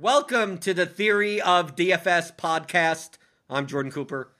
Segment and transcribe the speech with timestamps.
[0.00, 3.18] Welcome to the Theory of DFS podcast.
[3.50, 4.32] I'm Jordan Cooper,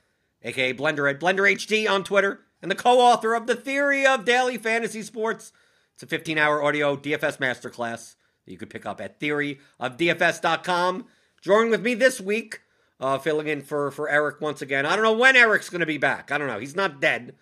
[0.43, 4.57] aka Blender at Blender HD on Twitter, and the co-author of the Theory of Daily
[4.57, 5.53] Fantasy Sports.
[5.93, 8.15] It's a 15-hour audio DFS masterclass
[8.47, 11.05] that you could pick up at theoryofdfs.com.
[11.43, 12.63] Joining with me this week,
[12.99, 14.87] uh, filling in for for Eric once again.
[14.87, 16.33] I don't know when Eric's going to be back.
[16.33, 16.59] I don't know.
[16.59, 17.35] He's not dead,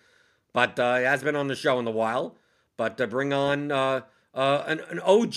[0.51, 2.35] but uh, he has been on the show in a while.
[2.75, 4.01] But uh, bring on uh,
[4.33, 5.35] uh, an, an OG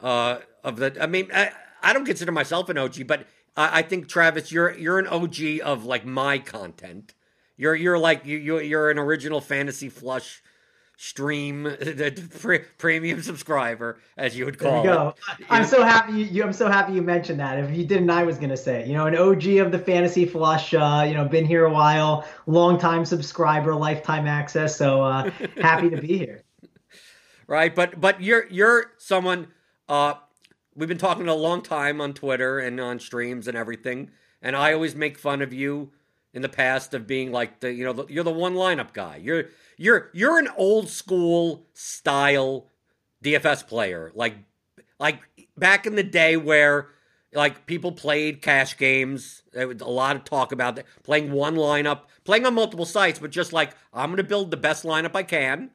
[0.00, 0.96] uh, of the.
[0.98, 1.52] I mean, I,
[1.82, 5.60] I don't consider myself an OG, but I, I think Travis, you're you're an OG
[5.64, 7.14] of like my content.
[7.56, 10.42] You're you're like you you- you're an original fantasy flush
[10.98, 15.14] stream the pre- premium subscriber as you would There call go.
[15.38, 15.46] it.
[15.50, 16.42] I'm so happy you, you.
[16.42, 17.58] I'm so happy you mentioned that.
[17.58, 18.86] If you didn't, I was gonna say it.
[18.88, 20.72] You know, an OG of the fantasy flush.
[20.74, 24.74] Uh, you know, been here a while, long time subscriber, lifetime access.
[24.76, 26.42] So uh, happy to be here.
[27.46, 27.74] right?
[27.74, 29.48] But but you're you're someone.
[29.88, 30.14] Uh,
[30.76, 34.10] we've been talking a long time on Twitter and on streams and everything,
[34.42, 35.90] and I always make fun of you
[36.32, 39.16] in the past of being like the you know the, you're the one lineup guy.
[39.16, 42.66] You're you're you're an old school style
[43.24, 44.34] DFS player, like
[45.00, 45.20] like
[45.56, 46.88] back in the day where
[47.32, 49.42] like people played cash games.
[49.52, 53.18] There was a lot of talk about that, playing one lineup, playing on multiple sites,
[53.18, 55.70] but just like I'm going to build the best lineup I can,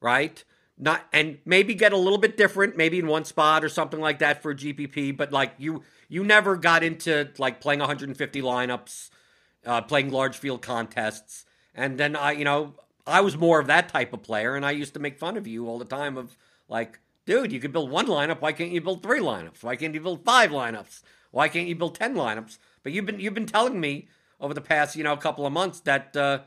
[0.00, 0.42] right?
[0.78, 4.18] Not and maybe get a little bit different, maybe in one spot or something like
[4.18, 5.16] that for GPP.
[5.16, 9.10] But like you, you never got into like playing 150 lineups,
[9.64, 12.74] uh, playing large field contests, and then I, you know,
[13.06, 15.46] I was more of that type of player, and I used to make fun of
[15.46, 16.36] you all the time of
[16.68, 18.40] like, dude, you could build one lineup.
[18.40, 19.62] Why can't you build three lineups?
[19.62, 21.02] Why can't you build five lineups?
[21.30, 22.58] Why can't you build ten lineups?
[22.82, 24.08] But you've been you've been telling me
[24.40, 26.40] over the past you know couple of months that uh,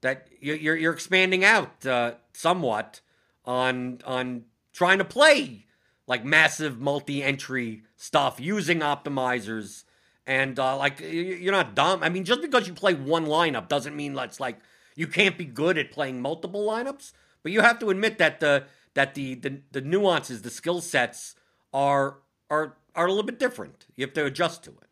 [0.00, 3.00] that you're you're, expanding out uh, somewhat
[3.48, 5.64] on on trying to play
[6.06, 9.84] like massive multi-entry stuff using optimizers
[10.26, 12.02] and uh, like you're not dumb.
[12.02, 14.58] I mean, just because you play one lineup doesn't mean that's like
[14.94, 17.12] you can't be good at playing multiple lineups.
[17.42, 18.64] But you have to admit that the
[18.94, 21.34] that the the, the nuances, the skill sets
[21.72, 22.18] are
[22.50, 23.86] are are a little bit different.
[23.96, 24.90] You have to adjust to it.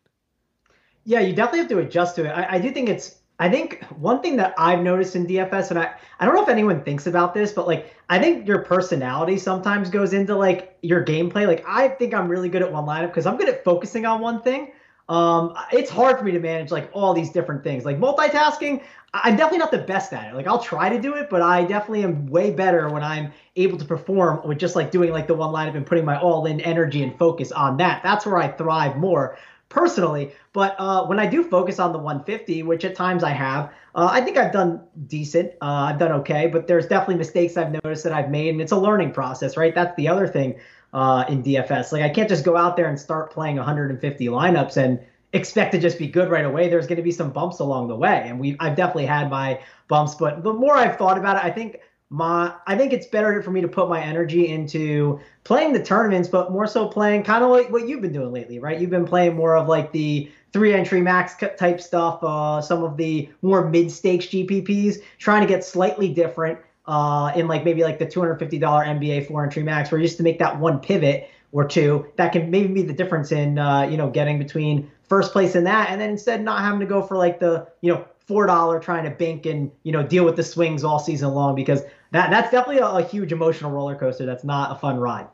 [1.03, 2.31] Yeah, you definitely have to adjust to it.
[2.31, 3.15] I, I do think it's.
[3.39, 6.49] I think one thing that I've noticed in DFS, and I, I don't know if
[6.49, 11.05] anyone thinks about this, but like I think your personality sometimes goes into like your
[11.05, 11.45] gameplay.
[11.45, 14.21] Like I think I'm really good at one lineup because I'm good at focusing on
[14.21, 14.71] one thing.
[15.09, 17.85] Um, it's hard for me to manage like all these different things.
[17.85, 18.83] Like multitasking,
[19.13, 20.35] I'm definitely not the best at it.
[20.35, 23.77] Like I'll try to do it, but I definitely am way better when I'm able
[23.77, 26.59] to perform with just like doing like the one lineup and putting my all in
[26.61, 28.03] energy and focus on that.
[28.03, 29.37] That's where I thrive more
[29.69, 30.31] personally.
[30.53, 34.09] But uh, when I do focus on the 150, which at times I have, uh,
[34.11, 35.53] I think I've done decent.
[35.61, 38.71] Uh, I've done okay, but there's definitely mistakes I've noticed that I've made, and it's
[38.71, 39.73] a learning process, right?
[39.73, 40.59] That's the other thing
[40.93, 41.91] uh, in DFS.
[41.91, 44.99] Like I can't just go out there and start playing 150 lineups and
[45.33, 46.69] expect to just be good right away.
[46.69, 49.59] There's going to be some bumps along the way, and we I've definitely had my
[49.87, 50.15] bumps.
[50.15, 51.77] But the more I've thought about it, I think
[52.09, 56.29] my I think it's better for me to put my energy into playing the tournaments,
[56.29, 58.79] but more so playing kind of like what you've been doing lately, right?
[58.79, 62.95] You've been playing more of like the three entry max type stuff, uh, some of
[62.95, 67.99] the more mid stakes GPPs, trying to get slightly different uh, in like maybe like
[67.99, 71.65] the $250 NBA four entry max, where you used to make that one pivot or
[71.65, 75.55] two that can maybe be the difference in uh, you know getting between first place
[75.55, 78.45] in that, and then instead not having to go for like the you know four
[78.45, 81.81] dollar trying to bank and you know deal with the swings all season long because
[82.11, 84.25] that that's definitely a, a huge emotional roller coaster.
[84.25, 85.27] That's not a fun ride.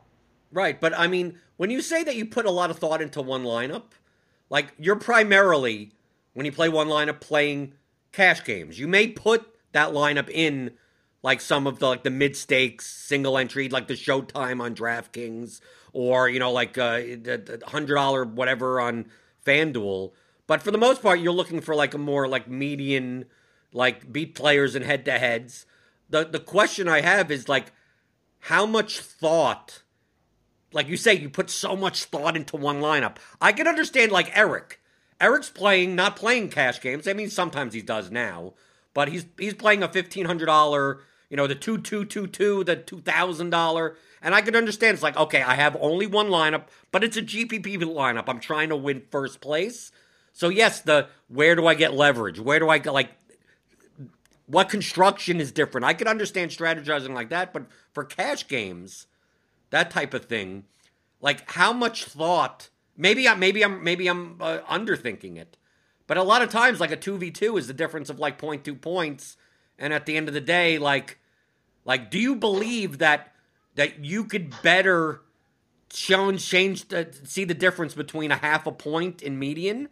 [0.51, 3.21] Right, but I mean, when you say that you put a lot of thought into
[3.21, 3.93] one lineup,
[4.49, 5.91] like you're primarily
[6.33, 7.73] when you play one lineup playing
[8.13, 8.79] cash games.
[8.79, 10.71] You may put that lineup in
[11.21, 15.59] like some of the like the mid stakes single entry, like the Showtime on DraftKings,
[15.91, 19.07] or you know like uh, the the hundred dollar whatever on
[19.45, 20.11] FanDuel.
[20.47, 23.25] But for the most part, you're looking for like a more like median,
[23.71, 25.65] like beat players and head to heads.
[26.09, 27.71] The the question I have is like,
[28.39, 29.83] how much thought
[30.73, 33.17] like you say, you put so much thought into one lineup.
[33.39, 34.79] I can understand like Eric.
[35.21, 37.07] Eric's playing, not playing cash games.
[37.07, 38.53] I mean, sometimes he does now,
[38.93, 42.63] but he's he's playing a fifteen hundred dollar, you know, the two two two two,
[42.63, 44.95] the two thousand dollar, and I can understand.
[44.95, 48.25] It's like, okay, I have only one lineup, but it's a GPP lineup.
[48.27, 49.91] I'm trying to win first place,
[50.33, 52.39] so yes, the where do I get leverage?
[52.39, 53.11] Where do I get like
[54.47, 55.85] what construction is different?
[55.85, 59.07] I could understand strategizing like that, but for cash games
[59.69, 60.65] that type of thing
[61.19, 65.57] like how much thought maybe i maybe i'm maybe i'm uh, underthinking it
[66.05, 69.35] but a lot of times like a 2v2 is the difference of like 0.2 points
[69.79, 71.17] and at the end of the day like
[71.85, 73.33] like do you believe that
[73.73, 75.21] that you could better
[75.93, 79.89] shown changed uh, see the difference between a half a point in median,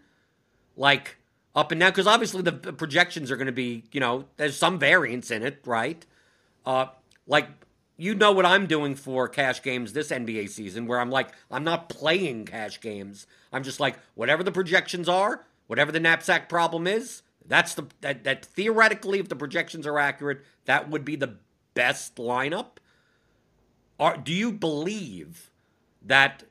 [0.81, 1.17] like
[1.55, 1.91] up and down?
[1.91, 5.61] Because obviously the projections are going to be, you know, there's some variance in it,
[5.65, 6.03] right?
[6.65, 6.87] Uh,
[7.27, 7.47] like
[7.97, 11.63] you know what I'm doing for cash games this NBA season, where I'm like, I'm
[11.63, 13.27] not playing cash games.
[13.53, 18.23] I'm just like, whatever the projections are, whatever the knapsack problem is, that's the that,
[18.23, 21.35] that theoretically, if the projections are accurate, that would be the
[21.75, 22.77] best lineup.
[23.99, 25.51] Are do you believe
[26.01, 26.43] that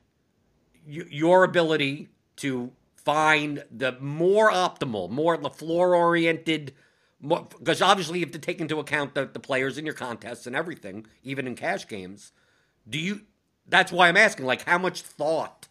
[0.87, 2.07] y- your ability
[2.37, 2.71] to
[3.03, 6.73] find the more optimal, more floor oriented
[7.21, 10.55] because obviously you have to take into account the, the players in your contests and
[10.55, 12.31] everything, even in cash games.
[12.89, 13.21] Do you?
[13.67, 14.45] That's why I'm asking.
[14.45, 15.67] Like, how much thought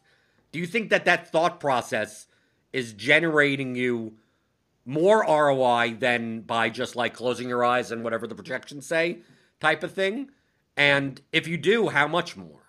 [0.52, 2.26] do you think that that thought process
[2.72, 4.14] is generating you
[4.84, 9.18] more ROI than by just like closing your eyes and whatever the projections say,
[9.58, 10.30] type of thing?
[10.76, 12.59] And if you do, how much more?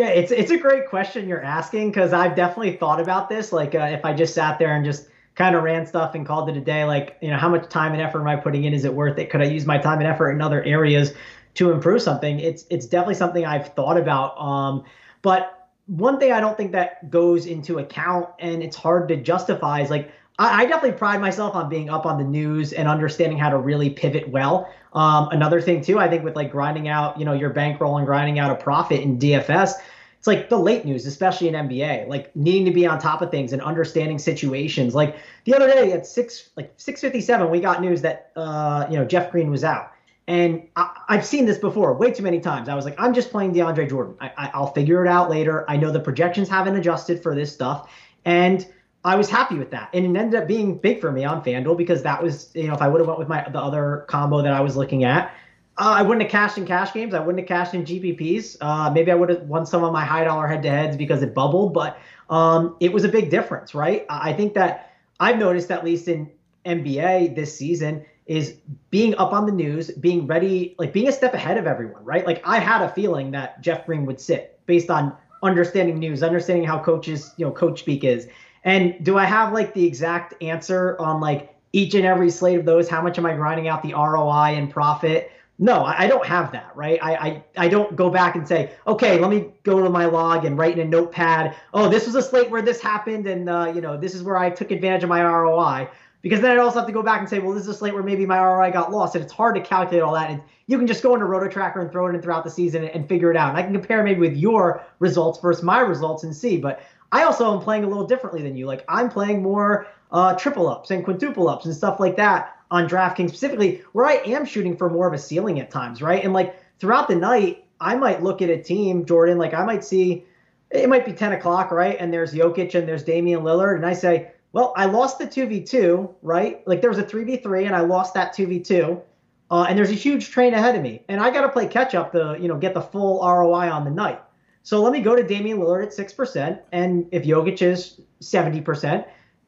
[0.00, 3.52] Yeah, it's it's a great question you're asking because I've definitely thought about this.
[3.52, 6.48] Like, uh, if I just sat there and just kind of ran stuff and called
[6.48, 6.84] it a day.
[6.84, 8.72] Like, you know, how much time and effort am I putting in?
[8.72, 9.28] Is it worth it?
[9.28, 11.12] Could I use my time and effort in other areas
[11.56, 12.40] to improve something?
[12.40, 14.40] It's it's definitely something I've thought about.
[14.40, 14.84] Um,
[15.20, 19.82] but one thing I don't think that goes into account and it's hard to justify
[19.82, 23.36] is like I, I definitely pride myself on being up on the news and understanding
[23.36, 24.72] how to really pivot well.
[24.92, 28.06] Um, another thing too, I think with like grinding out, you know, your bankroll and
[28.06, 29.74] grinding out a profit in DFS
[30.20, 33.30] it's like the late news, especially in NBA, like needing to be on top of
[33.30, 34.94] things and understanding situations.
[34.94, 38.86] Like the other day at six, like six fifty seven, we got news that uh,
[38.90, 39.92] you know Jeff Green was out,
[40.28, 42.68] and I, have seen this before way too many times.
[42.68, 44.14] I was like, I'm just playing DeAndre Jordan.
[44.20, 45.64] I, I, I'll figure it out later.
[45.70, 47.90] I know the projections haven't adjusted for this stuff,
[48.26, 48.66] and
[49.04, 51.76] I was happy with that, and it ended up being big for me on FanDuel
[51.76, 54.42] because that was, you know, if I would have went with my the other combo
[54.42, 55.32] that I was looking at,
[55.78, 57.14] uh, I wouldn't have cashed in cash games.
[57.14, 58.58] I wouldn't have cashed in GPPs.
[58.60, 61.22] Uh, maybe I would have won some of my high dollar head to heads because
[61.22, 61.98] it bubbled, but
[62.28, 64.04] um, it was a big difference, right?
[64.10, 66.30] I think that I've noticed, at least in
[66.66, 68.58] NBA this season, is
[68.90, 72.26] being up on the news, being ready, like being a step ahead of everyone, right?
[72.26, 76.64] Like I had a feeling that Jeff Green would sit based on understanding news, understanding
[76.64, 78.28] how coaches, you know, coach speak is.
[78.64, 82.64] And do I have like the exact answer on like each and every slate of
[82.64, 82.88] those?
[82.88, 85.32] How much am I grinding out the ROI and profit?
[85.62, 86.98] No, I, don't have that, right?
[87.02, 90.46] I, I, I don't go back and say, okay, let me go to my log
[90.46, 91.54] and write in a notepad.
[91.74, 94.38] Oh, this was a slate where this happened, and uh, you know, this is where
[94.38, 95.90] I took advantage of my ROI.
[96.22, 97.92] Because then I'd also have to go back and say, well, this is a slate
[97.92, 100.30] where maybe my ROI got lost, and it's hard to calculate all that.
[100.30, 102.84] And you can just go into Roto Tracker and throw it in throughout the season
[102.84, 103.50] and, and figure it out.
[103.50, 106.56] And I can compare maybe with your results versus my results and see.
[106.56, 106.80] But
[107.12, 108.66] I also am playing a little differently than you.
[108.66, 112.88] Like I'm playing more uh, triple ups and quintuple ups and stuff like that on
[112.88, 116.22] DraftKings specifically, where I am shooting for more of a ceiling at times, right?
[116.22, 119.84] And like throughout the night, I might look at a team, Jordan, like I might
[119.84, 120.24] see
[120.70, 121.96] it might be 10 o'clock, right?
[121.98, 123.76] And there's Jokic and there's Damian Lillard.
[123.76, 126.66] And I say, well, I lost the 2v2, right?
[126.66, 129.02] Like there was a 3v3 and I lost that 2v2.
[129.50, 131.02] Uh, and there's a huge train ahead of me.
[131.08, 133.84] And I got to play catch up to, you know, get the full ROI on
[133.84, 134.20] the night.
[134.62, 136.60] So let me go to Damian Lillard at 6%.
[136.72, 139.06] And if Jokic is 70%,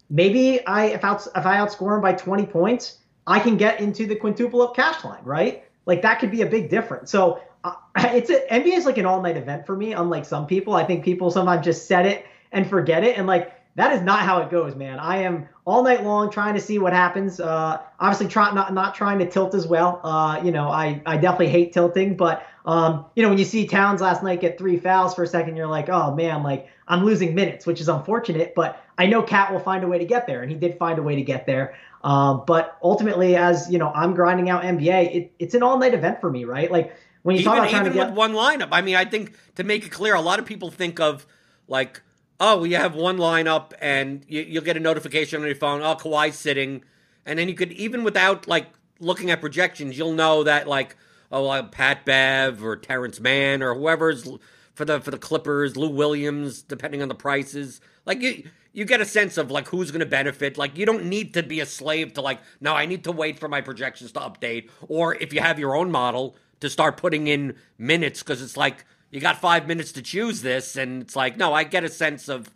[0.09, 4.07] maybe I, if, out, if I outscore him by 20 points, I can get into
[4.07, 5.65] the quintuple up cash line, right?
[5.87, 7.11] Like that could be a big difference.
[7.11, 9.93] So uh, it's a, NBA is like an all night event for me.
[9.93, 13.53] Unlike some people, I think people sometimes just set it and forget it, and like
[13.77, 14.99] that is not how it goes, man.
[14.99, 17.41] I am all night long trying to see what happens.
[17.41, 20.01] Uh, obviously, try, not not trying to tilt as well.
[20.05, 23.67] Uh, you know, I I definitely hate tilting, but um, you know, when you see
[23.67, 27.05] Towns last night get three fouls for a second, you're like, oh man, like I'm
[27.05, 28.55] losing minutes, which is unfortunate.
[28.55, 30.99] But I know KAT will find a way to get there, and he did find
[30.99, 31.75] a way to get there.
[32.05, 35.15] Um, but ultimately, as you know, I'm grinding out NBA.
[35.15, 36.71] It, it's an all night event for me, right?
[36.71, 38.69] Like when you even, talk about trying to get one lineup.
[38.73, 41.27] I mean, I think to make it clear, a lot of people think of
[41.67, 42.01] like,
[42.39, 45.83] oh, well, you have one lineup and you, you'll get a notification on your phone.
[45.83, 46.85] Oh, Kawhi's sitting,
[47.27, 48.69] and then you could even without like
[49.01, 50.97] looking at projections, you'll know that like,
[51.33, 54.29] oh, like Pat Bev or Terrence Mann or whoever's
[54.75, 57.81] for the for the Clippers, Lou Williams, depending on the prices.
[58.07, 60.57] Like you you get a sense of like who's going to benefit.
[60.57, 63.39] Like you don't need to be a slave to like, no, I need to wait
[63.39, 64.71] for my projections to update.
[64.89, 68.85] Or if you have your own model, to start putting in minutes because it's like
[69.11, 72.29] you got five minutes to choose this, and it's like, no, I get a sense
[72.29, 72.51] of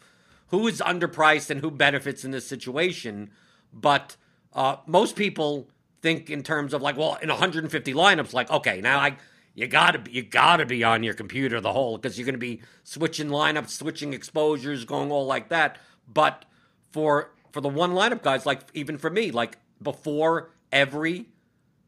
[0.49, 3.31] who is underpriced and who benefits in this situation.
[3.73, 4.17] But
[4.55, 5.69] uh, most people
[6.03, 9.17] think in terms of like, well, in 150 lineups, like, okay, now I
[9.55, 13.29] you gotta you gotta be on your computer the whole because you're gonna be switching
[13.29, 15.79] lineups, switching exposures, going all like that.
[16.07, 16.45] But
[16.93, 21.27] for for the one lineup guys, like even for me, like before every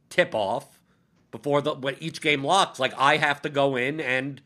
[0.09, 0.81] tip off,
[1.31, 4.41] before the when each game locks, like I have to go in and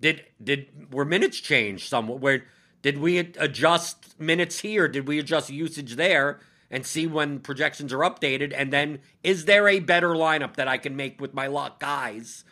[0.00, 2.20] did did were minutes changed somewhat?
[2.20, 2.44] Where
[2.80, 4.88] did we adjust minutes here?
[4.88, 6.40] Did we adjust usage there?
[6.74, 10.78] And see when projections are updated, and then is there a better lineup that I
[10.78, 12.44] can make with my lock guys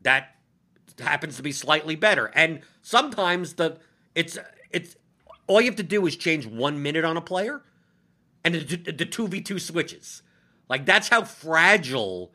[0.00, 0.36] that
[0.98, 2.32] happens to be slightly better?
[2.34, 3.76] And sometimes the
[4.14, 4.38] it's
[4.70, 4.96] it's
[5.46, 7.62] all you have to do is change one minute on a player,
[8.42, 10.22] and the two v two switches.
[10.70, 12.32] Like that's how fragile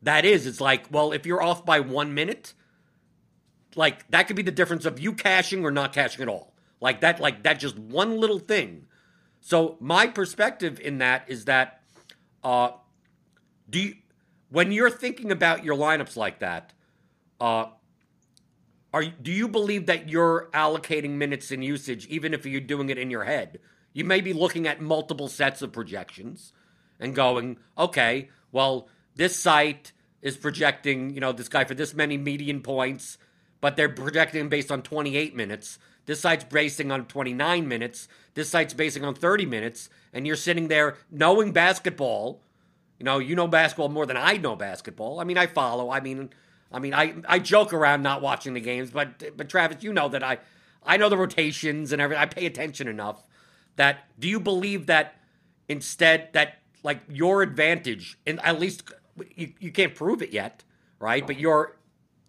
[0.00, 0.46] that is.
[0.46, 2.54] It's like, well, if you're off by one minute,
[3.76, 6.54] like that could be the difference of you cashing or not cashing at all.
[6.80, 8.86] Like that, like that just one little thing.
[9.48, 11.80] So my perspective in that is that
[12.44, 12.72] uh
[13.70, 13.94] do you
[14.50, 16.74] when you're thinking about your lineups like that,
[17.40, 17.68] uh
[18.92, 22.98] are do you believe that you're allocating minutes and usage even if you're doing it
[22.98, 23.60] in your head?
[23.94, 26.52] You may be looking at multiple sets of projections
[27.00, 32.18] and going, okay, well, this site is projecting, you know, this guy for this many
[32.18, 33.16] median points,
[33.62, 35.78] but they're projecting based on 28 minutes.
[36.08, 38.08] This site's basing on 29 minutes.
[38.32, 39.90] This site's basing on 30 minutes.
[40.14, 42.40] And you're sitting there knowing basketball.
[42.98, 45.20] You know, you know basketball more than I know basketball.
[45.20, 45.90] I mean, I follow.
[45.90, 46.30] I mean,
[46.72, 50.08] I mean, I, I joke around not watching the games, but but Travis, you know
[50.08, 50.38] that I
[50.82, 52.22] I know the rotations and everything.
[52.22, 53.22] I pay attention enough
[53.76, 55.20] that do you believe that
[55.68, 58.82] instead that like your advantage and at least
[59.36, 60.64] you, you can't prove it yet,
[61.00, 61.26] right?
[61.26, 61.76] But you're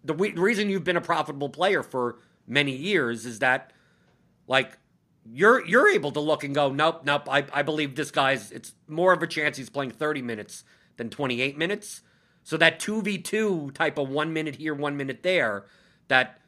[0.04, 3.72] the, the reason you've been a profitable player for many years is that
[4.46, 4.78] like
[5.24, 7.28] you're you're able to look and go, nope, nope.
[7.28, 8.50] I, I believe this guy's.
[8.50, 10.64] It's more of a chance he's playing 30 minutes
[10.96, 12.02] than 28 minutes.
[12.42, 15.66] So that 2v2 type of one minute here, one minute there,
[16.08, 16.40] that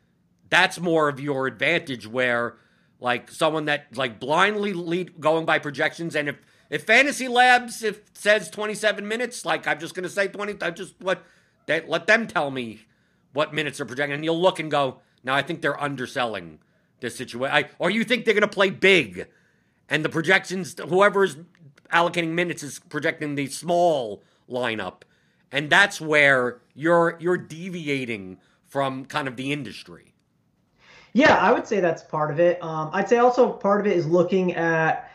[0.49, 2.57] that's more of your advantage where
[3.01, 6.37] like someone that like blindly lead going by projections and if
[6.71, 10.71] if fantasy labs if says 27 minutes like i'm just going to say 20 i
[10.71, 11.25] just what
[11.67, 12.81] they, let them tell me
[13.33, 16.59] what minutes are projecting and you'll look and go now i think they're underselling
[17.00, 19.26] this situation or you think they're going to play big
[19.88, 21.37] and the projections whoever's
[21.93, 25.02] allocating minutes is projecting the small lineup
[25.52, 30.14] and that's where you're you're deviating from kind of the industry.
[31.12, 32.62] Yeah, I would say that's part of it.
[32.64, 35.12] Um, I'd say also part of it is looking at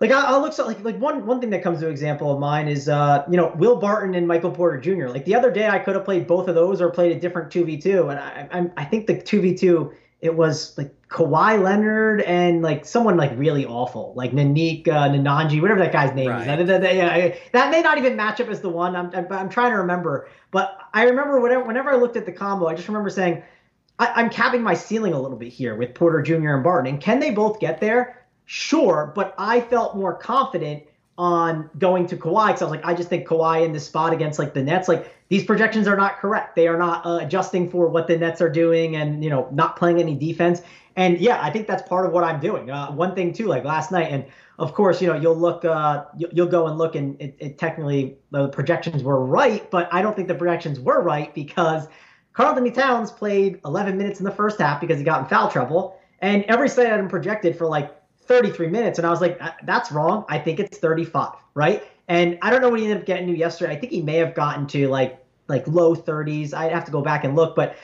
[0.00, 2.68] like I'll look so like like one one thing that comes to example of mine
[2.68, 5.08] is uh you know Will Barton and Michael Porter Jr.
[5.08, 7.50] Like the other day I could have played both of those or played a different
[7.50, 10.92] two v two and I I, I think the two v two it was like
[11.08, 16.14] Kawhi Leonard and like someone like really awful, like Nanik uh, Nananji, whatever that guy's
[16.14, 16.58] name right.
[16.58, 16.66] is.
[16.66, 18.96] That, that, that, may not even match up as the one.
[18.96, 22.32] I'm, I'm, I'm, trying to remember, but I remember whenever, whenever I looked at the
[22.32, 23.42] combo, I just remember saying,
[23.98, 26.54] I, am capping my ceiling a little bit here with Porter Jr.
[26.54, 26.94] and Barton.
[26.94, 28.25] And can they both get there?
[28.46, 30.84] Sure, but I felt more confident
[31.18, 34.12] on going to Kawhi because I was like, I just think Kawhi in this spot
[34.12, 36.54] against like the Nets, like these projections are not correct.
[36.54, 39.76] They are not uh, adjusting for what the Nets are doing and you know not
[39.76, 40.62] playing any defense.
[40.94, 42.70] And yeah, I think that's part of what I'm doing.
[42.70, 44.24] Uh, one thing too, like last night, and
[44.58, 48.16] of course, you know, you'll look, uh, you'll go and look, and it, it technically
[48.30, 51.88] the projections were right, but I don't think the projections were right because
[52.32, 56.00] Karl-Anthony Towns played 11 minutes in the first half because he got in foul trouble,
[56.20, 57.95] and every site had him projected for like
[58.26, 60.24] 33 minutes, and I was like, that's wrong.
[60.28, 61.84] I think it's 35, right?
[62.08, 63.72] And I don't know what he ended up getting to yesterday.
[63.72, 66.52] I think he may have gotten to like like low 30s.
[66.54, 67.76] I'd have to go back and look, but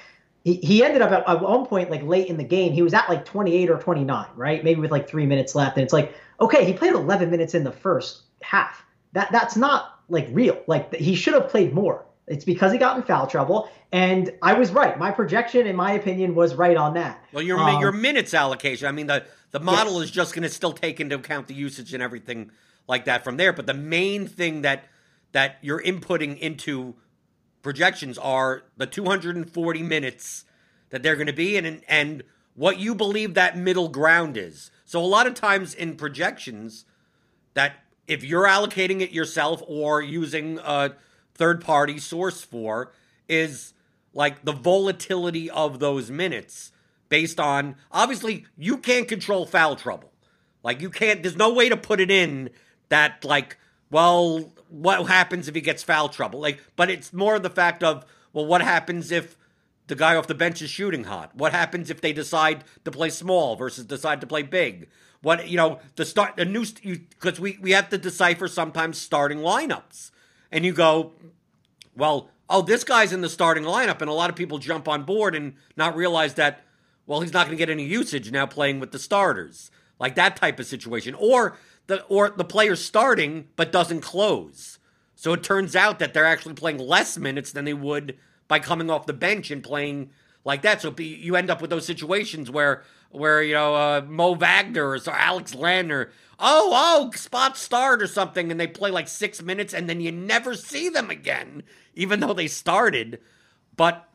[0.44, 2.72] he, he ended up at, at one point like late in the game.
[2.72, 4.64] He was at like 28 or 29, right?
[4.64, 7.64] Maybe with like three minutes left, and it's like, okay, he played 11 minutes in
[7.64, 8.84] the first half.
[9.12, 10.60] That that's not like real.
[10.66, 12.04] Like he should have played more.
[12.28, 14.96] It's because he got in foul trouble, and I was right.
[14.98, 17.24] My projection, in my opinion, was right on that.
[17.32, 18.86] Well, your um, your minutes allocation.
[18.86, 20.04] I mean, the the model yes.
[20.04, 22.52] is just going to still take into account the usage and everything
[22.86, 23.52] like that from there.
[23.52, 24.84] But the main thing that
[25.32, 26.94] that you're inputting into
[27.62, 30.44] projections are the 240 minutes
[30.90, 32.22] that they're going to be in, and, and
[32.54, 34.70] what you believe that middle ground is.
[34.84, 36.84] So a lot of times in projections,
[37.54, 37.76] that
[38.06, 40.94] if you're allocating it yourself or using a
[41.42, 42.92] third party source for,
[43.28, 43.74] is
[44.14, 46.70] like the volatility of those minutes
[47.08, 50.12] based on obviously you can't control foul trouble.
[50.62, 52.50] Like you can't there's no way to put it in
[52.90, 53.58] that like
[53.90, 56.38] well what happens if he gets foul trouble?
[56.38, 59.36] Like but it's more the fact of well what happens if
[59.88, 61.34] the guy off the bench is shooting hot?
[61.34, 64.88] What happens if they decide to play small versus decide to play big?
[65.22, 69.38] What you know, the start the new because we we have to decipher sometimes starting
[69.38, 70.11] lineups,
[70.52, 71.12] and you go,
[71.96, 75.02] well, oh, this guy's in the starting lineup, and a lot of people jump on
[75.02, 76.64] board and not realize that
[77.06, 80.36] well, he's not going to get any usage now playing with the starters, like that
[80.36, 81.56] type of situation, or
[81.86, 84.78] the or the player starting but doesn't close.
[85.14, 88.16] So it turns out that they're actually playing less minutes than they would
[88.48, 90.10] by coming off the bench and playing
[90.44, 90.80] like that.
[90.80, 94.98] So you end up with those situations where where you know uh, Mo Wagner or
[95.08, 95.90] Alex Len
[96.42, 100.12] oh oh spot start or something, and they play like six minutes, and then you
[100.12, 101.62] never see them again,
[101.94, 103.20] even though they started.
[103.76, 104.06] But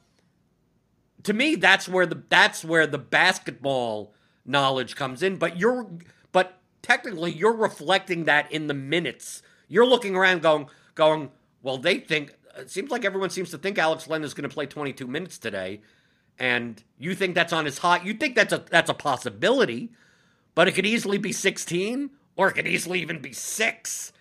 [1.24, 4.14] to me, that's where the that's where the basketball
[4.46, 5.38] knowledge comes in.
[5.38, 5.90] But you're
[6.32, 9.42] but technically you're reflecting that in the minutes.
[9.68, 11.32] You're looking around going going,
[11.64, 14.48] well, they think uh, it seems like everyone seems to think Alex Len is going
[14.48, 15.82] to play 22 minutes today
[16.40, 19.92] and you think that's on his hot, you think that's a that's a possibility,
[20.56, 24.14] but it could easily be 16 or it could easily even be 6.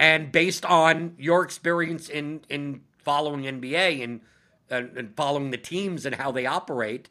[0.00, 4.20] And based on your experience in in following NBA and
[4.70, 7.08] and, and following the teams and how they operate,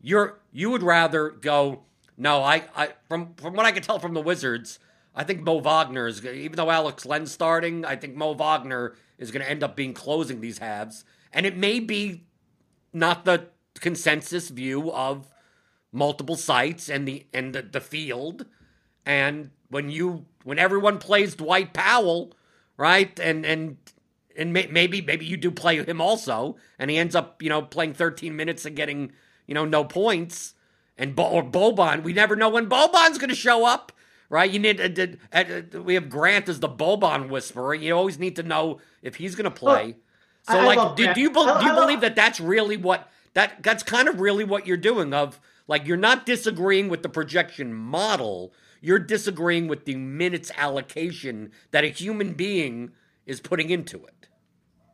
[0.00, 1.82] you're you would rather go
[2.16, 4.78] no, I, I from from what I can tell from the Wizards,
[5.14, 9.30] I think Mo Wagner is even though Alex Len's starting, I think Mo Wagner is
[9.30, 12.24] going to end up being closing these halves, and it may be
[12.92, 15.32] not the consensus view of
[15.92, 18.46] multiple sites and the and the, the field.
[19.06, 22.32] And when you when everyone plays Dwight Powell,
[22.76, 23.76] right, and and
[24.36, 27.60] and may, maybe maybe you do play him also, and he ends up you know
[27.60, 29.10] playing 13 minutes and getting
[29.48, 30.54] you know no points.
[30.96, 33.90] And Bo- or Boban, we never know when Boban's going to show up,
[34.28, 34.48] right?
[34.48, 37.74] You need uh, uh, we have Grant as the Boban whisperer.
[37.74, 39.96] You always need to know if he's going to play.
[40.46, 42.76] Well, so, I, like, I do, do, you be- do you believe that that's really
[42.76, 47.02] what that that's kind of really what you're doing of like you're not disagreeing with
[47.02, 48.52] the projection model
[48.84, 52.90] you're disagreeing with the minutes allocation that a human being
[53.26, 54.14] is putting into it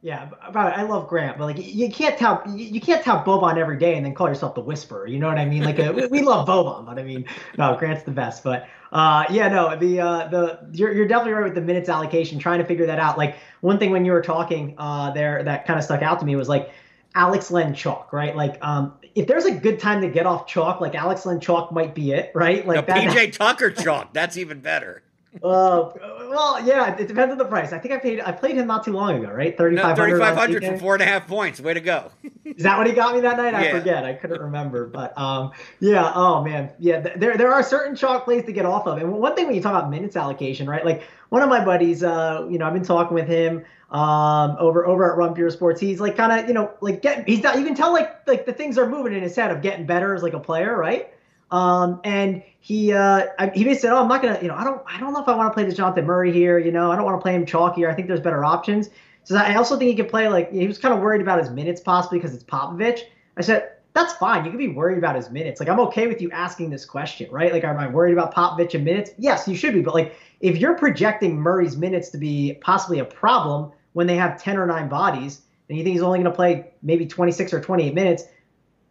[0.03, 3.97] yeah, I love Grant, but like you can't tell you can't tell Boban every day
[3.97, 5.07] and then call yourself the Whisperer.
[5.07, 5.63] You know what I mean?
[5.63, 7.27] Like uh, we love Boban, but I mean,
[7.59, 8.43] no, Grant's the best.
[8.43, 12.39] But uh, yeah, no, the uh, the you're you're definitely right with the minutes allocation.
[12.39, 13.19] Trying to figure that out.
[13.19, 16.25] Like one thing when you were talking uh, there that kind of stuck out to
[16.25, 16.71] me was like
[17.15, 18.37] Alex Len chalk, right?
[18.37, 21.73] Like, um, if there's a good time to get off chalk, like Alex Len chalk
[21.73, 22.67] might be it, right?
[22.67, 25.03] Like that, PJ Tucker chalk, that's even better.
[25.43, 25.91] Uh,
[26.31, 27.73] well, yeah, it depends on the price.
[27.73, 28.21] I think I paid.
[28.21, 29.57] I played him not too long ago, right?
[29.59, 30.13] Thirty five hundred.
[30.13, 31.61] Thirty five hundred for four and a half points.
[31.61, 32.13] Way to go!
[32.45, 33.53] Is that what he got me that night?
[33.53, 33.79] I yeah.
[33.79, 34.05] forget.
[34.05, 36.13] I couldn't remember, but um, yeah.
[36.15, 37.01] Oh man, yeah.
[37.01, 39.61] There there are certain chalk plays to get off of, and one thing when you
[39.61, 40.85] talk about minutes allocation, right?
[40.85, 44.87] Like one of my buddies, uh, you know, I've been talking with him um, over
[44.87, 45.81] over at Pure Sports.
[45.81, 48.47] He's like kind of you know like get he's not you can tell like like
[48.47, 51.13] the things are moving in his head of getting better as like a player, right?
[51.51, 54.83] Um, and he uh, he basically said, "Oh, I'm not gonna you know I don't
[54.87, 56.59] I don't know if I want to play the Dejounte Murray here.
[56.59, 57.91] You know I don't want to play him chalkier.
[57.91, 58.91] I think there's better options."
[59.25, 61.51] So I also think he could play like he was kind of worried about his
[61.51, 63.01] minutes possibly because it's Popovich.
[63.37, 64.45] I said that's fine.
[64.45, 65.61] You can be worried about his minutes.
[65.61, 67.53] Like I'm okay with you asking this question, right?
[67.53, 69.11] Like, am I worried about Popovich and minutes?
[69.19, 69.83] Yes, you should be.
[69.83, 74.41] But like, if you're projecting Murray's minutes to be possibly a problem, when they have
[74.41, 77.61] 10 or 9 bodies and you think he's only going to play maybe 26 or
[77.61, 78.25] 28 minutes,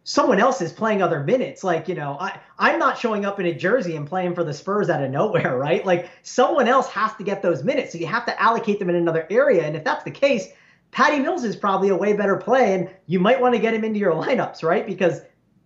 [0.04, 1.62] someone else is playing other minutes.
[1.62, 4.54] Like, you know, I, I'm not showing up in a jersey and playing for the
[4.54, 5.84] Spurs out of nowhere, right?
[5.84, 7.92] Like, someone else has to get those minutes.
[7.92, 9.64] So you have to allocate them in another area.
[9.64, 10.48] And if that's the case,
[10.90, 12.74] Patty Mills is probably a way better play.
[12.74, 14.86] And you might want to get him into your lineups, right?
[14.86, 15.20] Because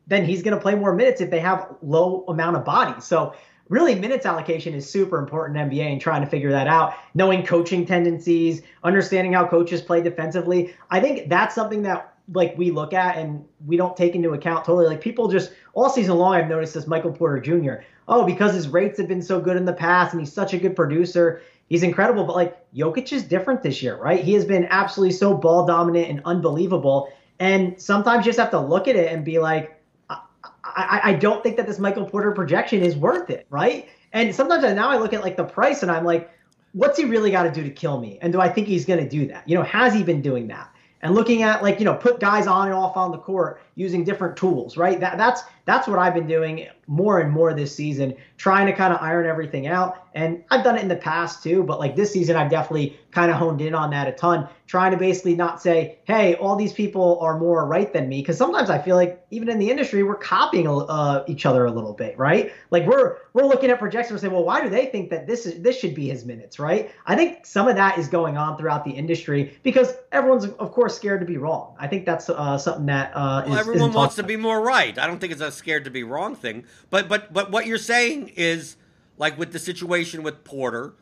[0.06, 3.04] then he's going to play more minutes if they have low amount of bodies.
[3.04, 3.34] So
[3.68, 7.46] really minutes allocation is super important in NBA and trying to figure that out, knowing
[7.46, 10.74] coaching tendencies, understanding how coaches play defensively.
[10.90, 14.64] I think that's something that like we look at and we don't take into account
[14.64, 14.86] totally.
[14.86, 17.84] Like people just all season long, I've noticed this Michael Porter Jr.
[18.08, 20.58] Oh, because his rates have been so good in the past and he's such a
[20.58, 22.24] good producer, he's incredible.
[22.24, 24.22] But like Jokic is different this year, right?
[24.22, 27.12] He has been absolutely so ball dominant and unbelievable.
[27.40, 29.80] And sometimes you just have to look at it and be like,
[30.76, 33.88] I, I don't think that this Michael Porter projection is worth it, right?
[34.12, 36.30] And sometimes I, now I look at like the price and I'm like,
[36.72, 38.18] what's he really got to do to kill me?
[38.20, 39.48] And do I think he's going to do that?
[39.48, 40.73] You know, has he been doing that?
[41.04, 44.04] And looking at like, you know, put guys on and off on the court using
[44.04, 44.98] different tools, right?
[44.98, 48.92] That that's that's what I've been doing more and more this season, trying to kind
[48.92, 50.06] of iron everything out.
[50.14, 53.30] And I've done it in the past too, but like this season, I've definitely kind
[53.30, 56.72] of honed in on that a ton, trying to basically not say, hey, all these
[56.72, 58.20] people are more right than me.
[58.20, 61.70] Because sometimes I feel like even in the industry, we're copying uh, each other a
[61.70, 62.52] little bit, right?
[62.70, 65.46] Like we're we're looking at projections and saying, well, why do they think that this
[65.46, 66.92] is this should be his minutes, right?
[67.06, 70.94] I think some of that is going on throughout the industry because everyone's of course
[70.94, 71.74] scared to be wrong.
[71.78, 74.96] I think that's uh, something that uh, well, everyone wants to be more right.
[74.96, 76.64] I don't think it's a scared to be wrong thing.
[76.90, 78.76] But but but what you're saying is
[79.16, 80.94] like with the situation with Porter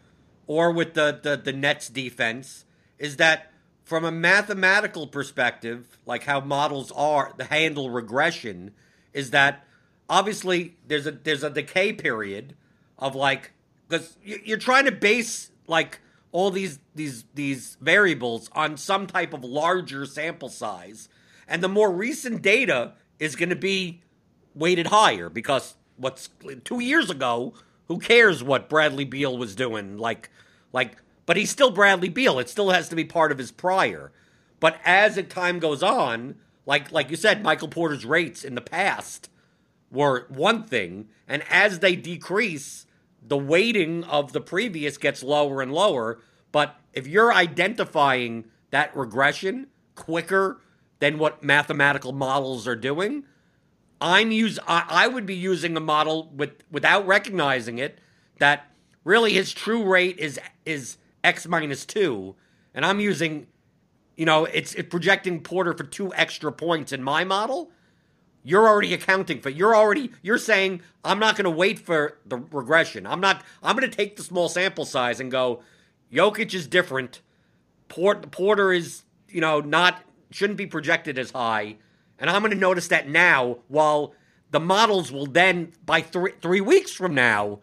[0.47, 2.65] or with the the, the Nets defense
[2.99, 3.53] is that
[3.85, 8.73] from a mathematical perspective, like how models are the handle regression,
[9.12, 9.65] is that
[10.09, 12.55] obviously there's a there's a decay period
[12.99, 13.53] of like
[13.88, 19.45] because you're trying to base like all these these these variables on some type of
[19.45, 21.09] larger sample size
[21.49, 24.01] and the more recent data is going to be
[24.55, 26.31] weighted higher because what's
[26.65, 27.55] two years ago,
[27.88, 29.99] who cares what Bradley Beal was doing?
[29.99, 30.31] Like,
[30.73, 32.38] like, but he's still Bradley Beal.
[32.38, 34.12] It still has to be part of his prior.
[34.61, 36.37] But as time goes on,
[36.67, 39.29] like like you said, Michael Porter's rates in the past
[39.91, 42.87] were one thing, and as they decrease,
[43.21, 46.21] the weighting of the previous gets lower and lower.
[46.51, 50.61] But if you're identifying that regression quicker
[50.99, 53.25] than what mathematical models are doing,
[54.03, 58.01] I'm use I, I would be using a model with without recognizing it
[58.38, 58.67] that
[59.05, 62.35] really his true rate is is x minus two,
[62.75, 63.47] and I'm using,
[64.17, 67.71] you know, it's, it's projecting Porter for two extra points in my model.
[68.43, 69.51] You're already accounting for.
[69.51, 70.11] You're already.
[70.21, 73.07] You're saying I'm not going to wait for the regression.
[73.07, 73.45] I'm not.
[73.62, 75.62] I'm going to take the small sample size and go.
[76.12, 77.21] Jokic is different.
[77.88, 81.77] Port, Porter is, you know, not shouldn't be projected as high,
[82.23, 83.59] and I'm going to notice that now.
[83.67, 84.15] While
[84.53, 87.59] the models will then, by three three weeks from now,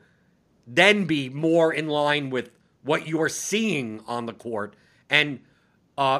[0.68, 2.52] then be more in line with
[2.84, 4.76] what you are seeing on the court.
[5.10, 5.40] And
[5.98, 6.20] uh,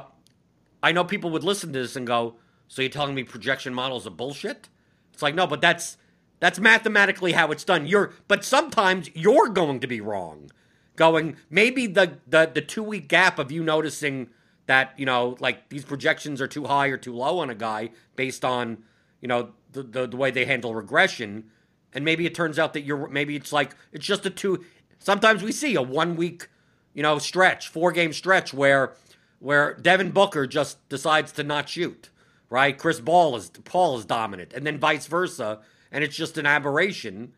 [0.82, 2.36] I know people would listen to this and go,
[2.70, 4.70] "So you're telling me projection models are bullshit?"
[5.12, 5.98] It's like, no, but that's
[6.40, 7.88] that's mathematically how it's done.
[7.88, 10.50] You're, but sometimes you're going to be wrong.
[10.96, 14.30] Going maybe the the the two week gap of you noticing
[14.70, 17.90] that you know like these projections are too high or too low on a guy
[18.16, 18.84] based on
[19.20, 21.46] you know the, the, the way they handle regression.
[21.92, 24.64] And maybe it turns out that you're maybe it's like it's just a two
[25.00, 26.50] sometimes we see a one week
[26.94, 28.94] you know stretch four game stretch where
[29.40, 32.10] where Devin Booker just decides to not shoot
[32.50, 32.78] right?
[32.78, 35.60] Chris Paul is Paul is dominant and then vice versa.
[35.92, 37.34] And it's just an aberration.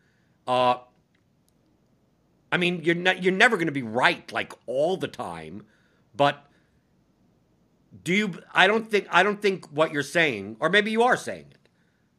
[0.46, 0.78] Uh
[2.50, 5.64] I mean you're not, you're never going to be right like all the time.
[6.14, 6.46] But
[8.04, 11.16] do you I don't think I don't think what you're saying or maybe you are
[11.16, 11.58] saying it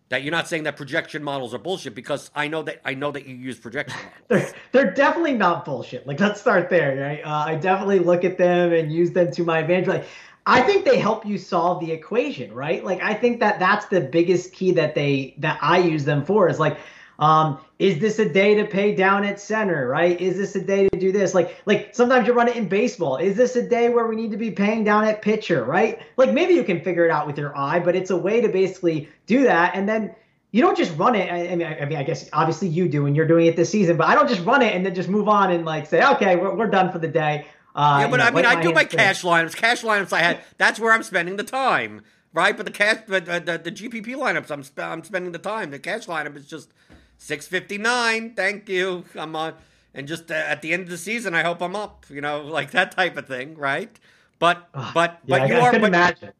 [0.09, 3.11] that you're not saying that projection models are bullshit because I know that I know
[3.11, 3.97] that you use projection
[4.29, 4.51] models.
[4.71, 6.05] they're, they're definitely not bullshit.
[6.05, 7.25] Like let's start there, right?
[7.25, 9.87] Uh, I definitely look at them and use them to my advantage.
[9.87, 10.05] Like
[10.45, 12.83] I think they help you solve the equation, right?
[12.83, 16.47] Like I think that that's the biggest key that they that I use them for
[16.49, 16.77] is like
[17.19, 20.19] um, is this a day to pay down at center, right?
[20.19, 21.33] Is this a day to do this?
[21.33, 23.17] Like, like sometimes you run it in baseball.
[23.17, 25.99] Is this a day where we need to be paying down at pitcher, right?
[26.17, 28.49] Like maybe you can figure it out with your eye, but it's a way to
[28.49, 29.75] basically do that.
[29.75, 30.15] And then
[30.51, 31.31] you don't just run it.
[31.31, 33.97] I, mean, I mean, I guess obviously you do, and you're doing it this season.
[33.97, 36.35] But I don't just run it and then just move on and like say, okay,
[36.35, 37.47] we're, we're done for the day.
[37.75, 39.55] Uh, yeah, but know, I mean, I do my cash lineups.
[39.55, 40.41] Cash lineups I had.
[40.59, 42.55] That's where I'm spending the time, right?
[42.55, 45.71] But the cash, but uh, the, the GPP lineups, I'm sp- I'm spending the time.
[45.71, 46.71] The cash lineup is just
[47.17, 48.35] 659.
[48.35, 49.05] Thank you.
[49.15, 49.53] I'm on.
[49.93, 52.05] And just uh, at the end of the season, I hope I'm up.
[52.09, 53.97] You know, like that type of thing, right?
[54.39, 55.69] But but yeah, but you I, are.
[55.69, 56.33] I but, imagine.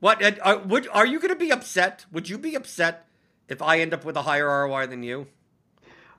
[0.00, 2.06] What uh, are, would are you going to be upset?
[2.12, 3.06] Would you be upset
[3.48, 5.26] if I end up with a higher ROI than you?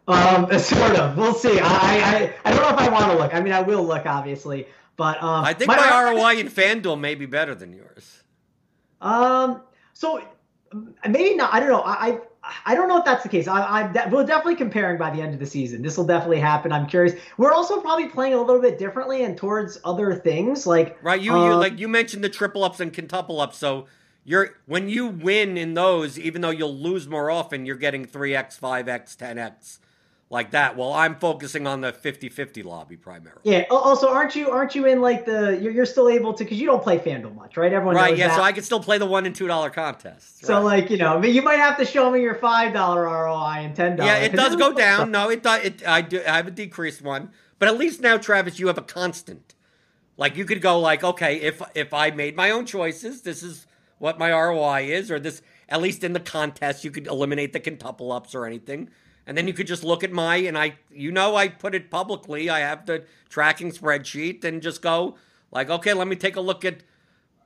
[0.08, 1.18] Um, sort of.
[1.18, 1.60] We'll see.
[1.60, 3.34] I I, I don't know if I want to look.
[3.34, 7.00] I mean, I will look, obviously, but um, I think my, my ROI in FanDuel
[7.00, 8.24] may be better than yours.
[9.02, 9.62] Um,
[9.94, 10.22] so
[11.08, 11.54] maybe not.
[11.54, 11.84] I don't know.
[11.84, 12.20] I
[12.66, 13.48] I don't know if that's the case.
[13.48, 15.82] I, I we're definitely comparing by the end of the season.
[15.82, 16.72] This will definitely happen.
[16.72, 17.20] I'm curious.
[17.38, 21.22] We're also probably playing a little bit differently and towards other things like right.
[21.22, 23.58] You, you um, like you mentioned the triple ups and quintuple ups.
[23.58, 23.88] So
[24.24, 28.36] you're when you win in those, even though you'll lose more often, you're getting three
[28.36, 29.80] x, five x, ten x
[30.32, 30.78] like that.
[30.78, 33.42] Well, I'm focusing on the 50-50 lobby primarily.
[33.44, 33.66] Yeah.
[33.70, 36.68] Also, aren't you aren't you in like the you're, you're still able to because you
[36.68, 37.74] don't play FanDuel much, right?
[37.74, 38.16] Everyone right.
[38.16, 38.28] yeah.
[38.28, 38.38] That.
[38.38, 40.46] So I can still play the one and two dollar contests.
[40.46, 40.82] So right.
[40.82, 43.62] like you know, I mean, you might have to show me your five dollar ROI
[43.62, 44.12] and ten dollars.
[44.12, 45.12] Yeah, it does go down.
[45.12, 45.64] No, it does.
[45.64, 46.22] It I do.
[46.28, 49.56] I have a decreased one, but at least now, Travis, you have a constant.
[50.16, 53.66] Like you could go like, okay, if if I made my own choices, this is
[53.98, 57.60] what my ROI is, or this at least in the contest, you could eliminate the
[57.60, 58.90] quintuple ups or anything
[59.30, 61.92] and then you could just look at my and I you know I put it
[61.92, 62.50] publicly.
[62.50, 65.18] I have the tracking spreadsheet and just go
[65.52, 66.82] like, okay, let me take a look at,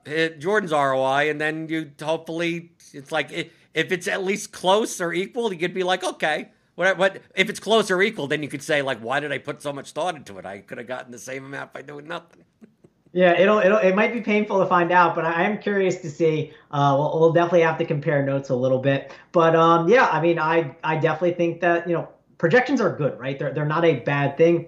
[0.06, 5.12] at Jordan's ROI, and then you hopefully it's like if it's at least close or
[5.12, 6.48] equal, you could be like, okay.
[6.74, 8.28] What, what if it's close or equal?
[8.28, 10.46] Then you could say like, why did I put so much thought into it?
[10.46, 12.44] I could have gotten the same amount by doing nothing.
[13.14, 16.10] Yeah, it'll it'll it might be painful to find out, but I am curious to
[16.10, 16.52] see.
[16.72, 20.20] Uh, we'll, we'll definitely have to compare notes a little bit, but um, yeah, I
[20.20, 23.38] mean, I I definitely think that you know projections are good, right?
[23.38, 24.66] They're they're not a bad thing.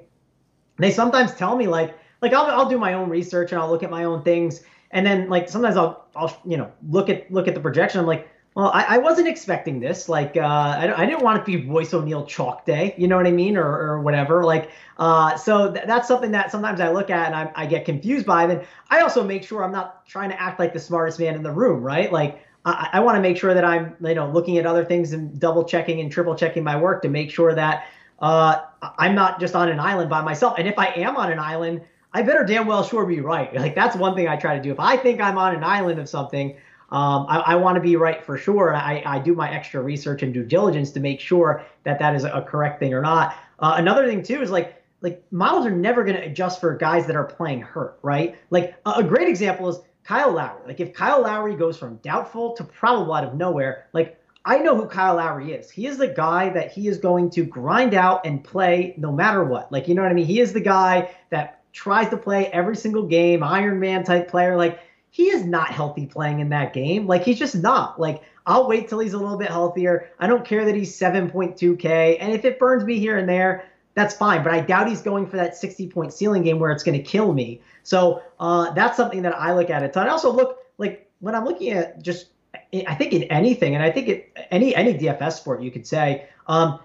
[0.78, 3.82] They sometimes tell me like like I'll I'll do my own research and I'll look
[3.84, 7.48] at my own things, and then like sometimes I'll I'll you know look at look
[7.48, 8.00] at the projection.
[8.00, 10.08] I'm like, well, I, I wasn't expecting this.
[10.08, 12.94] Like, uh, I, I didn't want it to be Royce O'Neale chalk day.
[12.96, 14.44] You know what I mean, or, or whatever.
[14.44, 17.84] Like, uh, so th- that's something that sometimes I look at and I, I get
[17.84, 18.46] confused by.
[18.46, 21.42] Then I also make sure I'm not trying to act like the smartest man in
[21.42, 22.10] the room, right?
[22.10, 25.12] Like, I, I want to make sure that I'm, you know, looking at other things
[25.12, 27.88] and double checking and triple checking my work to make sure that
[28.20, 28.62] uh,
[28.98, 30.54] I'm not just on an island by myself.
[30.56, 31.82] And if I am on an island,
[32.14, 33.54] I better damn well sure be right.
[33.54, 34.72] Like that's one thing I try to do.
[34.72, 36.56] If I think I'm on an island of something,
[36.90, 38.74] um, I, I want to be right for sure.
[38.74, 42.22] I, I, do my extra research and due diligence to make sure that that is
[42.22, 43.34] a correct thing or not.
[43.58, 47.06] Uh, another thing too is like like models are never going to adjust for guys
[47.06, 48.36] that are playing hurt, right?
[48.50, 50.60] Like a, a great example is Kyle Lowry.
[50.66, 54.76] Like if Kyle Lowry goes from doubtful to probable out of nowhere, like I know
[54.76, 55.68] who Kyle Lowry is.
[55.68, 59.42] He is the guy that he is going to grind out and play no matter
[59.42, 59.72] what.
[59.72, 60.24] Like, you know what I mean?
[60.24, 64.56] He is the guy that tries to play every single game, Iron Man type player.
[64.56, 64.78] Like,
[65.16, 67.06] he is not healthy playing in that game.
[67.06, 67.98] Like, he's just not.
[67.98, 70.10] Like, I'll wait till he's a little bit healthier.
[70.18, 72.18] I don't care that he's 7.2K.
[72.20, 74.44] And if it burns me here and there, that's fine.
[74.44, 77.02] But I doubt he's going for that 60 point ceiling game where it's going to
[77.02, 77.62] kill me.
[77.82, 80.06] So uh, that's something that I look at a ton.
[80.06, 82.26] I also look like when I'm looking at just
[82.74, 86.28] I think in anything, and I think it any any DFS sport you could say,
[86.46, 86.78] um,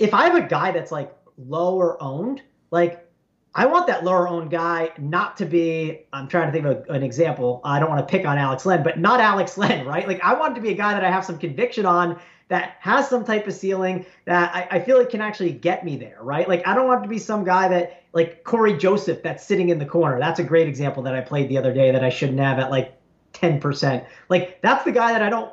[0.00, 3.08] if I have a guy that's like lower owned, like
[3.54, 6.00] I want that lower owned guy not to be.
[6.12, 7.60] I'm trying to think of an example.
[7.64, 10.06] I don't want to pick on Alex Len, but not Alex Len, right?
[10.06, 13.08] Like I want to be a guy that I have some conviction on that has
[13.08, 16.48] some type of ceiling that I, I feel it can actually get me there, right?
[16.48, 19.78] Like I don't want to be some guy that like Cory Joseph that's sitting in
[19.78, 20.18] the corner.
[20.18, 22.70] That's a great example that I played the other day that I shouldn't have at
[22.70, 22.96] like
[23.34, 24.04] 10%.
[24.28, 25.52] Like that's the guy that I don't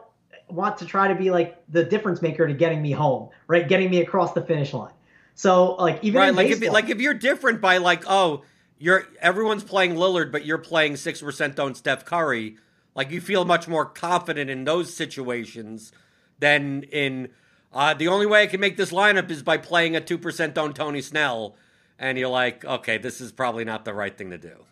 [0.50, 3.68] want to try to be like the difference maker to getting me home, right?
[3.68, 4.94] Getting me across the finish line.
[5.38, 8.44] So like even right, like baseball, if like if you're different by like oh
[8.80, 12.58] you're everyone's playing Lillard but you're playing six percent on Steph Curry,
[12.96, 15.92] like you feel much more confident in those situations
[16.40, 17.30] than in
[17.72, 20.58] uh, the only way I can make this lineup is by playing a two percent
[20.58, 21.56] on Tony Snell,
[22.00, 24.66] and you're like okay this is probably not the right thing to do.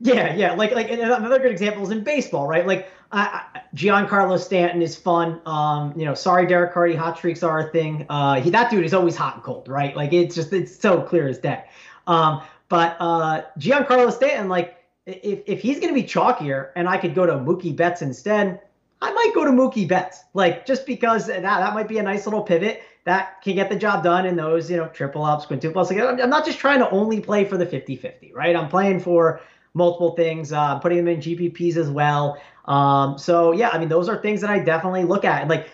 [0.00, 0.52] Yeah, yeah.
[0.52, 2.66] Like like another good example is in baseball, right?
[2.66, 3.40] Like uh,
[3.74, 5.40] Giancarlo Stanton is fun.
[5.46, 8.04] Um, you know, sorry, Derek Carty, hot streaks are a thing.
[8.08, 9.96] Uh, he that dude is always hot and cold, right?
[9.96, 11.64] Like it's just it's so clear as day.
[12.06, 17.14] Um, but uh, Giancarlo Stanton, like if if he's gonna be chalkier, and I could
[17.14, 18.60] go to Mookie Betts instead,
[19.00, 22.26] I might go to Mookie Betts, like just because that that might be a nice
[22.26, 25.90] little pivot that can get the job done in those you know triple ups, quintuples.
[25.90, 28.54] Like I'm not just trying to only play for the 50-50, right?
[28.54, 29.40] I'm playing for
[29.76, 32.40] multiple things, uh, putting them in GPPs as well.
[32.64, 35.42] Um, so yeah, I mean, those are things that I definitely look at.
[35.42, 35.68] And like,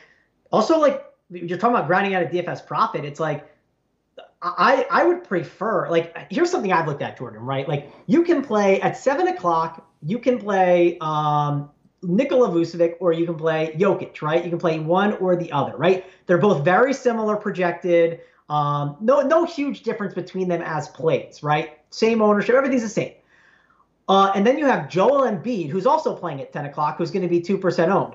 [0.50, 3.04] also like you're talking about grinding out a DFS profit.
[3.04, 3.48] It's like,
[4.42, 8.42] I, I would prefer like here's something I've looked at Jordan right like you can
[8.42, 11.70] play at seven o'clock you can play um,
[12.02, 15.76] Nikola Vucevic or you can play Jokic right you can play one or the other
[15.76, 21.44] right they're both very similar projected um, no no huge difference between them as plays
[21.44, 23.12] right same ownership everything's the same
[24.08, 27.22] uh, and then you have Joel Embiid, who's also playing at 10 o'clock, who's going
[27.22, 28.14] to be 2% owned.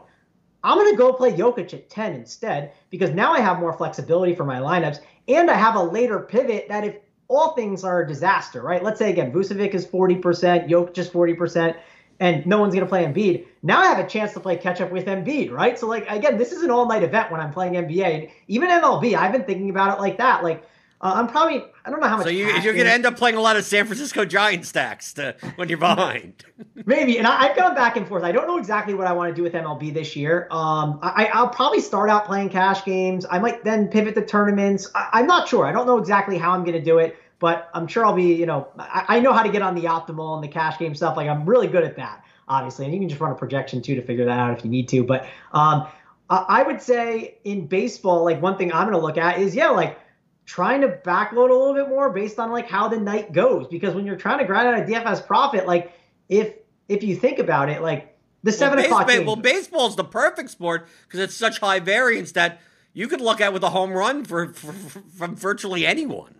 [0.63, 4.35] I'm going to go play Jokic at 10 instead because now I have more flexibility
[4.35, 6.97] for my lineups and I have a later pivot that if
[7.27, 8.83] all things are a disaster, right?
[8.83, 11.75] Let's say again, Vucevic is 40%, Jokic is 40%,
[12.19, 13.45] and no one's going to play Embiid.
[13.63, 15.77] Now I have a chance to play catch up with Embiid, right?
[15.77, 18.31] So, like, again, this is an all night event when I'm playing NBA.
[18.47, 20.43] Even MLB, I've been thinking about it like that.
[20.43, 20.63] Like,
[20.99, 22.25] uh, I'm probably I don't know how much.
[22.25, 25.13] So you, are going to end up playing a lot of San Francisco Giant stacks
[25.13, 26.43] to, when you're behind.
[26.85, 28.23] Maybe, and I, have gone back and forth.
[28.23, 30.47] I don't know exactly what I want to do with MLB this year.
[30.49, 33.27] Um, I, will probably start out playing cash games.
[33.29, 34.89] I might then pivot to tournaments.
[34.95, 35.65] I, am not sure.
[35.65, 38.33] I don't know exactly how I'm going to do it, but I'm sure I'll be.
[38.33, 40.95] You know, I, I know how to get on the optimal and the cash game
[40.95, 41.15] stuff.
[41.15, 43.93] Like I'm really good at that, obviously, and you can just run a projection too
[43.93, 45.03] to figure that out if you need to.
[45.03, 45.87] But um,
[46.29, 49.69] I would say in baseball, like one thing I'm going to look at is yeah,
[49.69, 49.99] like
[50.47, 53.93] trying to backload a little bit more based on like how the night goes because
[53.93, 55.93] when you're trying to grind out a DFS profit, like
[56.29, 56.55] if
[56.87, 59.07] if you think about it, like the seven well, o'clock.
[59.07, 62.61] Baseball, well, baseball's the perfect sport because it's such high variance that
[62.93, 66.33] you could look at with a home run for, for, for from virtually anyone.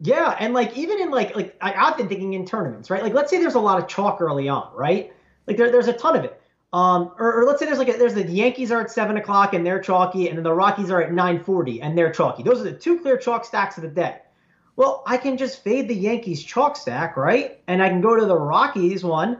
[0.00, 3.04] Yeah, and like even in like like I, I've been thinking in tournaments, right?
[3.04, 5.12] Like let's say there's a lot of chalk early on, right?
[5.46, 6.41] Like there, there's a ton of it.
[6.72, 9.52] Um, or, or, let's say there's like a, there's the Yankees are at seven o'clock
[9.52, 12.42] and they're chalky, and then the Rockies are at nine forty and they're chalky.
[12.42, 14.20] Those are the two clear chalk stacks of the day.
[14.76, 17.60] Well, I can just fade the Yankees chalk stack, right?
[17.66, 19.36] And I can go to the Rockies one,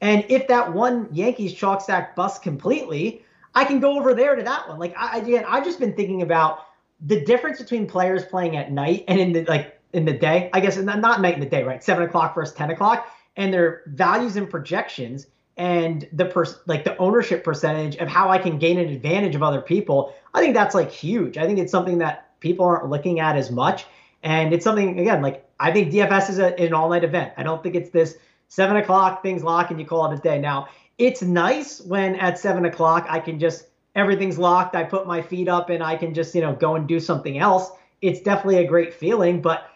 [0.00, 4.44] and if that one Yankees chalk stack busts completely, I can go over there to
[4.44, 4.78] that one.
[4.78, 6.66] Like I, again, I've just been thinking about
[7.04, 10.50] the difference between players playing at night and in the like in the day.
[10.52, 11.82] I guess not night in the day, right?
[11.82, 16.96] Seven o'clock versus ten o'clock, and their values and projections and the per- like the
[16.98, 20.74] ownership percentage of how I can gain an advantage of other people, I think that's
[20.74, 21.38] like huge.
[21.38, 23.86] I think it's something that people aren't looking at as much.
[24.22, 27.32] And it's something again, like I think DFS is a, an all night event.
[27.36, 30.38] I don't think it's this seven o'clock things lock and you call it a day.
[30.38, 34.76] Now, it's nice when at seven o'clock I can just everything's locked.
[34.76, 37.38] I put my feet up and I can just you know go and do something
[37.38, 37.70] else.
[38.02, 39.70] It's definitely a great feeling, but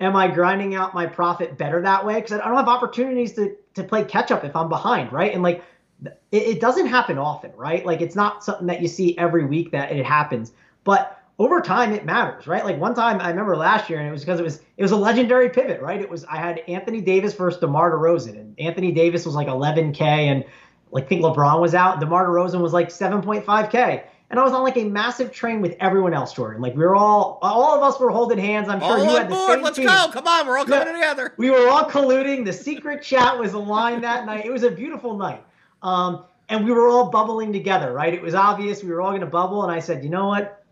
[0.00, 2.16] am I grinding out my profit better that way?
[2.16, 5.32] Because I don't have opportunities to to play catch up if I'm behind, right?
[5.32, 5.62] And like
[6.04, 7.84] it, it doesn't happen often, right?
[7.84, 10.52] Like it's not something that you see every week that it happens,
[10.84, 12.64] but over time it matters, right?
[12.64, 14.92] Like one time I remember last year, and it was because it was it was
[14.92, 16.00] a legendary pivot, right?
[16.00, 20.00] It was I had Anthony Davis versus DeMar DeRozan, and Anthony Davis was like 11k,
[20.00, 20.44] and
[20.90, 24.62] like I think LeBron was out, DeMar DeRozan was like 7.5k, and I was on
[24.62, 26.60] like a massive train with everyone else, Jordan.
[26.60, 28.68] Like we were all all of us were holding hands.
[28.68, 29.52] I'm sure all you had the board.
[29.54, 29.86] same Let's team.
[29.86, 30.08] go!
[30.12, 30.92] Come on, we're all coming Yeah.
[30.94, 31.34] together.
[31.36, 32.44] We were all colluding.
[32.44, 34.44] The secret chat was aligned that night.
[34.44, 35.44] It was a beautiful night.
[35.82, 38.14] Um, and we were all bubbling together, right?
[38.14, 39.62] It was obvious we were all going to bubble.
[39.64, 40.64] And I said, you know what?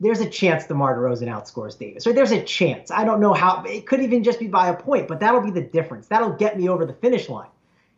[0.00, 2.90] There's a chance DeMar DeRozan outscores Davis, or there's a chance.
[2.92, 3.64] I don't know how.
[3.64, 6.06] It could even just be by a point, but that'll be the difference.
[6.06, 7.48] That'll get me over the finish line.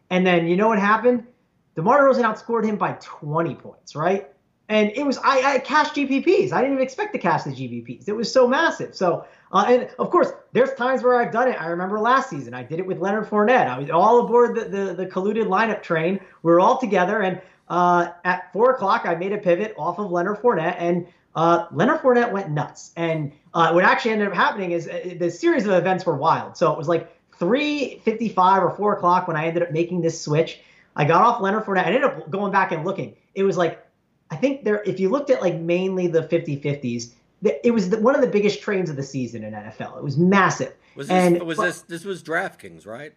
[0.09, 1.27] And then you know what happened?
[1.75, 4.29] DeMar DeRozan outscored him by 20 points, right?
[4.71, 6.53] And it was I, I cashed GPPs.
[6.53, 8.09] I didn't even expect to cash the GPPs.
[8.09, 8.95] It was so massive.
[8.95, 11.61] So uh, and of course, there's times where I've done it.
[11.61, 13.67] I remember last season I did it with Leonard Fournette.
[13.67, 16.21] I was all aboard the the, the colluded lineup train.
[16.45, 20.13] We were all together, and uh, at four o'clock I made a pivot off of
[20.13, 22.93] Leonard Fournette, and uh, Leonard Fournette went nuts.
[22.95, 26.57] And uh, what actually ended up happening is uh, the series of events were wild.
[26.57, 30.61] So it was like 3:55 or 4 o'clock when I ended up making this switch.
[30.95, 31.87] I got off Leonard Fournette.
[31.87, 33.17] I ended up going back and looking.
[33.35, 33.85] It was like
[34.31, 37.13] I think there, if you looked at like mainly the 50-50s,
[37.43, 39.97] it was the, one of the biggest trains of the season in NFL.
[39.97, 40.75] It was massive.
[40.95, 43.15] Was this and was but- this this was DraftKings, right?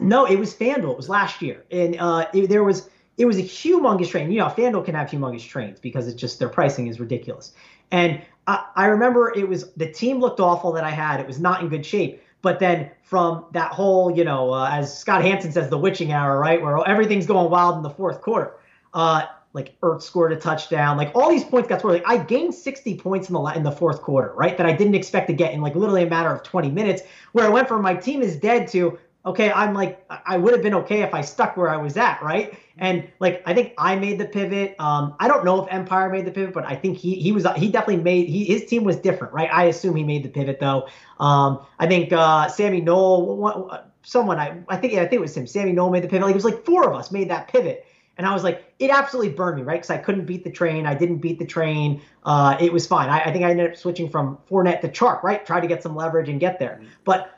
[0.00, 0.92] No, it was FanDuel.
[0.92, 4.30] It was last year, and uh, it, there was it was a humongous train.
[4.30, 7.52] You know, FanDuel can have humongous trains because it's just their pricing is ridiculous.
[7.90, 11.18] And I, I remember it was the team looked awful that I had.
[11.20, 12.22] It was not in good shape.
[12.40, 16.38] But then from that whole, you know, uh, as Scott Hanson says, the witching hour,
[16.38, 18.54] right, where everything's going wild in the fourth quarter.
[18.94, 19.22] Uh,
[19.58, 21.94] like Ertz scored a touchdown, like all these points got scored.
[21.94, 24.56] Like I gained 60 points in the in the fourth quarter, right?
[24.56, 27.02] That I didn't expect to get in like literally a matter of 20 minutes.
[27.32, 30.52] Where I went from my team is dead to okay, I'm like I- I would
[30.54, 32.56] have been okay if I stuck where I was at, right?
[32.78, 34.76] And like I think I made the pivot.
[34.78, 37.44] Um, I don't know if Empire made the pivot, but I think he he was
[37.56, 39.50] he definitely made he his team was different, right?
[39.52, 40.88] I assume he made the pivot though.
[41.18, 45.36] Um, I think uh, Sammy Noel, someone I I think yeah, I think it was
[45.36, 45.46] him.
[45.46, 46.22] Sammy Noel made the pivot.
[46.26, 47.84] Like it was like four of us made that pivot.
[48.18, 49.76] And I was like, it absolutely burned me, right?
[49.76, 50.86] Because I couldn't beat the train.
[50.86, 52.02] I didn't beat the train.
[52.24, 53.08] Uh, it was fine.
[53.08, 55.46] I, I think I ended up switching from Fournette to Chark, right?
[55.46, 56.82] Try to get some leverage and get there.
[57.04, 57.32] But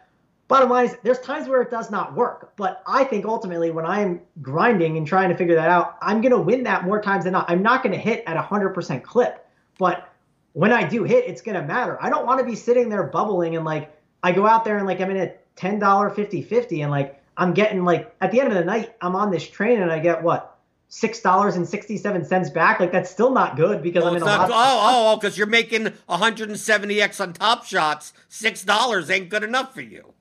[0.48, 2.56] bottom line is, there's times where it does not work.
[2.56, 6.32] But I think ultimately, when I'm grinding and trying to figure that out, I'm going
[6.32, 7.50] to win that more times than not.
[7.50, 9.46] I'm not going to hit at a 100% clip.
[9.78, 10.10] But
[10.54, 11.98] when I do hit, it's going to matter.
[12.00, 14.86] I don't want to be sitting there bubbling and like, I go out there and
[14.86, 18.48] like, I'm in a $10 50 50 and like, I'm getting like, at the end
[18.48, 20.49] of the night, I'm on this train and I get what?
[20.90, 22.81] Six dollars and sixty seven cents back.
[22.81, 24.50] Like that's still not good because Well, I'm in a lot.
[24.53, 28.12] oh, oh, because you're making 170x on top shots.
[28.29, 30.12] Six dollars ain't good enough for you.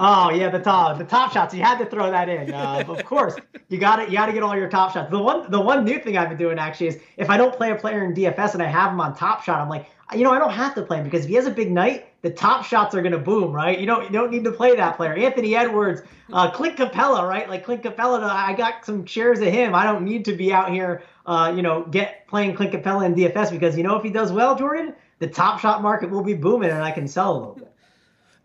[0.00, 1.54] Oh yeah, the top the top shots.
[1.54, 2.52] You had to throw that in.
[2.52, 3.36] Uh, of course,
[3.68, 5.10] you got to You got to get all your top shots.
[5.10, 7.70] The one the one new thing I've been doing actually is if I don't play
[7.70, 10.32] a player in DFS and I have him on top shot, I'm like, you know,
[10.32, 12.64] I don't have to play him because if he has a big night, the top
[12.64, 13.78] shots are gonna boom, right?
[13.78, 15.14] You don't you don't need to play that player.
[15.14, 17.48] Anthony Edwards, uh, Clint Capela, right?
[17.48, 19.74] Like Clint Capela, I got some shares of him.
[19.74, 23.14] I don't need to be out here, uh, you know, get playing Clint Capela in
[23.14, 26.34] DFS because you know if he does well, Jordan, the top shot market will be
[26.34, 27.72] booming and I can sell a little bit.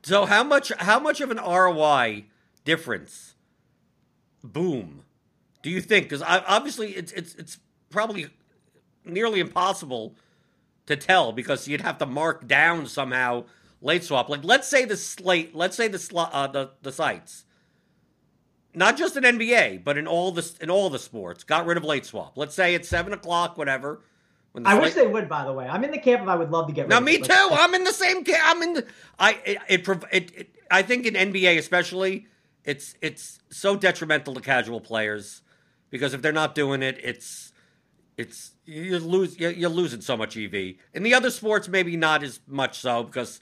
[0.04, 2.26] So how much how much of an ROI
[2.64, 3.36] difference?
[4.44, 5.04] Boom.
[5.62, 6.06] Do you think?
[6.06, 8.28] Because obviously it's it's it's probably
[9.04, 10.16] nearly impossible
[10.90, 13.46] to tell because you'd have to mark down somehow
[13.82, 14.28] late swap.
[14.28, 17.46] Like let's say the slate, let's say the sl- uh, the the sites,
[18.74, 21.84] not just in NBA but in all the in all the sports, got rid of
[21.84, 22.38] late swap.
[22.38, 24.02] Let's say it's seven o'clock, whatever.
[24.66, 25.68] I wish they would, by the way.
[25.68, 27.24] I'm in the camp of I would love to get rid now, me it.
[27.24, 27.48] too.
[27.52, 28.24] Like, I'm in the same.
[28.24, 28.42] camp.
[28.44, 28.86] I'm in the.
[29.20, 30.56] I it, it, it, it.
[30.72, 32.26] I think in NBA especially,
[32.66, 35.44] it's it's so detrimental to casual players
[35.92, 37.54] because if they're not doing it, it's
[38.18, 39.40] it's you lose.
[39.40, 40.76] You're, losing so much EV.
[40.94, 43.40] In the other sports, maybe not as much so because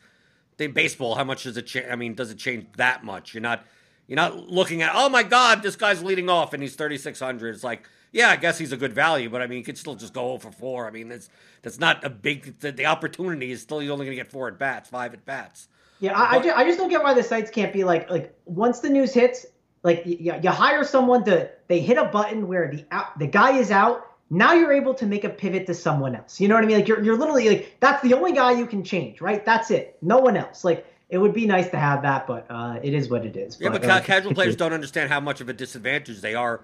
[0.59, 1.87] in baseball, how much does it change?
[1.91, 3.33] I mean, does it change that much?
[3.33, 3.65] You're not.
[4.07, 4.91] You're not looking at.
[4.93, 7.55] Oh my God, this guy's leading off and he's 3600.
[7.55, 7.87] It's like.
[8.13, 10.37] Yeah, I guess he's a good value, but I mean, he could still just go
[10.37, 10.87] 0 for 4.
[10.87, 11.29] I mean, that's
[11.61, 12.57] that's not a big.
[12.61, 15.25] The, the opportunity is still you're only going to get four at bats, five at
[15.25, 15.67] bats.
[15.99, 18.33] Yeah, I, I, just, I just don't get why the sites can't be like like
[18.45, 19.45] once the news hits,
[19.83, 23.57] like you, you hire someone to they hit a button where the out, the guy
[23.57, 24.05] is out.
[24.29, 26.39] Now you're able to make a pivot to someone else.
[26.41, 26.77] You know what I mean?
[26.77, 29.45] Like you're you're literally like that's the only guy you can change, right?
[29.45, 29.97] That's it.
[30.01, 30.63] No one else.
[30.63, 33.57] Like it would be nice to have that, but uh, it is what it is.
[33.59, 36.61] Yeah, but uh, ca- casual players don't understand how much of a disadvantage they are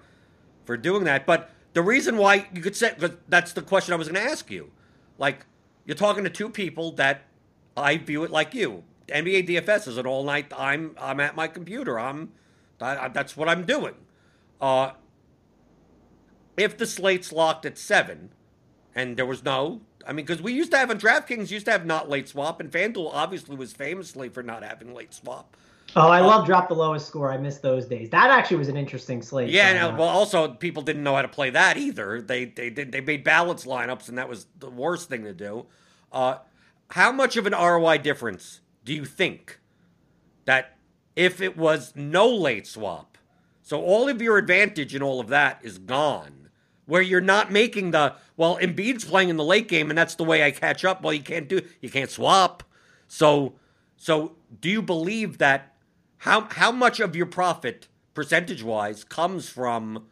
[0.66, 1.24] for doing that.
[1.24, 2.94] But the reason why you could say
[3.28, 4.70] that's the question I was going to ask you.
[5.16, 5.46] Like
[5.86, 7.22] you're talking to two people that
[7.76, 8.84] I view it like you.
[9.08, 10.52] NBA DFS is an all night.
[10.56, 11.98] I'm I'm at my computer.
[11.98, 12.32] I'm
[12.78, 13.94] that's what I'm doing.
[14.60, 14.92] Uh,
[16.56, 18.30] if the slate's locked at seven,
[18.94, 21.72] and there was no, I mean, because we used to have on DraftKings used to
[21.72, 25.56] have not late swap, and FanDuel obviously was famously for not having late swap.
[25.96, 27.32] Oh, I uh, love drop the lowest score.
[27.32, 28.10] I miss those days.
[28.10, 29.50] That actually was an interesting slate.
[29.50, 32.20] Yeah, well, also people didn't know how to play that either.
[32.20, 35.66] They they did they made balance lineups, and that was the worst thing to do.
[36.10, 36.38] Uh,
[36.88, 39.60] how much of an ROI difference do you think
[40.44, 40.76] that
[41.16, 43.16] if it was no late swap,
[43.62, 46.43] so all of your advantage and all of that is gone,
[46.86, 50.24] where you're not making the well, Embiid's playing in the late game, and that's the
[50.24, 51.02] way I catch up.
[51.02, 52.62] Well, you can't do you can't swap.
[53.08, 53.54] So
[53.96, 55.74] so do you believe that
[56.18, 60.06] how how much of your profit percentage wise comes from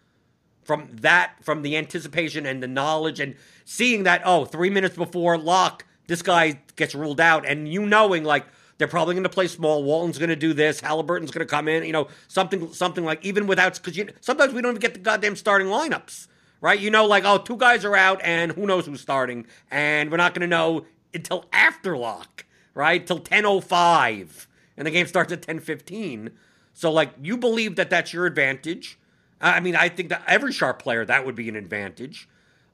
[0.64, 5.38] from that from the anticipation and the knowledge and seeing that oh three minutes before
[5.38, 8.44] lock this guy gets ruled out and you knowing like
[8.82, 9.84] they're probably going to play small.
[9.84, 10.80] Walton's going to do this.
[10.80, 11.84] Haliburton's going to come in.
[11.84, 14.98] You know, something, something like even without because you sometimes we don't even get the
[14.98, 16.26] goddamn starting lineups,
[16.62, 16.80] right?
[16.80, 20.16] You know, like oh, two guys are out and who knows who's starting, and we're
[20.16, 23.06] not going to know until after lock, right?
[23.06, 24.48] Till ten oh five,
[24.78, 26.30] and the game starts at ten fifteen.
[26.72, 28.98] So like you believe that that's your advantage.
[29.42, 32.28] I mean, I think that every sharp player that would be an advantage.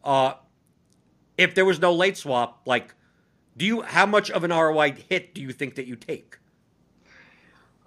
[0.05, 0.35] Uh,
[1.39, 2.95] if there was no late swap, like
[3.57, 6.38] do you how much of an ROI hit do you think that you take?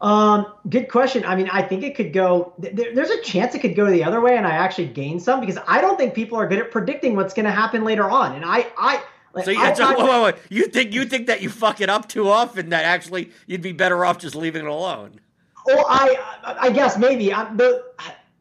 [0.02, 1.24] Um, good question.
[1.26, 2.54] I mean, I think it could go.
[2.58, 5.40] There, there's a chance it could go the other way, and I actually gain some
[5.40, 8.36] because I don't think people are good at predicting what's going to happen later on.
[8.36, 10.36] And I, I, like, so, you, so wait, wait, wait.
[10.50, 13.74] you think you think that you fuck it up too often that actually you'd be
[13.74, 15.20] better off just leaving it alone?
[15.68, 17.32] Well, I, I guess maybe.
[17.32, 17.84] I'm the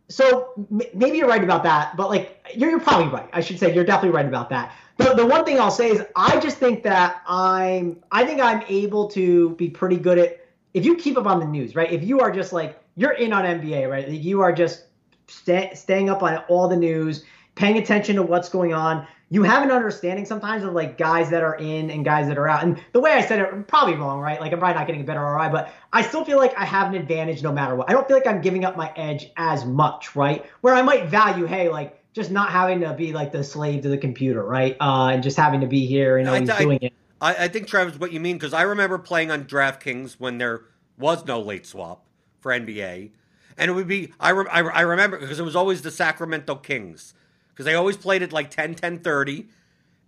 [0.08, 3.28] so maybe you're right about that, but like you're, you're probably right.
[3.32, 4.72] I should say you're definitely right about that.
[4.96, 8.62] The, the one thing I'll say is I just think that I'm I think I'm
[8.68, 10.39] able to be pretty good at
[10.74, 11.90] if you keep up on the news, right?
[11.90, 14.08] If you are just like you're in on NBA, right?
[14.08, 14.84] You are just
[15.26, 19.06] stay, staying up on all the news, paying attention to what's going on.
[19.32, 22.48] You have an understanding sometimes of like guys that are in and guys that are
[22.48, 22.64] out.
[22.64, 24.40] And the way I said it, I'm probably wrong, right?
[24.40, 26.88] Like I'm probably not getting a better ROI, but I still feel like I have
[26.88, 27.88] an advantage no matter what.
[27.88, 30.44] I don't feel like I'm giving up my edge as much, right?
[30.62, 33.88] Where I might value, hey, like just not having to be like the slave to
[33.88, 34.76] the computer, right?
[34.80, 36.92] Uh, and just having to be here and always I, doing it.
[37.20, 40.62] I, I think Travis, what you mean because I remember playing on DraftKings when there
[40.98, 42.04] was no late swap
[42.40, 43.10] for NBA,
[43.56, 46.56] and it would be I re, I, I remember because it was always the Sacramento
[46.56, 47.14] Kings
[47.50, 49.48] because they always played at like 10, 10 30,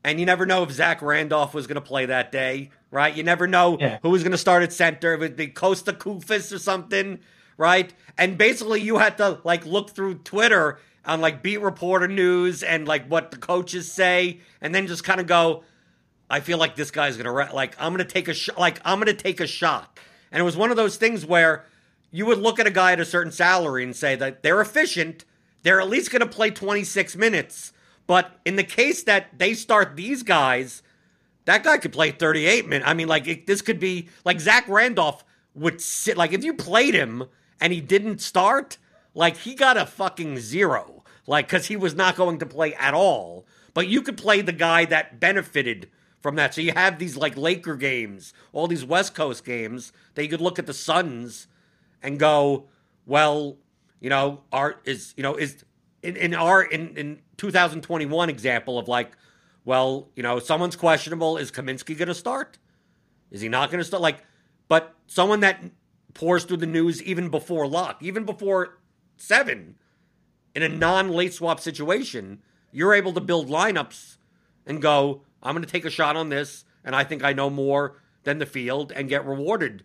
[0.04, 3.14] and you never know if Zach Randolph was going to play that day, right?
[3.14, 3.98] You never know yeah.
[4.02, 5.14] who was going to start at center.
[5.14, 7.20] It would be Kosta Koufos or something,
[7.56, 7.92] right?
[8.16, 12.86] And basically, you had to like look through Twitter on like beat reporter news and
[12.86, 15.64] like what the coaches say, and then just kind of go,
[16.30, 19.14] I feel like this guy's gonna like I'm gonna take a shot, like I'm gonna
[19.14, 19.98] take a shot.
[20.30, 21.66] And it was one of those things where
[22.10, 25.24] you would look at a guy at a certain salary and say that they're efficient,
[25.62, 27.72] they're at least gonna play 26 minutes.
[28.06, 30.82] But in the case that they start these guys,
[31.44, 32.88] that guy could play 38 minutes.
[32.88, 36.16] I mean, like it, this could be like Zach Randolph would sit.
[36.16, 37.24] Like if you played him
[37.60, 38.78] and he didn't start,
[39.14, 42.94] like he got a fucking zero, like because he was not going to play at
[42.94, 43.46] all.
[43.74, 45.88] But you could play the guy that benefited
[46.22, 46.54] from that.
[46.54, 50.40] So you have these like Laker games, all these West Coast games that you could
[50.40, 51.48] look at the Suns
[52.02, 52.68] and go,
[53.04, 53.58] well,
[54.00, 55.64] you know, art is you know is
[56.02, 59.12] in, in our in in 2021 example of like,
[59.64, 61.36] well, you know, someone's questionable.
[61.36, 62.58] Is Kaminsky going to start?
[63.30, 64.02] Is he not going to start?
[64.02, 64.18] Like,
[64.68, 65.62] but someone that
[66.14, 68.78] pours through the news even before lock, even before
[69.16, 69.76] seven
[70.54, 74.16] in a non late swap situation, you're able to build lineups
[74.66, 77.50] and go, I'm going to take a shot on this, and I think I know
[77.50, 79.84] more than the field and get rewarded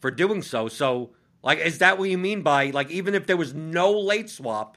[0.00, 0.68] for doing so.
[0.68, 1.10] So,
[1.42, 4.76] like, is that what you mean by like even if there was no late swap,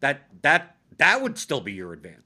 [0.00, 2.22] that that that would still be your advantage?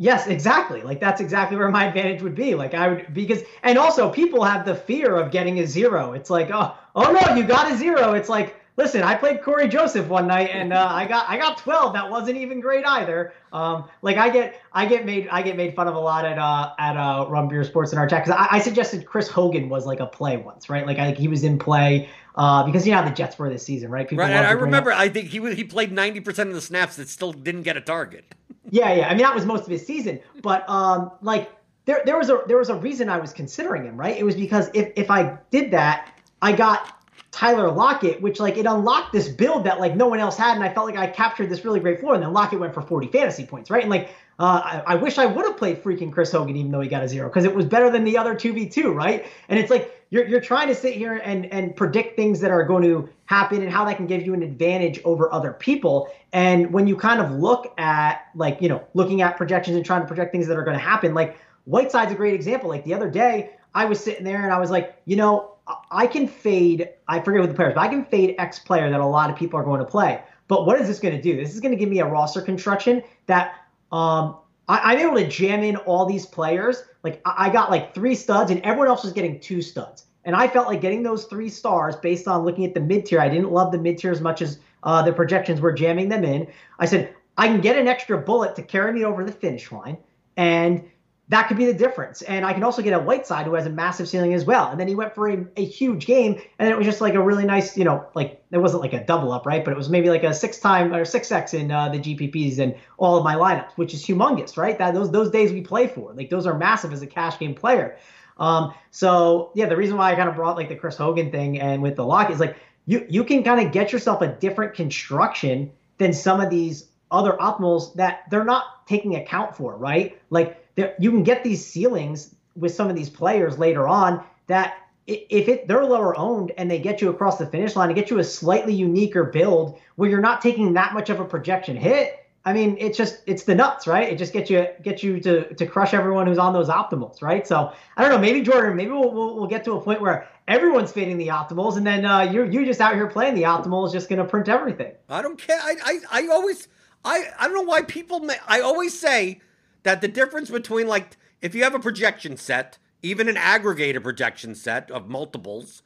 [0.00, 0.82] Yes, exactly.
[0.82, 2.54] Like that's exactly where my advantage would be.
[2.54, 6.12] Like I would because and also people have the fear of getting a zero.
[6.12, 8.12] It's like, oh, oh no, you got a zero.
[8.12, 11.58] It's like listen, I played Cory Joseph one night and uh, I got I got
[11.58, 11.92] 12.
[11.92, 13.34] That wasn't even great either.
[13.52, 16.38] Um, like I get I get made I get made fun of a lot at
[16.38, 19.68] uh, at uh, Run Pure Sports in our chat because I, I, suggested Chris Hogan
[19.68, 20.86] was like a play once, right?
[20.86, 23.50] Like I think he was in play uh, because you know how the Jets were
[23.50, 24.08] this season, right?
[24.08, 24.32] People right.
[24.32, 24.92] I remember.
[24.92, 25.00] Up.
[25.00, 27.82] I think he he played 90 percent of the snaps that still didn't get a
[27.82, 28.24] target.
[28.70, 29.08] yeah, yeah.
[29.08, 31.50] I mean that was most of his season, but um, like.
[31.84, 34.14] There, there was a there was a reason I was considering him, right?
[34.14, 36.12] It was because if, if I did that,
[36.42, 36.97] I got
[37.38, 40.64] Tyler Lockett, which like it unlocked this build that like no one else had, and
[40.64, 42.14] I felt like I captured this really great floor.
[42.14, 43.82] And then Lockett went for 40 fantasy points, right?
[43.82, 44.08] And like
[44.40, 47.04] uh, I, I, wish I would have played freaking Chris Hogan even though he got
[47.04, 49.24] a zero because it was better than the other 2v2, right?
[49.48, 52.64] And it's like you're you're trying to sit here and and predict things that are
[52.64, 56.12] going to happen and how that can give you an advantage over other people.
[56.32, 60.00] And when you kind of look at like you know looking at projections and trying
[60.00, 62.68] to project things that are going to happen, like Whiteside's a great example.
[62.68, 65.52] Like the other day, I was sitting there and I was like, you know,
[65.90, 66.88] I can fade.
[67.08, 69.36] I forget what the players, but I can fade X player that a lot of
[69.36, 70.22] people are going to play.
[70.46, 71.36] But what is this going to do?
[71.36, 73.54] This is going to give me a roster construction that
[73.92, 74.38] um,
[74.68, 76.82] I, am able to jam in all these players.
[77.02, 80.06] Like I, I got like three studs, and everyone else was getting two studs.
[80.24, 83.20] And I felt like getting those three stars based on looking at the mid tier.
[83.20, 86.24] I didn't love the mid tier as much as uh, the projections were jamming them
[86.24, 86.46] in.
[86.78, 89.98] I said I can get an extra bullet to carry me over the finish line,
[90.36, 90.82] and
[91.30, 92.22] that could be the difference.
[92.22, 94.70] And I can also get a Whiteside who has a massive ceiling as well.
[94.70, 97.22] And then he went for a, a huge game, and it was just like a
[97.22, 99.64] really nice, you know, like it wasn't like a double up, right?
[99.64, 102.58] But it was maybe like a six time or six X in uh, the GPPs
[102.58, 104.78] and all of my lineups, which is humongous, right?
[104.78, 107.54] That those those days we play for, like those are massive as a cash game
[107.54, 107.98] player.
[108.38, 111.60] Um, so yeah, the reason why I kind of brought like the Chris Hogan thing
[111.60, 112.56] and with the lock is like
[112.86, 117.32] you you can kind of get yourself a different construction than some of these other
[117.32, 120.20] optimals that they're not taking account for, right?
[120.30, 125.48] Like you can get these ceilings with some of these players later on that if
[125.48, 128.18] it they're lower owned and they get you across the finish line and get you
[128.18, 132.52] a slightly uniquer build where you're not taking that much of a projection hit, I
[132.52, 134.10] mean, it's just it's the nuts, right?
[134.10, 137.46] It just gets you gets you to to crush everyone who's on those optimals, right?
[137.46, 140.28] So I don't know, maybe Jordan, maybe we'll we'll, we'll get to a point where
[140.46, 143.92] everyone's fading the optimals, and then uh, you're you just out here playing the optimals,
[143.92, 144.92] just gonna print everything.
[145.08, 145.58] I don't care.
[145.60, 146.68] I I, I always
[147.04, 148.20] I I don't know why people.
[148.20, 149.40] May, I always say
[149.82, 154.54] that the difference between like if you have a projection set, even an aggregated projection
[154.54, 155.82] set of multiples,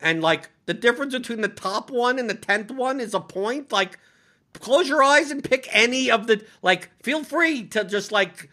[0.00, 3.72] and like the difference between the top one and the tenth one is a point.
[3.72, 3.98] Like,
[4.54, 6.90] close your eyes and pick any of the like.
[7.02, 8.50] Feel free to just like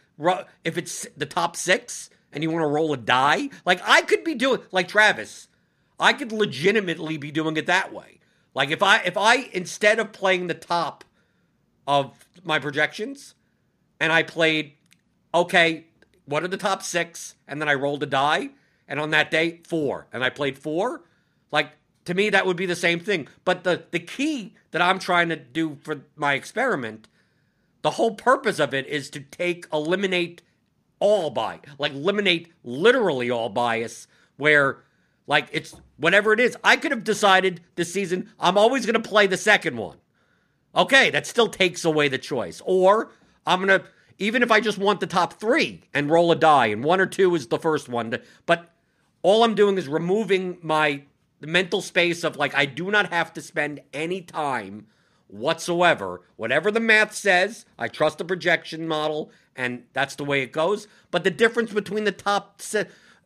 [0.64, 3.50] if it's the top six and you want to roll a die.
[3.66, 5.48] Like I could be doing like Travis.
[6.00, 8.20] I could legitimately be doing it that way.
[8.54, 11.04] Like if I if I instead of playing the top
[11.88, 13.36] of my projections,
[14.00, 14.74] and I played,
[15.34, 15.86] okay,
[16.26, 17.36] what are the top six?
[17.48, 18.50] And then I rolled a die.
[18.88, 20.08] And on that day, four.
[20.12, 21.04] And I played four.
[21.52, 21.72] Like,
[22.06, 23.28] to me, that would be the same thing.
[23.46, 27.08] But the, the key that I'm trying to do for my experiment,
[27.82, 30.42] the whole purpose of it is to take, eliminate
[31.00, 34.08] all bias, like eliminate literally all bias,
[34.38, 34.84] where
[35.28, 36.58] like it's whatever it is.
[36.64, 39.98] I could have decided this season I'm always going to play the second one.
[40.76, 42.62] Okay, that still takes away the choice.
[42.66, 43.12] Or
[43.46, 43.86] I'm going to,
[44.18, 47.06] even if I just want the top three and roll a die, and one or
[47.06, 48.72] two is the first one, to, but
[49.22, 51.04] all I'm doing is removing my
[51.42, 54.88] mental space of like, I do not have to spend any time
[55.28, 56.22] whatsoever.
[56.36, 60.88] Whatever the math says, I trust the projection model, and that's the way it goes.
[61.12, 62.62] But the difference between the top,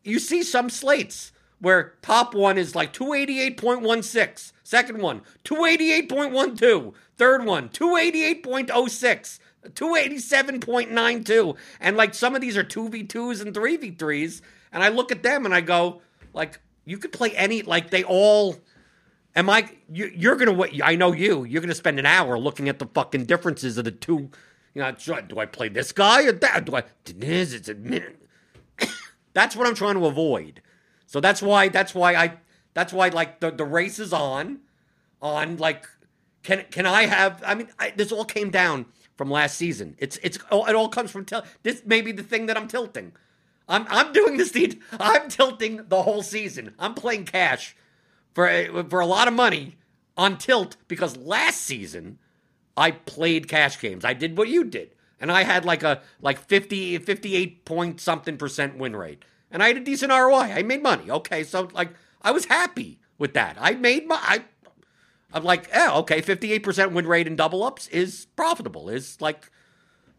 [0.04, 7.68] you see some slates where top one is like 288.16, second one, 288.12, third one,
[7.68, 9.38] 288.06.
[9.66, 14.40] 287.92 and like some of these are 2v2s and 3v3s
[14.72, 16.00] and i look at them and i go
[16.32, 18.56] like you could play any like they all
[19.34, 22.68] am i you, you're gonna wait i know you you're gonna spend an hour looking
[22.68, 24.30] at the fucking differences of the two
[24.74, 24.92] you know
[25.26, 28.02] do i play this guy or that do i it's a
[29.34, 30.62] that's what i'm trying to avoid
[31.08, 32.34] so that's why that's why I
[32.74, 34.60] that's why like the the race is on
[35.22, 35.88] on like
[36.42, 38.86] can can I have I mean I, this all came down
[39.16, 39.96] from last season.
[39.98, 42.68] It's it's oh, it all comes from til- this may be the thing that I'm
[42.68, 43.12] tilting.
[43.66, 44.80] I'm I'm doing this deed.
[45.00, 46.74] I'm tilting the whole season.
[46.78, 47.74] I'm playing cash
[48.34, 49.76] for for a lot of money
[50.18, 52.18] on tilt because last season
[52.76, 54.04] I played cash games.
[54.04, 54.94] I did what you did.
[55.18, 59.68] And I had like a like 50 58 point something percent win rate and I
[59.68, 60.52] had a decent ROI.
[60.52, 61.10] I made money.
[61.10, 61.90] Okay, so like
[62.22, 63.56] I was happy with that.
[63.60, 64.18] I made my.
[64.20, 64.44] I,
[65.32, 68.88] I'm like, yeah, okay, 58% win rate in double ups is profitable.
[68.88, 69.50] Is like,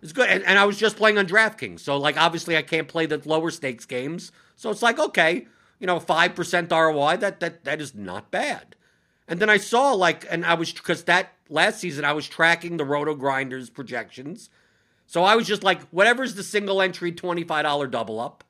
[0.04, 0.30] it's good.
[0.30, 3.22] And, and I was just playing on DraftKings, so like obviously I can't play the
[3.26, 4.32] lower stakes games.
[4.56, 5.48] So it's like, okay,
[5.80, 7.18] you know, five percent ROI.
[7.18, 8.76] That that that is not bad.
[9.28, 12.78] And then I saw like, and I was because that last season I was tracking
[12.78, 14.50] the Roto Grinders projections.
[15.06, 18.44] So I was just like, whatever's the single entry $25 double up,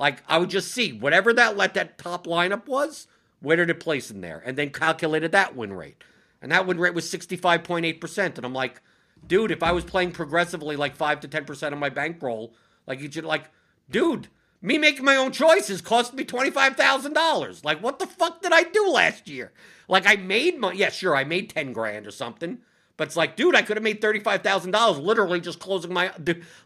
[0.00, 3.06] like I would just see whatever that let that top lineup was,
[3.40, 6.02] where did it place in there, and then calculated that win rate,
[6.42, 8.82] and that win rate was sixty five point eight percent, and I'm like,
[9.24, 12.54] dude, if I was playing progressively like five to ten percent of my bankroll,
[12.86, 13.50] like you should like,
[13.90, 14.28] dude,
[14.62, 17.64] me making my own choices cost me $25,000.
[17.64, 19.52] Like, what the fuck did I do last year?
[19.88, 20.78] Like, I made money.
[20.78, 22.58] Yeah, sure, I made 10 grand or something.
[23.00, 26.12] But it's like, dude, I could have made $35,000 literally just closing my.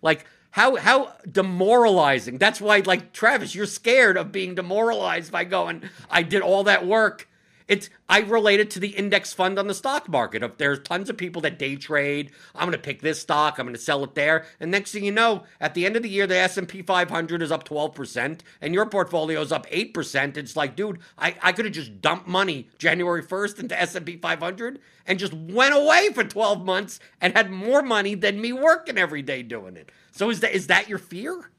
[0.02, 2.38] Like, how how demoralizing.
[2.38, 6.84] That's why, like, Travis, you're scared of being demoralized by going, I did all that
[6.84, 7.28] work
[7.68, 10.42] it's I relate it to the index fund on the stock market.
[10.42, 13.66] If there's tons of people that day trade, I'm going to pick this stock, I'm
[13.66, 16.08] going to sell it there, and next thing you know, at the end of the
[16.08, 20.36] year, the S&P 500 is up 12 percent, and your portfolio is up eight percent.
[20.36, 24.78] It's like, dude, I, I could have just dumped money January 1st into S&P 500
[25.06, 29.22] and just went away for 12 months and had more money than me working every
[29.22, 29.90] day doing it.
[30.12, 31.50] So is that is that your fear?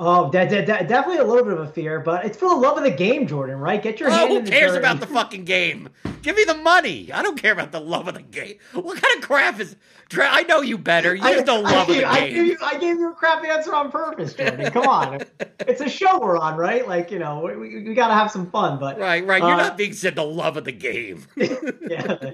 [0.00, 2.54] Oh, that, that, that, definitely a little bit of a fear, but it's for the
[2.54, 3.58] love of the game, Jordan.
[3.58, 3.82] Right?
[3.82, 4.46] Get your oh, hand.
[4.46, 5.88] Who cares about the fucking game?
[6.22, 7.10] Give me the money.
[7.12, 8.58] I don't care about the love of the game.
[8.72, 9.74] What kind of crap is?
[10.16, 11.14] I know you better.
[11.14, 12.34] You just don't love I, the I game.
[12.34, 14.70] Gave you, I gave you a crap answer on purpose, Jordan.
[14.70, 15.20] Come on,
[15.60, 16.86] it's a show we're on, right?
[16.86, 18.78] Like you know, we, we got to have some fun.
[18.78, 19.42] But right, right.
[19.42, 21.26] You're uh, not being said the love of the game.
[21.36, 22.30] yeah,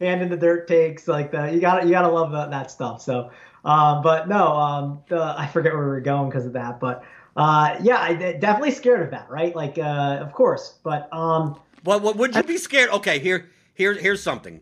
[0.00, 2.50] hand in the dirt takes like the you got to you got to love that,
[2.50, 3.02] that stuff.
[3.02, 3.30] So,
[3.64, 7.04] uh, but no, um, the, I forget where we were going because of that, but
[7.36, 9.54] uh, yeah, I definitely scared of that, right?
[9.54, 12.90] Like, uh, of course, but um, what what would you be scared?
[12.90, 14.60] Okay, here here here's something.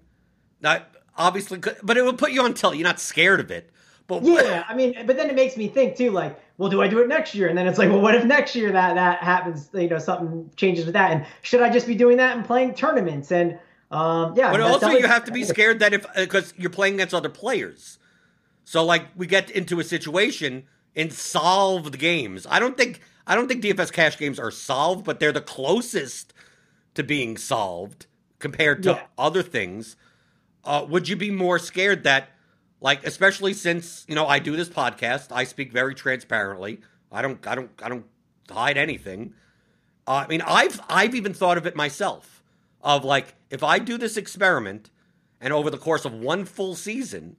[0.61, 2.76] That obviously, but it would put you on tilt.
[2.76, 3.70] You're not scared of it.
[4.09, 6.88] But yeah, I mean, but then it makes me think too, like, well, do I
[6.88, 7.46] do it next year?
[7.46, 9.68] And then it's like, well, what if next year that that happens?
[9.74, 12.72] You know, something changes with that, and should I just be doing that and playing
[12.72, 13.30] tournaments?
[13.30, 13.59] And
[13.90, 17.12] um, yeah, but also you have to be scared that if because you're playing against
[17.12, 17.99] other players,
[18.69, 20.64] so like we get into a situation
[20.95, 22.47] in solved games.
[22.51, 26.35] I don't think I don't think DFS cash games are solved, but they're the closest
[26.93, 28.05] to being solved
[28.39, 29.07] compared to yeah.
[29.16, 29.97] other things.
[30.64, 32.29] Uh, would you be more scared that,
[32.79, 36.83] like, especially since you know I do this podcast, I speak very transparently.
[37.11, 38.05] I don't, I don't, I don't
[38.51, 39.33] hide anything.
[40.07, 42.43] Uh, I mean, I've I've even thought of it myself.
[42.83, 44.91] Of like, if I do this experiment,
[45.41, 47.39] and over the course of one full season,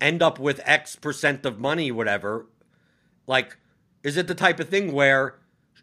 [0.00, 2.46] end up with X percent of money, whatever,
[3.26, 3.56] like,
[4.02, 5.36] is it the type of thing where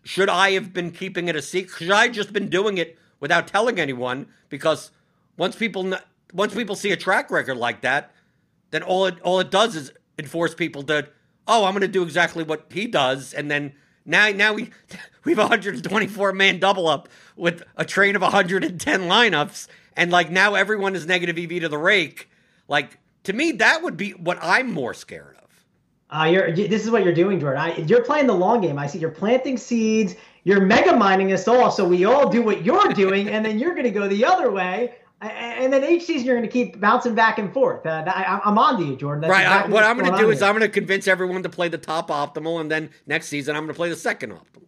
[0.04, 1.78] should I have been keeping it a secret?
[1.78, 4.28] Should I just been doing it without telling anyone?
[4.50, 4.92] Because
[5.38, 5.94] once people
[6.34, 8.12] once people see a track record like that,
[8.72, 11.08] then all it all it does is enforce people to
[11.48, 13.74] oh I'm going to do exactly what he does, and then
[14.06, 14.72] now now we
[15.24, 20.30] we have a 124 man double up with a train of 110 lineups, and like
[20.32, 22.30] now everyone is negative EV to the rake.
[22.68, 26.22] Like to me, that would be what I'm more scared of.
[26.22, 27.62] uh, you're, this is what you're doing, Jordan.
[27.62, 28.78] I, you're playing the long game.
[28.78, 30.16] I see you're planting seeds.
[30.44, 33.72] You're mega mining us all, so we all do what you're doing, and then you're
[33.72, 34.96] going to go the other way.
[35.22, 37.84] And then each season you're going to keep bouncing back and forth.
[37.86, 39.22] Uh, I, am on to you, Jordan.
[39.22, 39.42] That's right.
[39.42, 40.48] Exactly I, what I'm going to do is here.
[40.48, 43.64] I'm going to convince everyone to play the top optimal, and then next season I'm
[43.64, 44.68] going to play the second optimal.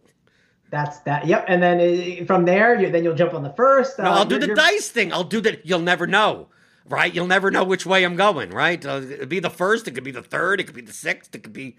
[0.70, 1.26] That's that.
[1.26, 1.44] Yep.
[1.48, 1.80] And then
[2.22, 4.00] uh, from there, you, then you'll jump on the first.
[4.00, 5.12] Uh, no, I'll do the dice thing.
[5.12, 5.64] I'll do that.
[5.64, 6.48] You'll never know
[6.88, 7.12] right?
[7.12, 8.84] You'll never know which way I'm going, right?
[8.84, 11.34] Uh, it'd be the first, it could be the third, it could be the sixth,
[11.34, 11.76] it could be.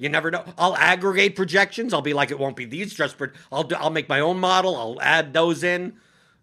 [0.00, 0.44] You never know.
[0.56, 1.92] I'll aggregate projections.
[1.92, 3.32] I'll be like, it won't be these just for.
[3.50, 4.76] I'll do, I'll make my own model.
[4.76, 5.94] I'll add those in.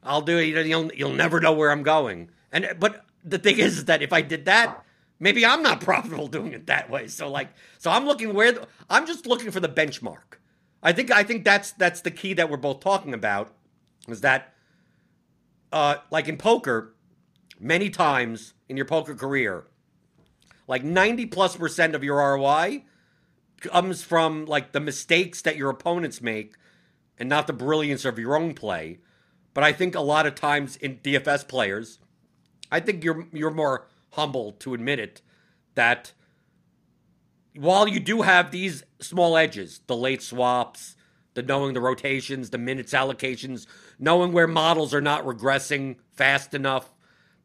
[0.03, 0.67] I'll do it.
[0.67, 2.31] You'll you'll never know where I'm going.
[2.51, 4.83] And but the thing is that if I did that,
[5.21, 7.07] maybe I'm not profitable doing it that way.
[7.07, 7.47] So like,
[7.77, 10.39] so I'm looking where the, I'm just looking for the benchmark.
[10.83, 13.53] I think I think that's that's the key that we're both talking about
[14.07, 14.53] is that,
[15.71, 16.93] uh, like in poker,
[17.65, 19.65] many times in your poker career,
[20.67, 22.83] like 90 plus percent of your ROI
[23.59, 26.55] comes from like the mistakes that your opponents make
[27.17, 28.99] and not the brilliance of your own play.
[29.55, 31.99] But I think a lot of times in DFS players,
[32.71, 35.21] I think you're you're more humble to admit it
[35.73, 36.13] that
[37.55, 40.95] while you do have these small edges, the late swaps,
[41.33, 43.65] the knowing the rotations, the minutes allocations,
[43.97, 46.91] knowing where models are not regressing fast enough,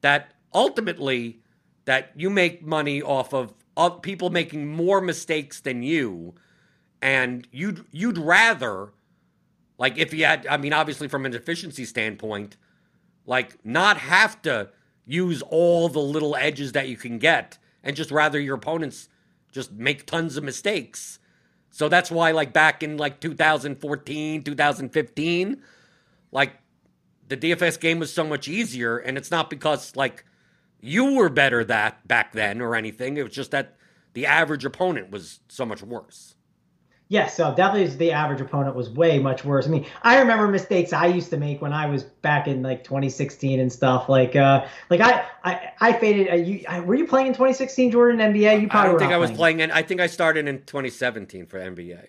[0.01, 1.41] that ultimately
[1.85, 3.55] that you make money off of
[4.03, 6.35] people making more mistakes than you
[7.01, 8.93] and you'd you'd rather
[9.79, 12.57] like if you had I mean obviously from an efficiency standpoint
[13.27, 14.71] like not have to
[15.07, 19.09] use all the little edges that you can get and just rather your opponents
[19.51, 21.19] just make tons of mistakes.
[21.71, 25.63] So that's why like back in like 2014, 2015
[26.33, 26.53] like
[27.31, 30.25] the DFS game was so much easier, and it's not because like
[30.81, 33.17] you were better that back then or anything.
[33.17, 33.77] It was just that
[34.13, 36.35] the average opponent was so much worse.
[37.09, 39.67] Yes, so definitely the average opponent was way much worse.
[39.67, 42.85] I mean, I remember mistakes I used to make when I was back in like
[42.85, 44.09] 2016 and stuff.
[44.09, 46.31] Like, uh, like I, I, I faded.
[46.31, 48.61] Uh, you, I, were you playing in 2016, Jordan NBA?
[48.61, 48.89] You probably.
[48.89, 49.57] I don't think I was playing.
[49.57, 52.07] playing in, I think I started in 2017 for NBA.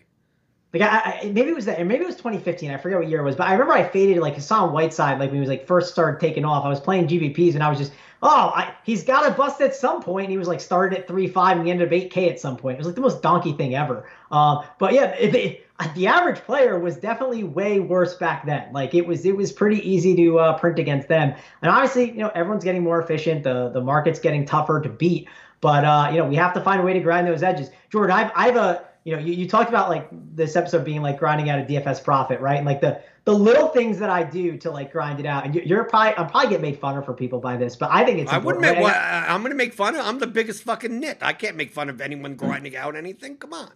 [0.73, 2.71] Like I, I, maybe it was that, maybe it was 2015.
[2.71, 5.29] I forget what year it was, but I remember I faded like Hassan Whiteside, like
[5.29, 6.63] when he was like first started taking off.
[6.63, 7.91] I was playing GPPs and I was just,
[8.23, 10.25] oh, I, he's got to bust at some point.
[10.25, 12.39] And he was like started at three five and he ended up eight K at
[12.39, 12.75] some point.
[12.75, 14.09] It was like the most donkey thing ever.
[14.31, 18.71] Um, but yeah, it, it, the average player was definitely way worse back then.
[18.71, 21.33] Like it was, it was pretty easy to uh, print against them.
[21.61, 23.43] And obviously, you know, everyone's getting more efficient.
[23.43, 25.27] The the market's getting tougher to beat.
[25.59, 27.69] But uh, you know, we have to find a way to grind those edges.
[27.89, 31.17] Jordan, I've I've a you know, you, you talked about like this episode being like
[31.17, 32.57] grinding out a DFS profit, right?
[32.57, 35.45] And like the the little things that I do to like grind it out.
[35.45, 38.05] And you're probably I'm probably get made fun of for people by this, but I
[38.05, 38.31] think it's.
[38.31, 38.79] I wouldn't make.
[38.79, 40.05] Well, I'm going to make fun of.
[40.05, 41.17] I'm the biggest fucking nit.
[41.21, 43.37] I can't make fun of anyone grinding out anything.
[43.37, 43.71] Come on.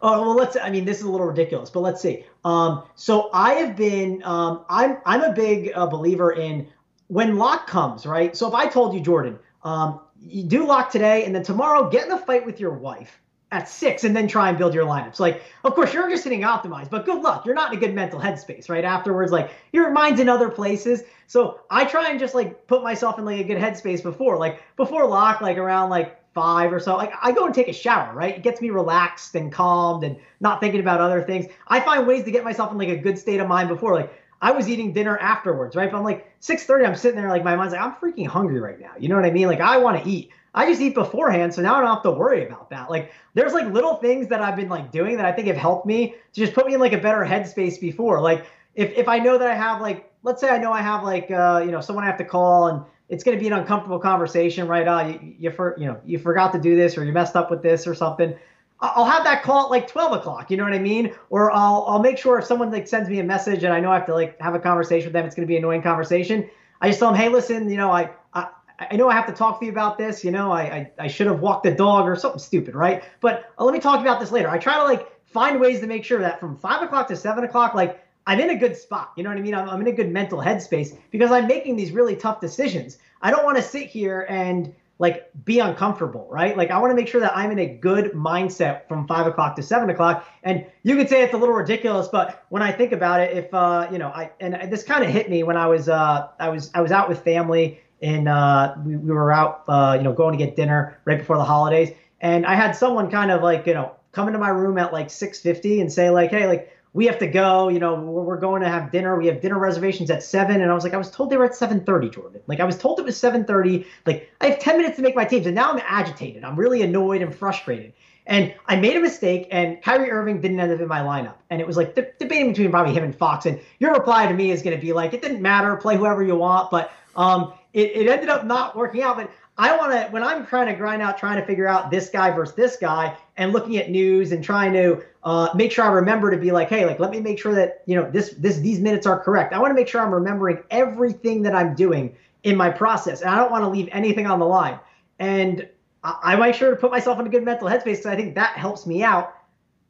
[0.00, 0.56] Oh well, let's.
[0.56, 2.24] I mean, this is a little ridiculous, but let's see.
[2.44, 4.22] Um, so I have been.
[4.24, 6.66] Um, I'm I'm a big uh, believer in
[7.08, 8.34] when lock comes, right?
[8.34, 12.06] So if I told you, Jordan, um, you do lock today, and then tomorrow get
[12.06, 13.20] in a fight with your wife
[13.54, 15.20] at six and then try and build your lineups.
[15.20, 17.46] Like, of course, you're just hitting optimized, but good luck.
[17.46, 18.84] You're not in a good mental headspace, right?
[18.84, 21.04] Afterwards, like your mind's in other places.
[21.28, 24.60] So I try and just like put myself in like a good headspace before, like
[24.76, 26.96] before lock, like around like five or so.
[26.96, 28.34] Like I go and take a shower, right?
[28.34, 31.46] It gets me relaxed and calmed and not thinking about other things.
[31.68, 33.94] I find ways to get myself in like a good state of mind before.
[33.94, 35.90] Like I was eating dinner afterwards, right?
[35.90, 38.80] But I'm like 6:30, I'm sitting there like my mind's like I'm freaking hungry right
[38.80, 38.92] now.
[38.98, 39.46] You know what I mean?
[39.46, 40.30] Like I want to eat.
[40.54, 42.88] I just eat beforehand, so now I don't have to worry about that.
[42.88, 45.84] Like there's like little things that I've been like doing that I think have helped
[45.84, 48.20] me to just put me in like a better headspace before.
[48.20, 51.02] Like if if I know that I have like let's say I know I have
[51.02, 53.52] like uh you know someone I have to call and it's going to be an
[53.52, 54.86] uncomfortable conversation, right?
[54.86, 57.50] Uh, you, you for you know you forgot to do this or you messed up
[57.50, 58.34] with this or something.
[58.80, 60.50] I'll have that call at like 12 o'clock.
[60.50, 61.14] You know what I mean?
[61.30, 63.90] Or I'll I'll make sure if someone like sends me a message and I know
[63.90, 65.82] I have to like have a conversation with them, it's going to be an annoying
[65.82, 66.48] conversation.
[66.80, 68.48] I just tell them, hey, listen, you know, I, I
[68.78, 70.24] I know I have to talk to you about this.
[70.24, 73.04] You know, I, I, I should have walked the dog or something stupid, right?
[73.20, 74.48] But uh, let me talk about this later.
[74.48, 77.44] I try to like find ways to make sure that from five o'clock to seven
[77.44, 79.12] o'clock, like I'm in a good spot.
[79.16, 79.54] You know what I mean?
[79.54, 82.98] I'm, I'm in a good mental headspace because I'm making these really tough decisions.
[83.22, 86.56] I don't want to sit here and like be uncomfortable, right?
[86.56, 89.56] Like I want to make sure that I'm in a good mindset from five o'clock
[89.56, 90.26] to seven o'clock.
[90.44, 93.52] And you could say it's a little ridiculous, but when I think about it, if
[93.52, 96.48] uh, you know, I and this kind of hit me when I was uh, I
[96.48, 100.12] was I was out with family and uh, we, we were out, uh, you know,
[100.12, 101.90] going to get dinner right before the holidays,
[102.20, 105.08] and I had someone kind of like, you know, come into my room at like
[105.08, 108.68] 6:50 and say like, hey, like we have to go, you know, we're, going to
[108.68, 109.18] have dinner.
[109.18, 111.44] We have dinner reservations at seven, and I was like, I was told they were
[111.44, 112.40] at 7:30, Jordan.
[112.46, 113.84] Like I was told it was 7:30.
[114.06, 116.44] Like I have 10 minutes to make my teams, and now I'm agitated.
[116.44, 117.92] I'm really annoyed and frustrated.
[118.26, 121.34] And I made a mistake, and Kyrie Irving didn't end up in my lineup.
[121.50, 123.44] And it was like the, debating between probably him and Fox.
[123.44, 126.22] And your reply to me is going to be like, it didn't matter, play whoever
[126.22, 126.70] you want.
[126.70, 129.16] But um, it, it ended up not working out.
[129.16, 132.08] But I want to, when I'm trying to grind out, trying to figure out this
[132.08, 135.88] guy versus this guy and looking at news and trying to uh, make sure I
[135.88, 138.58] remember to be like, hey, like, let me make sure that, you know, this, this,
[138.58, 139.52] these minutes are correct.
[139.52, 143.20] I want to make sure I'm remembering everything that I'm doing in my process.
[143.20, 144.78] And I don't want to leave anything on the line.
[145.18, 145.68] And
[146.02, 148.36] I, I make sure to put myself in a good mental headspace because I think
[148.36, 149.34] that helps me out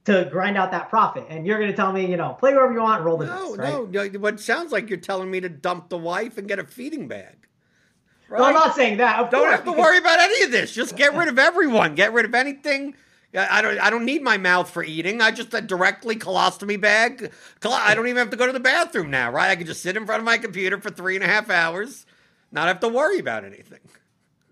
[0.06, 1.26] to grind out that profit.
[1.28, 3.56] And you're going to tell me, you know, play wherever you want, roll the no,
[3.56, 4.12] dice, right?
[4.12, 7.08] No, What sounds like you're telling me to dump the wife and get a feeding
[7.08, 7.43] bag.
[8.34, 8.40] Right?
[8.40, 9.20] No, I'm not saying that.
[9.20, 10.72] Of don't course, have to worry about any of this.
[10.72, 11.94] Just get rid of everyone.
[11.94, 12.96] Get rid of anything.
[13.32, 13.78] I don't.
[13.78, 15.20] I don't need my mouth for eating.
[15.20, 17.30] I just a directly colostomy bag.
[17.64, 19.50] I don't even have to go to the bathroom now, right?
[19.50, 22.06] I can just sit in front of my computer for three and a half hours,
[22.50, 23.78] not have to worry about anything.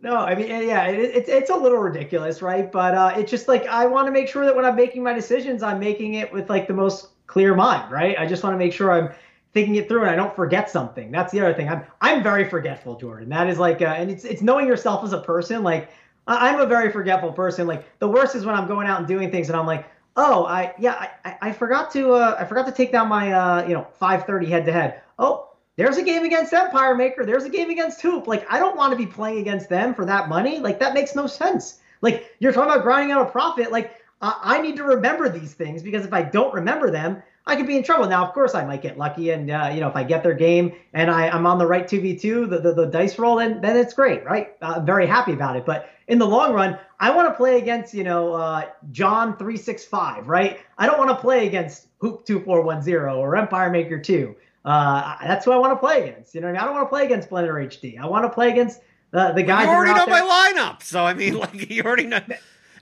[0.01, 2.71] No, I mean, yeah, it, it's it's a little ridiculous, right?
[2.71, 5.13] But uh, it's just like I want to make sure that when I'm making my
[5.13, 8.17] decisions, I'm making it with like the most clear mind, right?
[8.17, 9.13] I just want to make sure I'm
[9.53, 11.11] thinking it through and I don't forget something.
[11.11, 11.69] That's the other thing.
[11.69, 13.29] I'm I'm very forgetful, Jordan.
[13.29, 15.63] That is like, uh, and it's it's knowing yourself as a person.
[15.63, 15.91] Like
[16.27, 17.67] I'm a very forgetful person.
[17.67, 19.87] Like the worst is when I'm going out and doing things and I'm like,
[20.17, 23.67] oh, I yeah, I, I forgot to uh, I forgot to take down my uh,
[23.67, 25.03] you know 530 head to head.
[25.19, 27.25] Oh, there's a game against Empire Maker.
[27.25, 28.27] There's a game against Hoop.
[28.27, 30.59] Like I don't want to be playing against them for that money.
[30.59, 31.81] Like that makes no sense.
[32.01, 33.73] Like you're talking about grinding out a profit.
[33.73, 37.57] Like I, I need to remember these things because if I don't remember them, I
[37.57, 38.07] could be in trouble.
[38.07, 40.35] Now, of course, I might get lucky, and uh, you know, if I get their
[40.35, 43.37] game and I, am on the right two v two, the, the the dice roll,
[43.37, 44.53] then then it's great, right?
[44.63, 45.67] Uh, I'm very happy about it.
[45.67, 49.57] But in the long run, I want to play against you know uh, John three
[49.57, 50.61] six five, right?
[50.79, 54.37] I don't want to play against Hoop two four one zero or Empire Maker two.
[54.65, 56.37] Uh, that's who I want to play against.
[56.37, 56.61] You know, I, mean?
[56.61, 57.99] I don't want to play against Blender HD.
[57.99, 58.81] I want to play against
[59.11, 59.65] the the guys.
[59.65, 60.25] you already know there.
[60.25, 62.21] my lineup, so I mean, like you already know.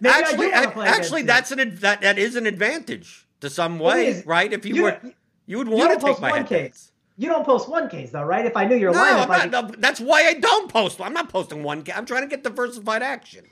[0.03, 4.53] Maybe actually, actually, that's an that that is an advantage to some way, right?
[4.53, 5.01] If you, you were,
[5.47, 6.93] you would want to take my head case.
[7.17, 8.47] You don't post one case though, right?
[8.47, 11.01] If I knew your no, lineup, not, no, that's why I don't post.
[11.01, 11.95] I'm not posting one case.
[11.97, 13.45] I'm trying to get diversified action.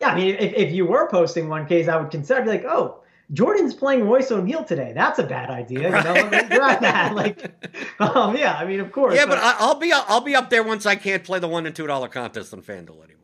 [0.00, 2.40] Yeah, I mean, if, if you were posting one case, I would consider.
[2.40, 3.00] I'd be like, oh,
[3.32, 4.92] Jordan's playing Royce O'Neale today.
[4.94, 5.84] That's a bad idea.
[5.84, 6.14] You know,
[6.58, 6.80] right.
[6.80, 7.12] that.
[7.14, 7.52] Like,
[8.00, 9.14] um, yeah, I mean, of course.
[9.14, 11.66] Yeah, but, but I'll be I'll be up there once I can't play the one
[11.66, 13.23] and two dollar contest on FanDuel anymore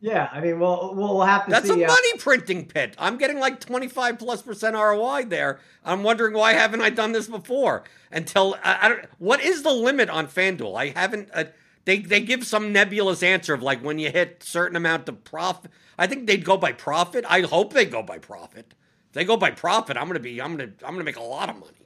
[0.00, 1.82] yeah, I mean, we'll we'll have to That's see.
[1.82, 2.94] a money uh, printing pit.
[2.98, 5.60] I'm getting like 25 plus percent ROI there.
[5.84, 7.84] I'm wondering why haven't I done this before?
[8.10, 9.04] Until I, I don't.
[9.18, 10.76] What is the limit on FanDuel?
[10.78, 11.30] I haven't.
[11.32, 11.44] Uh,
[11.84, 15.70] they they give some nebulous answer of like when you hit certain amount of profit.
[15.98, 17.24] I think they'd go by profit.
[17.28, 18.74] I hope they go by profit.
[19.08, 20.40] If they go by profit, I'm gonna be.
[20.40, 20.72] I'm gonna.
[20.84, 21.83] I'm gonna make a lot of money.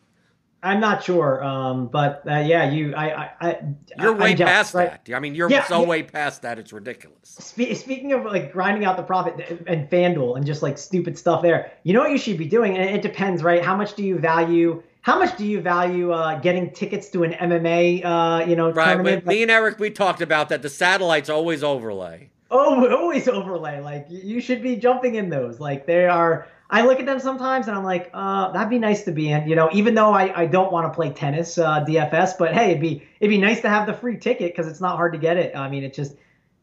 [0.60, 3.58] I'm not sure, um, but uh, yeah, you, I, I, I
[3.96, 5.04] you're way I'm past right?
[5.04, 5.14] that.
[5.14, 5.86] I mean, you're yeah, so yeah.
[5.86, 6.58] way past that.
[6.58, 7.16] It's ridiculous.
[7.22, 11.42] Spe- speaking of like grinding out the profit and FanDuel and just like stupid stuff
[11.42, 13.64] there, you know what you should be doing, and it depends, right?
[13.64, 14.82] How much do you value?
[15.02, 18.94] How much do you value uh, getting tickets to an MMA, uh, you know, right?
[18.94, 19.26] Tournament?
[19.26, 20.62] Me and Eric, we talked about that.
[20.62, 22.30] The satellites always overlay.
[22.50, 23.80] Oh, always overlay.
[23.80, 25.60] Like you should be jumping in those.
[25.60, 29.04] Like they are I look at them sometimes and I'm like, uh, that'd be nice
[29.04, 31.84] to be in, you know, even though I, I don't want to play tennis, uh,
[31.84, 34.80] DFS, but hey, it'd be, it'd be nice to have the free ticket because it's
[34.80, 35.56] not hard to get it.
[35.56, 36.14] I mean, it's just,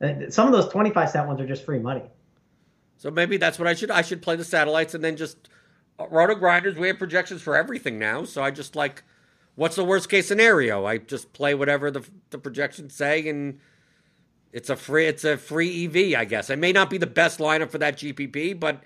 [0.01, 2.03] uh, some of those 25 cent ones are just free money.
[2.97, 5.49] So maybe that's what I should, I should play the satellites and then just
[5.99, 6.75] uh, roto grinders.
[6.75, 8.25] We have projections for everything now.
[8.25, 9.01] So I just like,
[9.55, 10.85] what's the worst case scenario?
[10.85, 13.59] I just play whatever the, the projections say and
[14.53, 16.51] it's a free, it's a free EV, I guess.
[16.51, 18.83] It may not be the best lineup for that GPP, but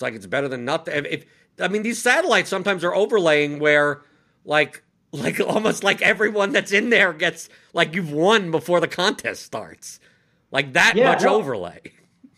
[0.00, 0.94] it's like it's better than nothing.
[0.96, 1.26] If, if
[1.60, 4.00] I mean, these satellites sometimes are overlaying where,
[4.46, 4.82] like,
[5.12, 10.00] like almost like everyone that's in there gets like you've won before the contest starts,
[10.50, 11.80] like that yeah, much overlay.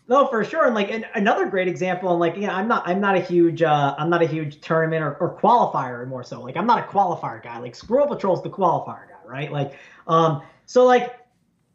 [0.09, 0.65] No, for sure.
[0.65, 3.61] And like and another great example, and like yeah, I'm not I'm not a huge
[3.61, 6.41] uh I'm not a huge tournament or, or qualifier more so.
[6.41, 7.59] Like I'm not a qualifier guy.
[7.59, 9.51] Like Squirrel Patrol's the qualifier guy, right?
[9.51, 11.15] Like um so like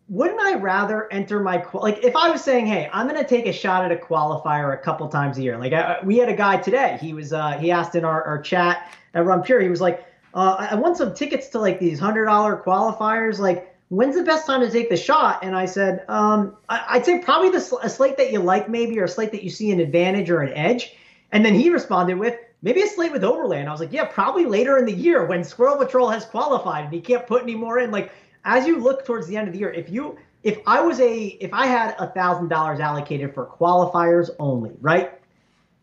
[0.09, 3.53] wouldn't I rather enter my like if I was saying, hey, I'm to take a
[3.53, 5.59] shot at a qualifier a couple times a year.
[5.59, 6.99] Like I, we had a guy today.
[7.01, 9.61] He was uh, he asked in our, our chat at Run Pure.
[9.61, 13.39] He was like, uh, I want some tickets to like these hundred dollar qualifiers.
[13.39, 15.41] Like when's the best time to take the shot?
[15.43, 18.99] And I said, um, I, would say probably the a slate that you like maybe
[18.99, 20.95] or a slate that you see an advantage or an edge.
[21.33, 23.61] And then he responded with, maybe a slate with overlay.
[23.61, 26.85] And I was like, yeah, probably later in the year when Squirrel Patrol has qualified
[26.85, 27.91] and he can't put any more in.
[27.91, 28.11] Like
[28.45, 31.27] as you look towards the end of the year, if you if I was a
[31.41, 35.13] if I had a thousand dollars allocated for qualifiers only, right?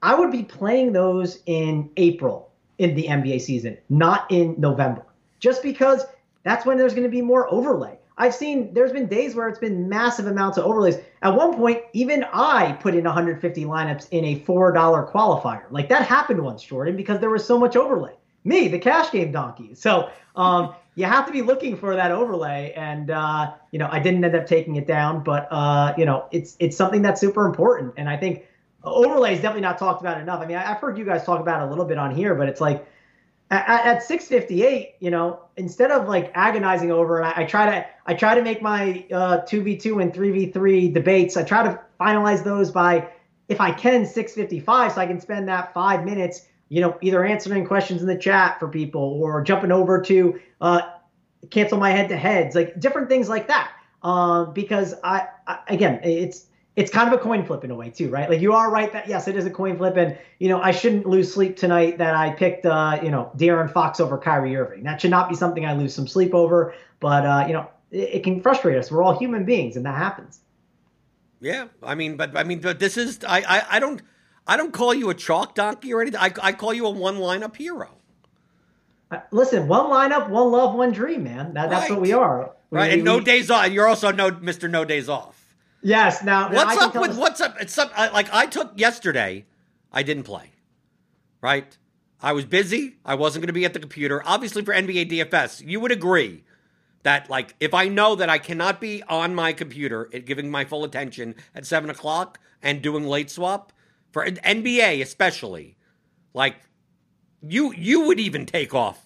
[0.01, 5.06] I would be playing those in April in the NBA season, not in November.
[5.39, 6.06] Just because
[6.43, 7.97] that's when there's going to be more overlay.
[8.18, 10.97] I've seen there's been days where it's been massive amounts of overlays.
[11.22, 15.64] At one point, even I put in 150 lineups in a $4 qualifier.
[15.70, 18.14] Like that happened once, Jordan, because there was so much overlay.
[18.45, 19.76] Me, the cash game donkey.
[19.76, 22.74] So, um, you have to be looking for that overlay.
[22.76, 26.28] And uh, you know, I didn't end up taking it down, but uh, you know,
[26.32, 27.93] it's it's something that's super important.
[27.98, 28.46] And I think
[28.84, 30.41] overlay is definitely not talked about enough.
[30.41, 32.48] I mean, I've heard you guys talk about it a little bit on here, but
[32.48, 32.88] it's like
[33.52, 37.86] at, at 658, you know, instead of like agonizing over, and I, I try to
[38.06, 41.38] I try to make my uh, 2v2 and 3v3 debates.
[41.38, 43.10] I try to finalize those by
[43.48, 47.66] if I can 655, so I can spend that five minutes you know, either answering
[47.66, 50.82] questions in the chat for people or jumping over to uh,
[51.51, 53.72] cancel my head to heads, like different things like that.
[54.01, 56.45] Uh, because I, I, again, it's
[56.76, 58.30] it's kind of a coin flip in a way too, right?
[58.30, 60.72] Like you are right that yes, it is a coin flip, and you know I
[60.72, 64.84] shouldn't lose sleep tonight that I picked uh, you know De'Aaron Fox over Kyrie Irving.
[64.84, 66.74] That should not be something I lose some sleep over.
[66.99, 68.91] But uh, you know it, it can frustrate us.
[68.91, 70.39] We're all human beings, and that happens.
[71.39, 74.01] Yeah, I mean, but I mean, but this is I I, I don't.
[74.48, 76.20] I don't call you a chalk donkey or anything.
[76.20, 77.89] I, I call you a one lineup hero.
[79.12, 81.54] Uh, listen, one lineup, one love, one dream, man.
[81.54, 81.91] That, that's right.
[81.91, 82.52] what we are.
[82.70, 83.70] We, right, and we, no we, days off.
[83.70, 85.56] You're also no Mister No Days Off.
[85.82, 86.24] Yes.
[86.24, 87.56] Now, what's up with what's up?
[87.60, 87.96] It's up.
[87.98, 89.46] Like I took yesterday,
[89.91, 90.52] I didn't play.
[91.41, 91.78] Right,
[92.22, 92.98] I was busy.
[93.06, 94.24] I wasn't going to be at the computer.
[94.26, 96.43] Obviously, for NBA DFS, you would agree
[97.04, 100.84] that like if I know that I cannot be on my computer, giving my full
[100.84, 103.72] attention at seven o'clock and doing late swap,
[104.16, 105.76] for NBA especially,
[106.34, 106.55] like
[107.41, 109.05] you you would even take off.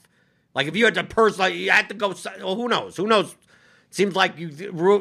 [0.53, 2.14] Like if you had to personally, you had to go.
[2.43, 2.95] Well, who knows?
[2.95, 3.36] Who knows?
[3.89, 4.49] Seems like you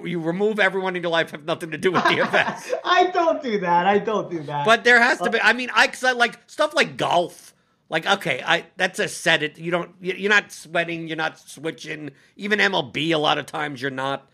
[0.07, 2.73] you remove everyone in your life have nothing to do with the DFS.
[2.87, 3.87] I don't do that.
[3.87, 4.65] I don't do that.
[4.65, 5.39] But there has to be.
[5.43, 7.53] I mean, I, cause I like stuff like golf.
[7.91, 9.59] Like okay, I that's a set it.
[9.59, 9.91] You don't.
[10.01, 11.07] You're not sweating.
[11.07, 12.13] You're not switching.
[12.35, 14.27] Even MLB, a lot of times you're not.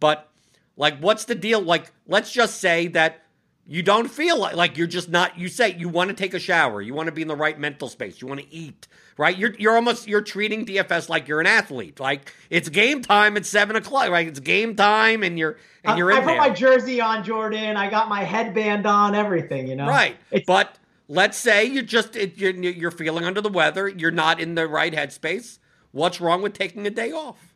[0.00, 0.28] But
[0.76, 1.60] like, what's the deal?
[1.60, 3.22] Like, let's just say that
[3.70, 6.38] you don't feel like, like you're just not you say you want to take a
[6.38, 9.38] shower you want to be in the right mental space you want to eat right
[9.38, 13.46] you're, you're almost you're treating dfs like you're an athlete like it's game time at
[13.46, 16.36] seven o'clock right it's game time and you're and you're uh, in i put there.
[16.36, 20.76] my jersey on jordan i got my headband on everything you know right it's, but
[21.10, 24.94] let's say you're just you're, you're feeling under the weather, you're not in the right
[24.94, 25.58] headspace.
[25.92, 27.49] What's wrong with taking a day off?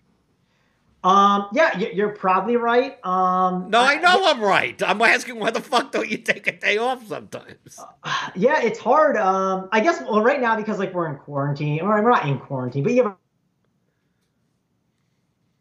[1.05, 2.97] Um, yeah, you're probably right.
[3.05, 4.83] Um, no, I know I, am right.
[4.83, 7.79] I'm asking why the fuck don't you take a day off sometimes?
[8.03, 9.19] Uh, yeah, it's hard.
[9.19, 12.39] Um, I guess well, right now because like we're in quarantine, or we're not in
[12.39, 13.13] quarantine, but yeah.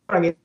[0.07, 0.35] I mean,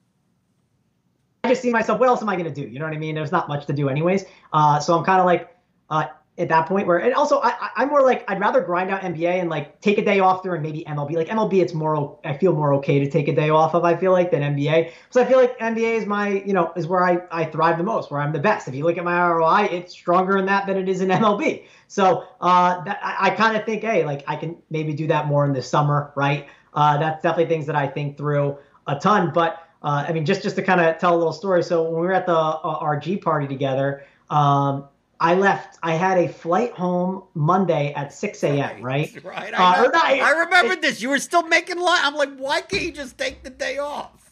[1.44, 2.00] I just see myself.
[2.00, 2.68] What else am I going to do?
[2.68, 3.14] You know what I mean?
[3.14, 4.24] There's not much to do, anyways.
[4.52, 5.56] Uh, so I'm kind of like,
[5.90, 6.06] uh,
[6.38, 9.40] at that point where and also I, I'm more like I'd rather grind out NBA
[9.40, 11.14] and like take a day off during maybe MLB.
[11.14, 13.84] Like MLB, it's more I feel more okay to take a day off of.
[13.84, 14.92] I feel like than NBA.
[15.10, 17.84] So I feel like NBA is my you know is where I I thrive the
[17.84, 18.68] most, where I'm the best.
[18.68, 21.64] If you look at my ROI, it's stronger in that than it is in MLB.
[21.88, 25.26] So uh, that, I, I kind of think hey like I can maybe do that
[25.26, 26.46] more in the summer, right?
[26.74, 29.32] Uh, that's definitely things that I think through a ton.
[29.34, 31.64] But uh, I mean just just to kind of tell a little story.
[31.64, 34.04] So when we were at the uh, RG party together.
[34.30, 34.88] Um,
[35.20, 35.78] I left.
[35.82, 38.82] I had a flight home Monday at 6 a.m.
[38.82, 39.24] Right.
[39.24, 39.52] Right.
[39.52, 41.02] I, uh, I, I this.
[41.02, 42.00] You were still making line.
[42.02, 44.30] I'm like, why can't you just take the day off?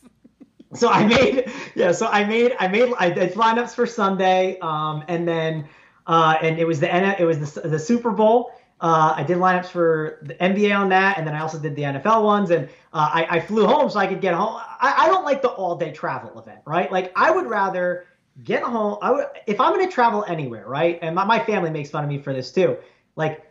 [0.74, 1.93] So I made, yeah.
[1.93, 5.68] So I made, I made, I did lineups for Sunday, um, and then,
[6.07, 8.53] uh, and it was the it was the, the Super Bowl.
[8.80, 11.82] Uh, I did lineups for the NBA on that, and then I also did the
[11.82, 12.51] NFL ones.
[12.51, 14.55] And uh, I, I, flew home so I could get home.
[14.59, 16.93] I, I don't like the all day travel event, right?
[16.93, 18.05] Like I would rather
[18.45, 18.99] get home.
[19.03, 20.99] I would, if I'm going to travel anywhere, right?
[21.03, 22.76] And my, my family makes fun of me for this too.
[23.16, 23.43] Like,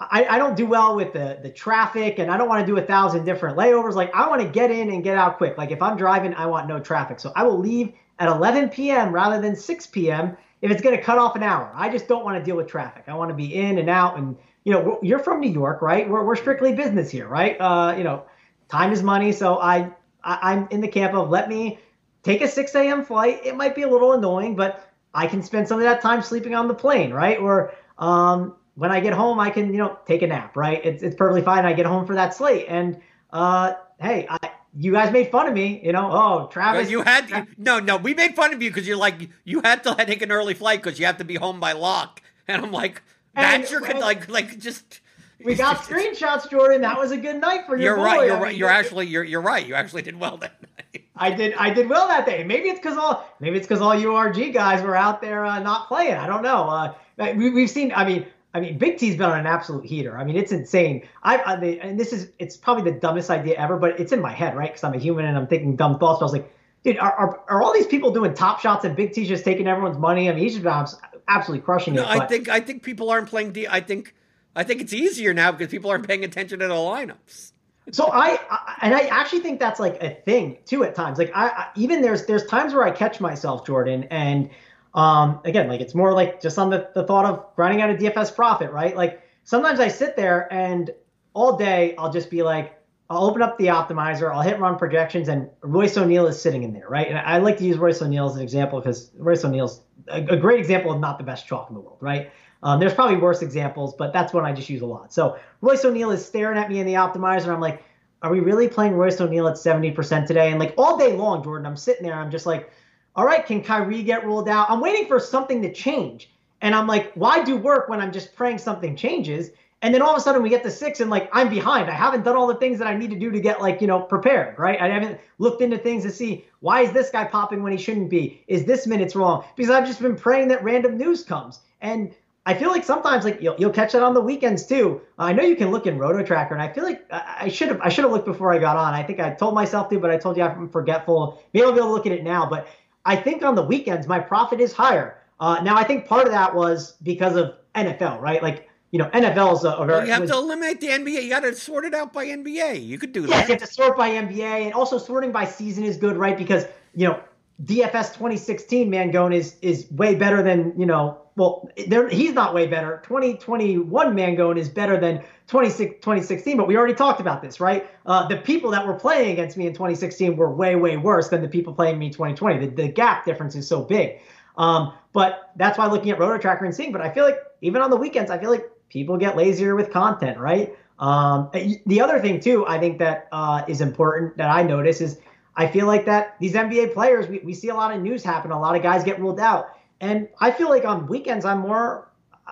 [0.00, 2.76] I, I don't do well with the the traffic, and I don't want to do
[2.78, 3.94] a thousand different layovers.
[3.94, 5.56] Like, I want to get in and get out quick.
[5.56, 7.20] Like, if I'm driving, I want no traffic.
[7.20, 9.12] So I will leave at 11 p.m.
[9.12, 10.36] rather than 6 p.m.
[10.60, 11.72] if it's going to cut off an hour.
[11.74, 13.04] I just don't want to deal with traffic.
[13.06, 14.18] I want to be in and out.
[14.18, 16.08] And you know, you're from New York, right?
[16.08, 17.56] We're we're strictly business here, right?
[17.60, 18.24] Uh, you know,
[18.68, 19.32] time is money.
[19.32, 19.90] So I,
[20.24, 21.78] I I'm in the camp of let me
[22.22, 23.04] take a 6 a.m.
[23.04, 23.40] flight.
[23.44, 26.54] It might be a little annoying, but I can spend some of that time sleeping
[26.54, 27.38] on the plane, right?
[27.38, 30.84] Or um, when I get home, I can, you know, take a nap, right?
[30.84, 31.64] It's, it's perfectly fine.
[31.64, 32.66] I get home for that slate.
[32.68, 33.00] And
[33.32, 36.10] uh, hey, I, you guys made fun of me, you know.
[36.10, 37.98] Oh, Travis, you had no, no.
[37.98, 40.82] We made fun of you because you're like you had to take an early flight
[40.82, 42.22] because you have to be home by lock.
[42.48, 43.02] And I'm like,
[43.36, 45.00] that's your well, like, like just.
[45.44, 46.80] We got screenshots, Jordan.
[46.82, 48.04] That was a good night for your You're boy.
[48.04, 48.26] right.
[48.26, 48.56] You're I mean, right.
[48.56, 49.66] You're actually you're you're right.
[49.66, 51.04] You actually did well that night.
[51.16, 52.42] I did I did well that day.
[52.44, 55.88] Maybe it's because all maybe it's because all URG guys were out there uh, not
[55.88, 56.14] playing.
[56.14, 56.68] I don't know.
[56.68, 56.94] Uh,
[57.36, 57.92] we, we've seen.
[57.92, 60.18] I mean, I mean, Big T's been on an absolute heater.
[60.18, 61.06] I mean, it's insane.
[61.22, 64.32] I, I and this is it's probably the dumbest idea ever, but it's in my
[64.32, 64.70] head, right?
[64.70, 66.18] Because I'm a human and I'm thinking dumb thoughts.
[66.18, 68.94] So I was like, dude, are, are, are all these people doing top shots and
[68.94, 70.28] Big T's just taking everyone's money?
[70.28, 72.08] I mean, he's just absolutely crushing no, it.
[72.08, 73.52] I think I think people aren't playing.
[73.52, 74.14] D- I think
[74.54, 77.52] I think it's easier now because people aren't paying attention to the lineups
[77.90, 81.18] so I, I, and I actually think that's like a thing too at times.
[81.18, 84.50] Like I, I, even there's there's times where I catch myself, Jordan, and
[84.94, 87.94] um again like it's more like just on the, the thought of grinding out a
[87.94, 88.96] DFS profit, right?
[88.96, 90.90] Like sometimes I sit there and
[91.34, 92.78] all day I'll just be like
[93.10, 96.72] I'll open up the optimizer, I'll hit run projections, and Royce O'Neale is sitting in
[96.72, 97.08] there, right?
[97.08, 100.36] And I like to use Royce O'Neale as an example because Royce O'Neale's a, a
[100.36, 102.30] great example of not the best chalk in the world, right?
[102.62, 105.12] Um, there's probably worse examples, but that's one I just use a lot.
[105.12, 107.48] So Royce O'Neale is staring at me in the optimizer.
[107.48, 107.82] I'm like,
[108.22, 110.50] are we really playing Royce O'Neale at 70% today?
[110.50, 112.70] And like all day long, Jordan, I'm sitting there, I'm just like,
[113.16, 114.70] all right, can Kyrie get ruled out?
[114.70, 116.30] I'm waiting for something to change.
[116.60, 119.50] And I'm like, why do work when I'm just praying something changes?
[119.82, 121.90] And then all of a sudden we get to six and like I'm behind.
[121.90, 123.88] I haven't done all the things that I need to do to get like, you
[123.88, 124.80] know, prepared, right?
[124.80, 128.08] I haven't looked into things to see why is this guy popping when he shouldn't
[128.08, 128.44] be?
[128.46, 129.44] Is this minute's wrong?
[129.56, 131.58] Because I've just been praying that random news comes.
[131.80, 132.14] And
[132.44, 135.00] I feel like sometimes like you'll, you'll catch that on the weekends too.
[135.18, 137.68] Uh, I know you can look in Roto Tracker, and I feel like I should
[137.68, 138.94] have I should have looked before I got on.
[138.94, 141.42] I think I told myself to, but I told you I'm forgetful.
[141.52, 142.48] Maybe I'll be able to look at it now.
[142.48, 142.66] But
[143.04, 145.18] I think on the weekends my profit is higher.
[145.38, 148.42] Uh, now I think part of that was because of NFL, right?
[148.42, 150.06] Like you know, NFL is a, a very.
[150.06, 151.22] You have was, to eliminate the NBA.
[151.22, 152.84] You got to sort it out by NBA.
[152.84, 153.30] You could do that.
[153.30, 156.36] Yes, you have to sort by NBA, and also sorting by season is good, right?
[156.36, 157.22] Because you know
[157.64, 161.18] DFS 2016 Mangone is is way better than you know.
[161.34, 163.00] Well, he's not way better.
[163.04, 167.88] 2021 Mangone is better than 2016, but we already talked about this, right?
[168.04, 171.40] Uh, the people that were playing against me in 2016 were way, way worse than
[171.40, 172.66] the people playing me 2020.
[172.66, 174.20] The, the gap difference is so big.
[174.58, 176.92] Um, but that's why looking at Roto Tracker and seeing.
[176.92, 179.90] But I feel like even on the weekends, I feel like people get lazier with
[179.90, 180.76] content, right?
[180.98, 181.50] Um,
[181.86, 185.18] the other thing too, I think that uh, is important that I notice is
[185.56, 188.50] I feel like that these NBA players, we, we see a lot of news happen.
[188.50, 189.76] A lot of guys get ruled out.
[190.00, 192.08] And I feel like on weekends, I'm more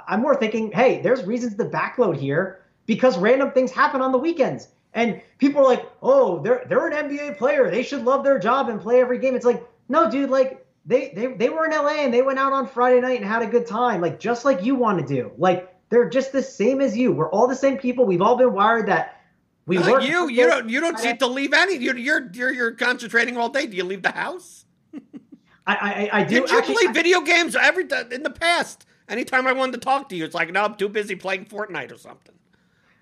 [0.07, 4.19] I'm more thinking, hey, there's reasons to backload here because random things happen on the
[4.19, 4.69] weekends.
[4.95, 7.71] And people are like, oh, they're they're an NBA player.
[7.71, 9.35] They should love their job and play every game.
[9.35, 12.53] It's like, no, dude, like they they they were in LA and they went out
[12.53, 15.33] on Friday night and had a good time, like just like you want to do.
[15.39, 17.13] Like they're just the same as you.
[17.13, 18.05] We're all the same people.
[18.05, 19.20] We've all been wired that
[19.67, 20.03] we Uh, work.
[20.03, 21.77] you you don't you don't seem to leave any.
[21.77, 23.67] You're you're you're, you're concentrating all day.
[23.67, 24.65] Do you leave the house?
[25.67, 26.75] I I, I do Did you actually.
[26.87, 28.87] play video games every in the past?
[29.09, 31.93] Anytime I wanted to talk to you, it's like no, I'm too busy playing Fortnite
[31.93, 32.35] or something.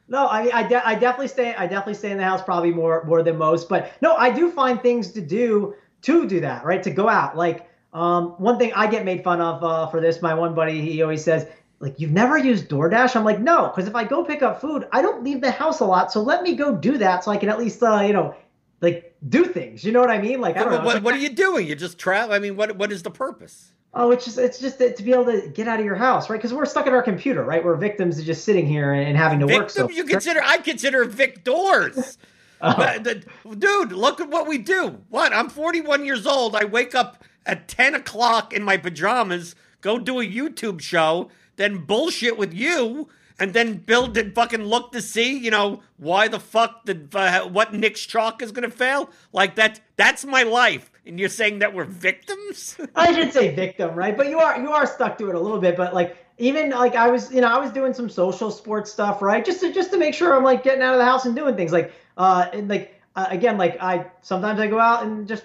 [0.08, 3.04] No, I I, de- I definitely stay I definitely stay in the house probably more
[3.04, 6.82] more than most, but no, I do find things to do to do that, right?
[6.82, 7.36] To go out.
[7.36, 10.80] Like um, one thing I get made fun of uh, for this, my one buddy,
[10.80, 11.46] he always says,
[11.80, 13.14] like, you've never used DoorDash?
[13.16, 15.80] I'm like, no, because if I go pick up food, I don't leave the house
[15.80, 18.12] a lot, so let me go do that so I can at least uh, you
[18.12, 18.34] know,
[18.80, 19.84] like do things.
[19.84, 20.40] You know what I mean?
[20.40, 20.84] Like I don't What, know.
[20.86, 21.66] what, what are you doing?
[21.66, 22.34] You just travel?
[22.34, 23.72] I mean, what what is the purpose?
[23.94, 26.36] Oh, it's just it's just to be able to get out of your house, right?
[26.36, 27.64] Because we're stuck at our computer, right?
[27.64, 29.70] We're victims of just sitting here and, having to work.
[29.70, 30.40] So You consider?
[30.44, 32.18] I consider victors.
[32.60, 32.74] Oh.
[33.02, 33.24] The-
[33.56, 34.98] Dude, look at what we do.
[35.08, 35.32] What?
[35.32, 36.54] I'm 41 years old.
[36.56, 41.84] I wake up at 10 o'clock in my pajamas, go do a YouTube show, then
[41.84, 46.40] bullshit with you, and then build and fucking look to see, you know, why the
[46.40, 49.10] fuck did uh, what Nick's chalk is gonna fail?
[49.32, 49.80] Like that.
[49.96, 50.90] That's my life.
[51.06, 52.76] And you're saying that we're victims?
[52.96, 54.16] I should say victim, right?
[54.16, 55.76] But you are you are stuck to it a little bit.
[55.76, 59.22] But like even like I was, you know, I was doing some social sports stuff,
[59.22, 59.44] right?
[59.44, 61.56] Just to just to make sure I'm like getting out of the house and doing
[61.56, 61.72] things.
[61.72, 65.44] Like uh and like uh, again, like I sometimes I go out and just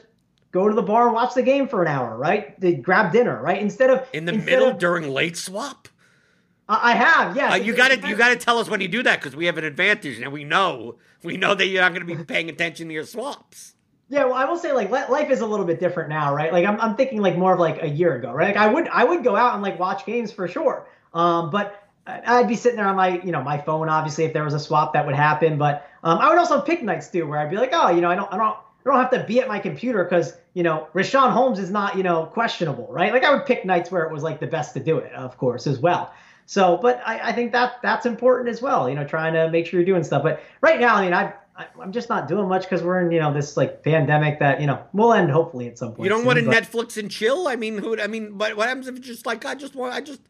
[0.52, 2.60] go to the bar and watch the game for an hour, right?
[2.60, 3.60] They grab dinner, right?
[3.60, 5.88] Instead of in the middle of- during late swap?
[6.68, 7.54] I I have, yes.
[7.54, 9.46] Uh, you got to you got to tell us when you do that because we
[9.46, 12.50] have an advantage and we know we know that you're not going to be paying
[12.50, 13.76] attention to your swaps.
[14.10, 16.52] Yeah, well, I will say like life is a little bit different now, right?
[16.52, 18.56] Like I'm, I'm thinking like more of like a year ago, right?
[18.56, 21.84] Like I would I would go out and like watch games for sure, um, but
[22.06, 24.60] I'd be sitting there on my you know my phone obviously if there was a
[24.60, 27.56] swap that would happen, but um, I would also pick nights too where I'd be
[27.56, 29.60] like, oh, you know, I don't I don't I don't have to be at my
[29.60, 33.14] computer because you know Richaun Holmes is not you know questionable, right?
[33.14, 35.38] Like I would pick nights where it was like the best to do it, of
[35.38, 36.14] course, as well.
[36.46, 39.66] So, but I, I think that that's important as well, you know, trying to make
[39.66, 40.24] sure you're doing stuff.
[40.24, 43.12] But right now, I mean, I I, I'm just not doing much because we're in,
[43.12, 46.04] you know, this like pandemic that you know will end hopefully at some point.
[46.06, 47.48] You don't soon, want to but- Netflix and chill.
[47.48, 48.00] I mean, who?
[48.00, 49.94] I mean, but what happens if it's just like I just want?
[49.94, 50.22] I just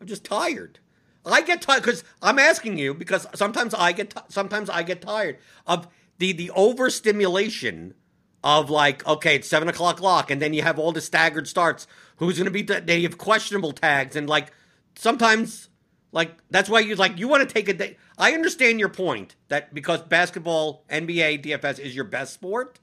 [0.00, 0.80] I'm just tired.
[1.26, 5.00] I get tired because I'm asking you because sometimes I get ti- sometimes I get
[5.00, 5.88] tired of
[6.18, 7.94] the the overstimulation
[8.42, 11.86] of like okay it's seven o'clock lock and then you have all the staggered starts.
[12.16, 12.62] Who's going to be?
[12.62, 14.52] The, they have questionable tags and like
[14.96, 15.68] sometimes
[16.14, 17.96] like that's why you like you want to take a day.
[18.16, 22.78] I understand your point that because basketball, NBA, DFS is your best sport.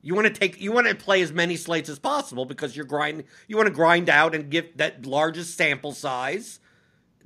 [0.00, 2.86] You want to take you want to play as many slates as possible because you're
[2.86, 6.60] grind you want to grind out and give that largest sample size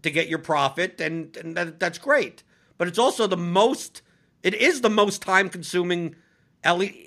[0.03, 2.43] to get your profit and, and that, that's great.
[2.77, 4.03] But it's also the most
[4.43, 6.17] it is the most time consuming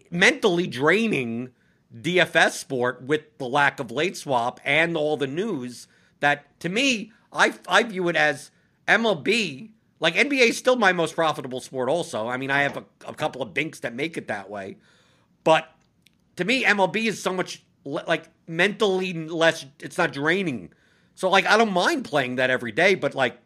[0.09, 1.49] mentally draining
[1.93, 5.88] DFS sport with the lack of late swap and all the news
[6.19, 8.51] that to me I I view it as
[8.87, 12.27] MLB like NBA is still my most profitable sport also.
[12.27, 14.77] I mean I have a, a couple of binks that make it that way.
[15.43, 15.69] But
[16.39, 19.65] to me, MLB is so much le- like mentally less.
[19.79, 20.71] It's not draining.
[21.15, 22.95] So like, I don't mind playing that every day.
[22.95, 23.37] But like,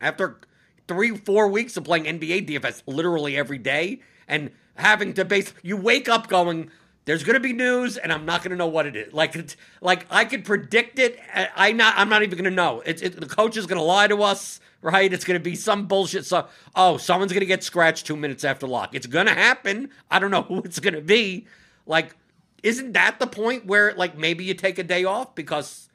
[0.00, 0.40] after
[0.88, 5.76] three, four weeks of playing NBA DFS literally every day and having to base, you
[5.76, 6.70] wake up going,
[7.04, 9.36] "There's going to be news, and I'm not going to know what it is." Like,
[9.36, 11.18] it's, like I could predict it.
[11.56, 11.94] I not.
[11.96, 12.82] I'm not even going to know.
[12.84, 14.60] It's it, the coach is going to lie to us.
[14.82, 16.26] Right, it's going to be some bullshit.
[16.26, 16.46] So,
[16.76, 18.94] oh, someone's going to get scratched two minutes after lock.
[18.94, 19.88] It's going to happen.
[20.10, 21.46] I don't know who it's going to be.
[21.86, 22.14] Like,
[22.62, 25.88] isn't that the point where, like, maybe you take a day off because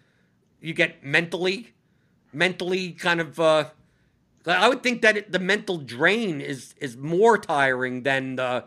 [0.59, 1.73] you get mentally,
[2.33, 3.39] mentally kind of.
[3.39, 3.65] uh
[4.45, 8.65] I would think that it, the mental drain is is more tiring than the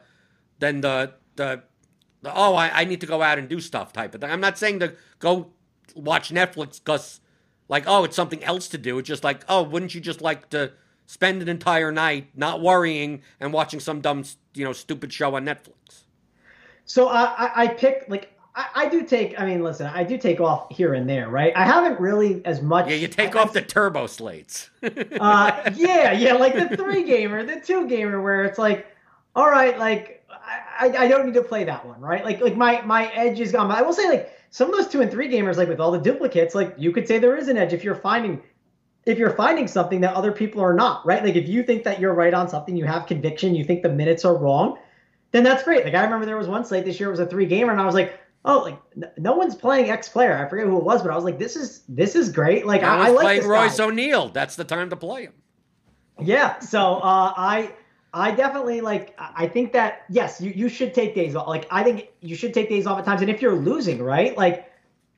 [0.58, 1.62] than the the,
[2.22, 4.30] the oh I, I need to go out and do stuff type of thing.
[4.30, 5.48] I'm not saying to go
[5.94, 7.20] watch Netflix because
[7.68, 8.98] like oh it's something else to do.
[8.98, 10.72] It's just like oh wouldn't you just like to
[11.06, 14.24] spend an entire night not worrying and watching some dumb
[14.54, 16.04] you know stupid show on Netflix.
[16.84, 19.38] So I, I, I pick like I, I do take.
[19.40, 21.52] I mean, listen, I do take off here and there, right?
[21.56, 22.88] I haven't really as much.
[22.88, 24.70] Yeah, you take I- off the turbo slates.
[24.82, 28.86] uh, yeah, yeah, like the three gamer, the two gamer, where it's like,
[29.34, 32.24] all right, like I, I don't need to play that one, right?
[32.24, 33.68] Like, like my my edge is gone.
[33.68, 35.92] But I will say, like some of those two and three gamers, like with all
[35.92, 38.42] the duplicates, like you could say there is an edge if you're finding
[39.04, 41.24] if you're finding something that other people are not, right?
[41.24, 43.88] Like if you think that you're right on something, you have conviction, you think the
[43.88, 44.78] minutes are wrong,
[45.32, 45.84] then that's great.
[45.84, 47.80] Like I remember there was one slate this year, it was a three gamer, and
[47.80, 48.78] I was like, oh, like
[49.18, 50.36] no one's playing X player.
[50.36, 52.66] I forget who it was, but I was like, this is this is great.
[52.66, 53.80] Like I, I like playing this Royce.
[53.80, 54.28] O'Neale.
[54.28, 55.34] That's the time to play him.
[56.20, 56.58] Yeah.
[56.60, 57.72] So uh, I
[58.14, 61.46] I definitely like I think that yes, you, you should take days off.
[61.48, 63.22] Like I think you should take days off at times.
[63.22, 64.36] And if you're losing, right?
[64.36, 64.70] Like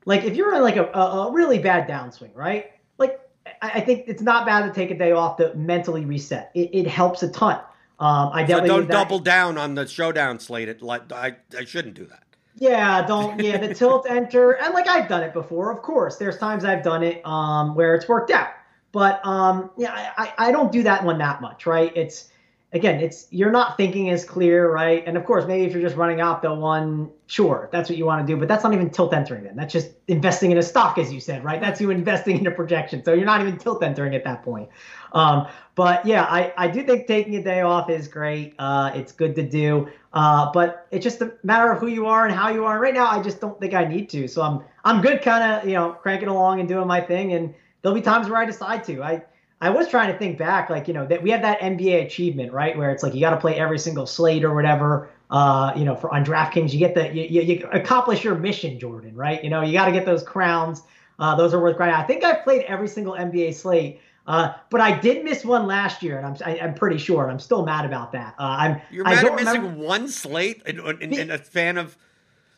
[0.04, 2.72] like if you're in like a, a, a really bad downswing, right?
[2.98, 3.20] Like
[3.60, 6.52] I think it's not bad to take a day off to mentally reset.
[6.54, 7.60] It, it helps a ton.
[7.98, 10.68] Um, I definitely so don't double down on the showdown slate.
[10.68, 12.22] It like I I shouldn't do that.
[12.56, 13.40] Yeah, don't.
[13.40, 15.72] Yeah, the tilt enter, and like I've done it before.
[15.72, 18.50] Of course, there's times I've done it um, where it's worked out,
[18.92, 21.92] but um, yeah, I, I don't do that one that much, right?
[21.96, 22.28] It's
[22.74, 25.04] again, it's you're not thinking as clear, right?
[25.06, 28.04] And of course, maybe if you're just running out the one, sure, that's what you
[28.04, 29.54] want to do, but that's not even tilt entering then.
[29.54, 31.60] That's just investing in a stock, as you said, right?
[31.60, 33.04] That's you investing in a projection.
[33.04, 34.68] So you're not even tilt entering at that point.
[35.12, 35.46] Um,
[35.76, 38.54] but yeah, I, I do think taking a day off is great.
[38.58, 39.88] Uh, it's good to do.
[40.12, 42.80] Uh, but it's just a matter of who you are and how you are.
[42.80, 44.26] Right now, I just don't think I need to.
[44.28, 47.32] So I'm I'm good, kind of you know cranking along and doing my thing.
[47.32, 49.02] And there'll be times where I decide to.
[49.02, 49.24] I
[49.64, 52.52] I was trying to think back, like you know that we have that NBA achievement,
[52.52, 55.08] right, where it's like you got to play every single slate or whatever.
[55.30, 58.78] Uh, you know, for on DraftKings, you get the you, you, you accomplish your mission,
[58.78, 59.42] Jordan, right?
[59.42, 60.82] You know, you got to get those crowns.
[61.18, 61.98] Uh, those are worth grinding.
[61.98, 64.00] I think I've played every single NBA slate.
[64.26, 66.98] Uh, but I did miss one last year, and I'm I, am i am pretty
[66.98, 67.30] sure.
[67.30, 68.34] I'm still mad about that.
[68.38, 69.82] Uh, I'm you're mad at missing remember...
[69.82, 71.96] one slate and, and, and, a fan of.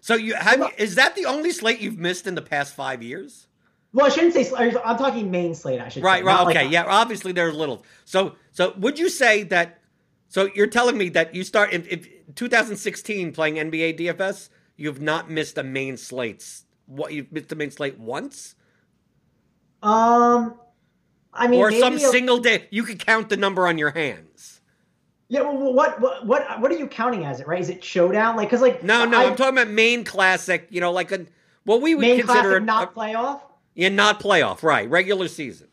[0.00, 3.46] So you have is that the only slate you've missed in the past five years?
[3.92, 4.50] Well, I shouldn't say.
[4.84, 5.80] I'm talking main slate.
[5.80, 6.02] I should.
[6.02, 6.20] Right.
[6.20, 6.46] Say, right.
[6.46, 6.64] Okay.
[6.64, 6.84] Like, yeah.
[6.86, 7.84] Obviously, there's little.
[8.04, 9.80] So so would you say that?
[10.28, 12.04] So you're telling me that you start in, in
[12.34, 16.64] 2016 playing NBA DFS, you've not missed a main slates.
[16.86, 18.54] What you've missed the main slate once?
[19.82, 20.58] Um,
[21.32, 22.66] I mean, or some single day.
[22.70, 24.60] You could count the number on your hands.
[25.28, 27.46] Yeah, well, what what what what are you counting as it?
[27.46, 27.60] Right?
[27.60, 28.36] Is it showdown?
[28.36, 30.68] Like, cause like no, no, I, am talking about main classic.
[30.70, 31.26] You know, like a
[31.64, 33.40] what we would main consider classic, not playoff.
[33.76, 34.64] Yeah, not playoff.
[34.64, 35.68] Right, regular season.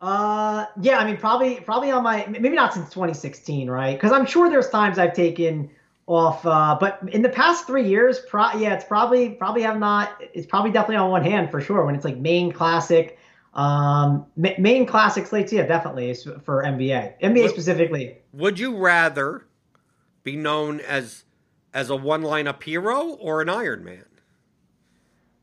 [0.00, 3.96] Uh, yeah, I mean, probably probably on my maybe not since 2016, right?
[3.96, 5.70] Because I'm sure there's times I've taken
[6.08, 10.20] off, uh, but in the past three years, pro- yeah, it's probably probably have not.
[10.34, 13.18] It's probably definitely on one hand for sure when it's like main classic
[13.54, 18.16] um, main classic slates, yeah, definitely for NBA, NBA would, specifically.
[18.32, 19.46] Would you rather
[20.22, 21.24] be known as
[21.74, 24.04] as a one lineup hero or an Iron Man?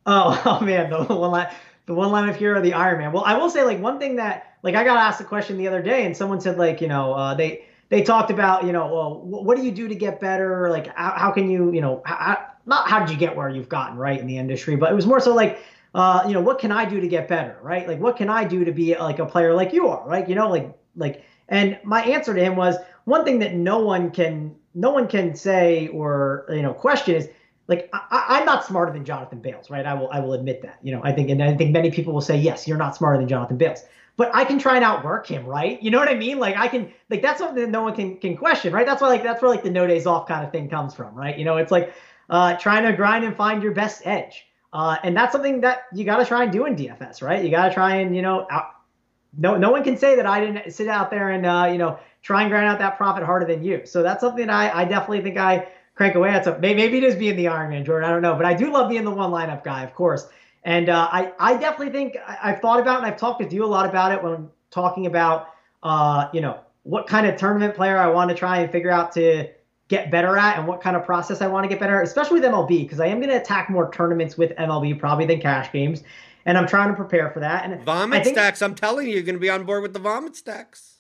[0.07, 1.53] Oh, oh man, the one line,
[1.85, 3.11] the one lineup hero, the Iron Man.
[3.11, 5.67] Well, I will say like one thing that like I got asked a question the
[5.67, 8.87] other day, and someone said like you know uh, they they talked about you know
[8.87, 10.69] well what do you do to get better?
[10.69, 13.69] Like how, how can you you know how, not how did you get where you've
[13.69, 15.59] gotten right in the industry, but it was more so like
[15.93, 17.87] uh, you know, what can I do to get better, right?
[17.87, 20.29] Like, what can I do to be like a player like you are, right?
[20.29, 22.75] You know, like, like, and my answer to him was
[23.05, 27.29] one thing that no one can, no one can say or you know question is
[27.67, 29.85] like I, am not smarter than Jonathan Bales, right?
[29.85, 32.13] I will, I will admit that, you know, I think, and I think many people
[32.13, 33.83] will say, yes, you're not smarter than Jonathan Bales,
[34.15, 35.81] but I can try and outwork him, right?
[35.81, 36.39] You know what I mean?
[36.39, 38.85] Like I can, like that's something that no one can can question, right?
[38.85, 41.13] That's why, like, that's where like the no days off kind of thing comes from,
[41.13, 41.37] right?
[41.37, 41.93] You know, it's like
[42.29, 44.45] uh, trying to grind and find your best edge.
[44.73, 47.43] Uh, and that's something that you got to try and do in DFS, right?
[47.43, 48.71] You got to try and, you know, out,
[49.37, 51.99] no, no one can say that I didn't sit out there and, uh, you know,
[52.21, 53.85] try and grind out that profit harder than you.
[53.85, 55.67] So that's something that I, I definitely think I
[55.97, 56.45] crank away at.
[56.45, 58.07] So maybe it is being the Iron Man, Jordan.
[58.07, 60.27] I don't know, but I do love being the one lineup guy, of course.
[60.63, 63.65] And uh, I, I definitely think I, have thought about and I've talked with you
[63.65, 65.49] a lot about it when I'm talking about,
[65.81, 69.11] uh, you know, what kind of tournament player I want to try and figure out
[69.13, 69.49] to
[69.87, 72.41] get better at and what kind of process I want to get better, at, especially
[72.41, 75.71] with MLB, because I am going to attack more tournaments with MLB probably than cash
[75.71, 76.03] games,
[76.45, 77.65] and I'm trying to prepare for that.
[77.65, 79.99] And vomit think, stacks, I'm telling you, you're going to be on board with the
[79.99, 80.95] vomit stacks.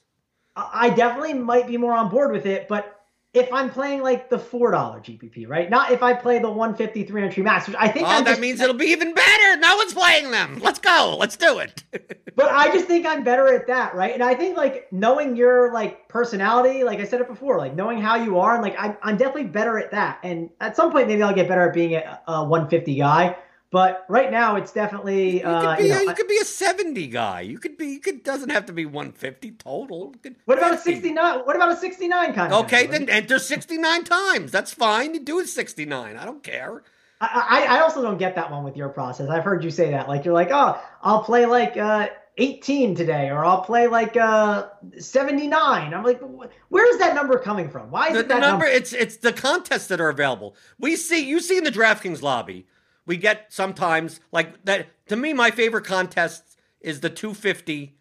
[0.55, 2.96] I definitely might be more on board with it, but
[3.37, 5.69] if I'm playing like the four dollar GPP, right?
[5.69, 8.07] Not if I play the 150 3 entry max, which I think.
[8.07, 9.57] Oh, I'm that just, means it'll be even better.
[9.57, 10.59] No one's playing them.
[10.59, 11.15] Let's go.
[11.19, 11.83] Let's do it.
[12.35, 14.13] but I just think I'm better at that, right?
[14.13, 18.01] And I think like knowing your like personality, like I said it before, like knowing
[18.01, 20.19] how you are, and like I'm, I'm definitely better at that.
[20.23, 23.35] And at some point, maybe I'll get better at being a, a 150 guy.
[23.69, 26.37] But right now, it's definitely you could, uh, be, you, know, a, you could be
[26.37, 27.41] a seventy guy.
[27.41, 27.87] You could be.
[27.87, 30.15] You could doesn't have to be one fifty total.
[30.45, 31.39] What about a sixty nine?
[31.39, 32.65] What about a sixty nine kind of?
[32.65, 34.53] Okay, then enter sixty nine times.
[34.53, 35.13] That's fine.
[35.13, 36.15] You do it sixty nine.
[36.15, 36.83] I don't care.
[37.19, 39.29] I, I, I also don't get that one with your process.
[39.29, 40.07] I've heard you say that.
[40.07, 42.07] Like you're like, oh, I'll play like uh,
[42.37, 44.67] 18 today, or I'll play like uh,
[44.97, 45.93] 79.
[45.93, 46.21] I'm like,
[46.69, 47.91] where is that number coming from?
[47.91, 48.65] Why is the, it that the number?
[48.65, 48.65] number?
[48.65, 50.55] It's it's the contests that are available.
[50.79, 52.67] We see you see in the DraftKings lobby
[53.07, 54.87] we get sometimes like that.
[55.07, 57.97] To me, my favorite contest is the 250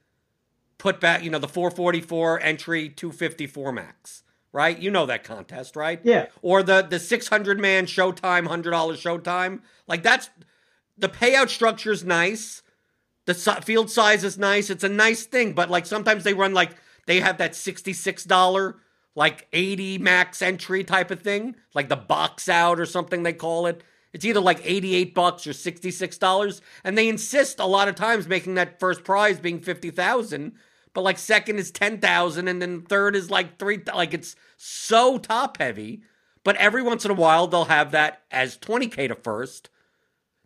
[0.77, 1.25] put back.
[1.25, 4.23] You know, the 444 entry 254 max.
[4.53, 6.01] Right, you know that contest, right?
[6.03, 6.27] Yeah.
[6.41, 9.61] Or the the 600 man Showtime, hundred dollars Showtime.
[9.87, 10.31] Like that's
[10.97, 12.63] the payout structure is nice.
[13.27, 14.71] The field size is nice.
[14.71, 16.71] It's a nice thing, but like sometimes they run like
[17.07, 18.77] they have that sixty-six dollar
[19.15, 23.67] like 80 max entry type of thing, like the box out or something they call
[23.67, 23.83] it
[24.17, 28.55] it's either like 88 bucks or $66 and they insist a lot of times making
[28.55, 30.53] that first prize being 50,000
[30.95, 35.59] but like second is 10,000 and then third is like 3 like it's so top
[35.59, 36.01] heavy
[36.45, 39.69] but every once in a while they'll have that as 20k to first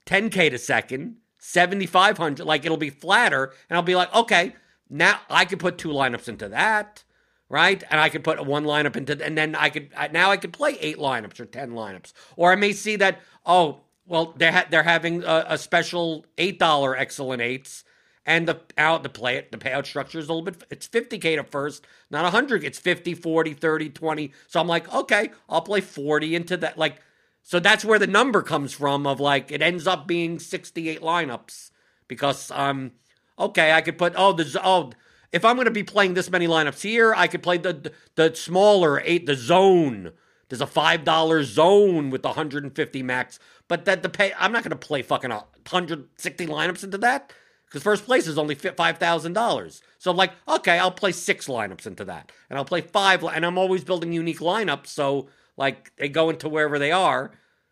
[0.05, 4.57] 10k to second 7500 like it'll be flatter and I'll be like okay
[4.89, 7.05] now I could put two lineups into that
[7.51, 7.83] right?
[7.91, 10.79] And I could put one lineup into, and then I could now I could play
[10.81, 14.85] eight lineups or ten lineups, or I may see that oh well they're ha- they're
[14.85, 17.85] having a, a special eight dollar excellent eights,
[18.25, 21.37] and the out the play it the payout structure is a little bit it's 50k
[21.37, 25.81] to first not 100 it's 50 40 30 20 so i'm like okay i'll play
[25.81, 27.01] 40 into that like
[27.43, 31.71] so that's where the number comes from of like it ends up being 68 lineups
[32.09, 32.93] because um
[33.39, 34.93] okay i could put oh there's oh
[35.33, 38.35] if i'm going to be playing this many lineups here i could play the the
[38.35, 40.13] smaller eight the zone
[40.49, 43.39] there's a five dollar zone with the 150 max
[43.69, 47.33] but that the pay i'm not going to play fucking 160 lineups into that
[47.71, 49.81] because first place is only five thousand dollars.
[49.99, 53.47] So I'm like, okay, I'll play six lineups into that, and I'll play five, and
[53.47, 57.31] I'm always building unique lineups, so like they go into wherever they are.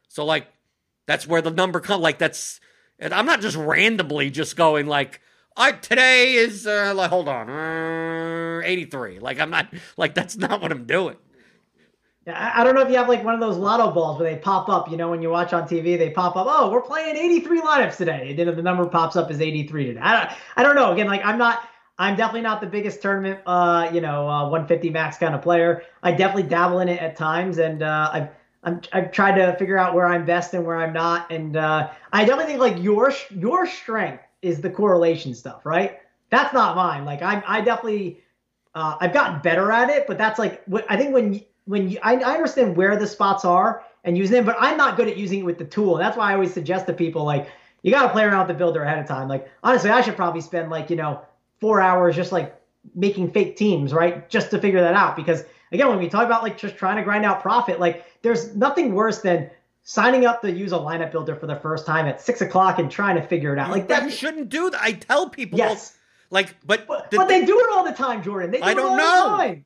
[0.09, 0.47] So like
[1.06, 2.02] that's where the number comes.
[2.02, 2.60] Like that's,
[2.98, 5.20] and I'm not just randomly just going like,
[5.56, 9.18] I today is uh, like hold on, uh, 83.
[9.18, 11.16] Like I'm not like that's not what I'm doing.
[12.34, 14.68] I don't know if you have like one of those lotto balls where they pop
[14.68, 17.60] up, you know, when you watch on TV, they pop up, oh, we're playing 83
[17.60, 18.30] lineups today.
[18.30, 20.00] And then the number pops up as 83 today.
[20.00, 20.92] I don't, I don't know.
[20.92, 21.68] Again, like I'm not,
[21.98, 25.82] I'm definitely not the biggest tournament, uh, you know, uh, 150 max kind of player.
[26.02, 27.58] I definitely dabble in it at times.
[27.58, 28.28] And uh, I've,
[28.62, 31.30] I'm, I've tried to figure out where I'm best and where I'm not.
[31.32, 36.01] And uh, I definitely think like your, your strength is the correlation stuff, right?
[36.31, 37.05] That's not mine.
[37.05, 38.20] Like I'm, I definitely,
[38.74, 41.98] uh, I've gotten better at it, but that's like, what I think when, when you,
[42.02, 45.16] I, I understand where the spots are and using them, but I'm not good at
[45.16, 45.97] using it with the tool.
[45.97, 47.48] That's why I always suggest to people like
[47.82, 49.28] you got to play around with the builder ahead of time.
[49.28, 51.20] Like honestly, I should probably spend like you know
[51.60, 52.60] four hours just like
[52.94, 55.16] making fake teams, right, just to figure that out.
[55.16, 58.55] Because again, when we talk about like just trying to grind out profit, like there's
[58.56, 59.51] nothing worse than
[59.89, 62.90] signing up to use a lineup builder for the first time at six o'clock and
[62.90, 63.70] trying to figure it out.
[63.70, 64.82] Like that you shouldn't do that.
[64.82, 65.97] I tell people, yes,
[66.28, 68.51] like, but but, but they do it all the time, Jordan.
[68.51, 69.56] They do I don't know.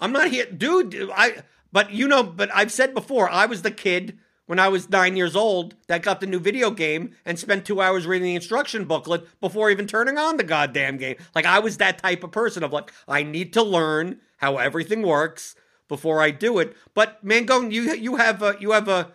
[0.00, 1.08] I'm not here, dude.
[1.14, 4.90] I but you know, but I've said before, I was the kid when I was
[4.90, 8.34] nine years old that got the new video game and spent two hours reading the
[8.34, 11.14] instruction booklet before even turning on the goddamn game.
[11.32, 15.02] Like I was that type of person of like, I need to learn how everything
[15.02, 15.54] works
[15.86, 16.76] before I do it.
[16.92, 19.12] But Mangone, you you have a you have a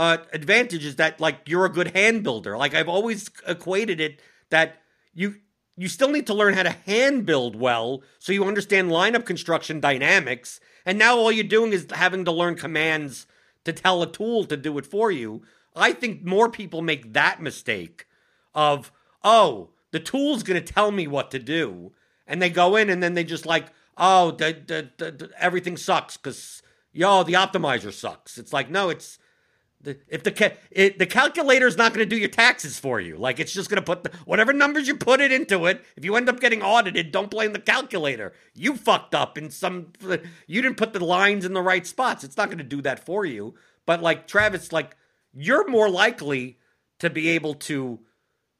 [0.00, 2.56] uh, advantage is that like you're a good hand builder.
[2.56, 4.18] Like I've always equated it
[4.48, 4.80] that
[5.12, 5.34] you
[5.76, 9.78] you still need to learn how to hand build well so you understand lineup construction
[9.78, 10.58] dynamics.
[10.86, 13.26] And now all you're doing is having to learn commands
[13.64, 15.42] to tell a tool to do it for you.
[15.76, 18.06] I think more people make that mistake
[18.54, 18.90] of,
[19.22, 21.92] oh, the tool's going to tell me what to do.
[22.26, 23.66] And they go in and then they just like,
[23.98, 28.38] oh, the, the, the, everything sucks because, yo, the optimizer sucks.
[28.38, 29.18] It's like, no, it's
[29.82, 33.16] the, if the it, the calculator is not going to do your taxes for you,
[33.16, 35.84] like it's just going to put the, whatever numbers you put it into it.
[35.96, 38.32] If you end up getting audited, don't blame the calculator.
[38.54, 39.92] You fucked up in some.
[40.46, 42.24] You didn't put the lines in the right spots.
[42.24, 43.54] It's not going to do that for you.
[43.86, 44.96] But like Travis, like
[45.32, 46.58] you're more likely
[46.98, 48.00] to be able to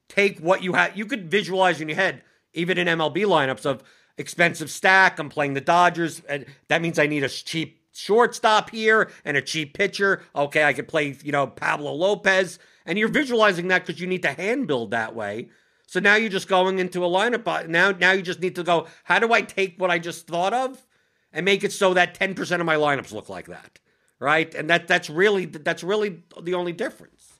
[0.09, 0.97] take what you have.
[0.97, 2.23] You could visualize in your head,
[2.53, 3.83] even in MLB lineups of
[4.17, 5.19] expensive stack.
[5.19, 9.41] I'm playing the Dodgers, and that means I need a cheap shortstop here and a
[9.41, 10.23] cheap pitcher.
[10.35, 12.59] Okay, I could play, you know, Pablo Lopez.
[12.85, 15.49] And you're visualizing that because you need to hand build that way.
[15.87, 17.47] So now you're just going into a lineup.
[17.47, 20.25] Uh, now, now you just need to go, how do I take what I just
[20.25, 20.85] thought of
[21.33, 23.79] and make it so that 10% of my lineups look like that?
[24.19, 24.53] Right.
[24.53, 27.39] And that that's really that's really the only difference.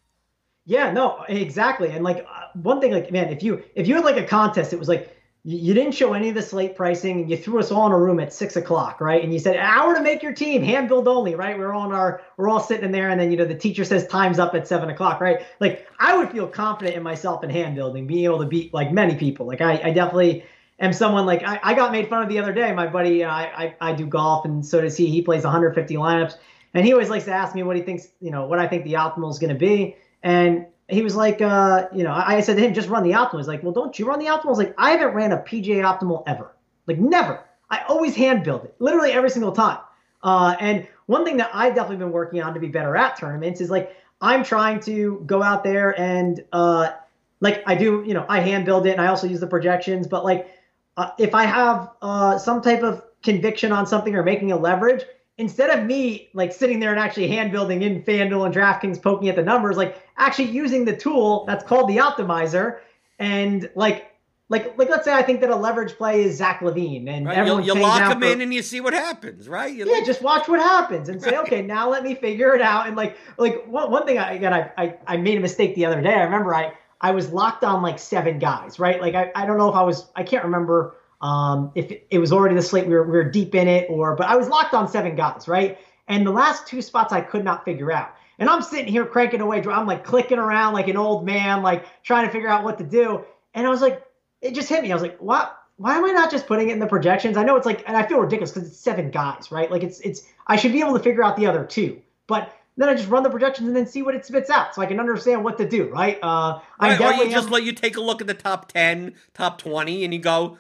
[0.66, 1.92] Yeah, no, exactly.
[1.92, 4.74] And like uh, one thing, like man, if you if you had like a contest,
[4.74, 7.72] it was like you didn't show any of the slate pricing and you threw us
[7.72, 9.24] all in a room at six o'clock right?
[9.24, 11.58] And you said an hour to make your team hand build only right?
[11.58, 13.84] We're all in our we're all sitting in there and then you know the teacher
[13.84, 15.46] says time's up at seven o'clock right?
[15.60, 18.92] Like i would feel confident in myself in hand building being able to beat like
[18.92, 19.48] many people.
[19.48, 20.46] Like i, I definitely
[20.80, 22.72] am someone like I, I got made fun of the other day.
[22.72, 25.08] My buddy I, I i do golf and so does he.
[25.08, 26.36] He plays 150 lineups
[26.76, 28.84] and he always likes to ask me what he thinks you know what i think
[28.84, 29.96] the optimal is going to be.
[30.24, 33.38] And he was like, uh, you know, I, said to him, just run the optimal.
[33.38, 34.46] He's like, well, don't you run the optimal?
[34.46, 36.52] I was like, I haven't ran a PGA optimal ever.
[36.88, 37.44] Like, never.
[37.70, 39.80] I always hand build it, literally every single time.
[40.22, 43.62] Uh, and one thing that I've definitely been working on to be better at tournaments
[43.62, 46.92] is like, I'm trying to go out there and, uh,
[47.40, 50.08] like, I do, you know, I hand build it and I also use the projections,
[50.08, 50.52] but like,
[50.98, 55.04] uh, if I have uh, some type of conviction on something or making a leverage,
[55.42, 59.28] instead of me like sitting there and actually hand building in FanDuel and DraftKings poking
[59.28, 62.80] at the numbers, like actually using the tool that's called the optimizer
[63.20, 64.08] and like
[64.50, 67.38] like like let's say I think that a leverage play is Zach LaVine and Right,
[67.38, 69.74] everyone's you, you lock them for- in and you see what happens, right?
[69.74, 71.40] You yeah, look- just watch what happens and say, Right.
[71.48, 72.86] okay, now let me figure it out.
[72.88, 75.86] And like, like one, one thing I again, I, I I made a mistake the
[75.86, 76.14] other day.
[76.14, 79.02] I remember I I was locked on like seven guys, right?
[79.02, 82.32] Like I, I don't know if I was I can't remember um if it, was
[82.32, 84.74] already the slate we were we were deep in it or but I was locked
[84.74, 85.78] on seven guys, right?
[86.08, 88.16] And the last two spots I could not figure out.
[88.40, 89.64] And I'm sitting here cranking away.
[89.64, 92.84] I'm like clicking around like an old man, like trying to figure out what to
[92.84, 93.24] do.
[93.54, 94.04] And I was like,
[94.42, 94.92] it just hit me.
[94.92, 95.58] I was like, what?
[95.78, 97.38] Why am I not just putting it in the projections?
[97.38, 99.70] I know it's like, and I feel ridiculous because it's seven guys, right?
[99.70, 100.28] Like it's it's.
[100.48, 103.24] I should be able to figure out the other two, but then I just run
[103.24, 105.68] the projections and then see what it spits out, so I can understand what to
[105.68, 106.18] do, right?
[106.22, 108.72] Uh, I Right, or you just am- let you take a look at the top
[108.72, 110.58] 10, top 20, and you go,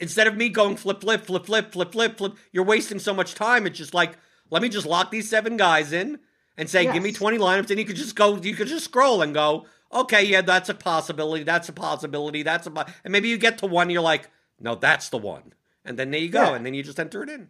[0.00, 3.34] instead of me going flip, flip, flip, flip, flip, flip, flip, you're wasting so much
[3.34, 3.66] time.
[3.66, 4.16] It's just like,
[4.50, 6.18] let me just lock these seven guys in
[6.56, 7.70] and say, give me 20 lineups.
[7.70, 10.74] And you could just go, you could just scroll and go, okay, yeah, that's a
[10.74, 11.44] possibility.
[11.44, 12.42] That's a possibility.
[12.42, 12.84] That's a, po-.
[13.04, 14.30] and maybe you get to one, you're like,
[14.60, 15.52] no, that's the one.
[15.84, 16.42] And then there you go.
[16.42, 16.54] Yeah.
[16.54, 17.48] And then you just enter it in.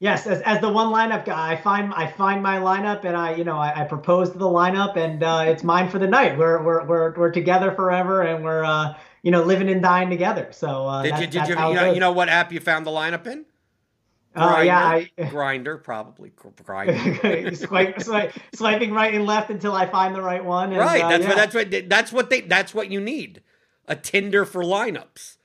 [0.00, 3.34] Yes, as, as the one lineup guy, I find I find my lineup and I
[3.34, 6.38] you know I, I propose to the lineup and uh, it's mine for the night.
[6.38, 10.48] We're we're we're we're together forever and we're uh, you know living and dying together.
[10.52, 12.90] So uh, Did you, did you, you know, you know what app you found the
[12.90, 13.44] lineup in?
[14.34, 16.30] Uh, yeah, I, Grindr, probably.
[16.30, 17.56] Grindr.
[17.66, 20.70] swipe, swipe, swiping right and left until I find the right one.
[20.70, 21.02] And, right.
[21.02, 21.28] uh, that's yeah.
[21.28, 23.42] what that's what that's what they that's what you need.
[23.86, 25.37] A Tinder for lineups.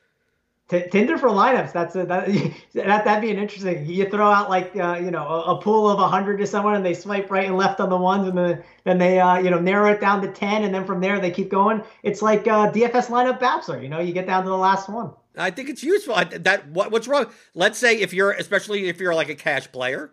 [0.82, 1.72] Tinder for lineups.
[1.72, 2.28] That's a, that,
[2.74, 3.86] that that'd be an interesting.
[3.86, 6.86] You throw out like uh, you know a, a pool of hundred to someone, and
[6.86, 9.60] they swipe right and left on the ones, and then then they uh, you know
[9.60, 11.84] narrow it down to ten, and then from there they keep going.
[12.04, 13.82] It's like uh, DFS lineup bachelor.
[13.82, 15.12] You know, you get down to the last one.
[15.38, 16.16] I think it's useful.
[16.16, 17.28] I, that what what's wrong?
[17.54, 20.12] Let's say if you're especially if you're like a cash player,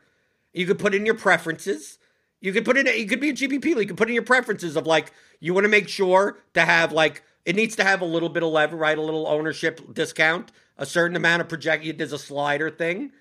[0.53, 1.99] you could put in your preferences.
[2.41, 3.65] You could put in you could be a GPP.
[3.65, 6.93] You could put in your preferences of like you want to make sure to have
[6.93, 8.96] like it needs to have a little bit of lever, right?
[8.96, 11.84] A little ownership discount, a certain amount of project.
[11.98, 13.12] There's a slider thing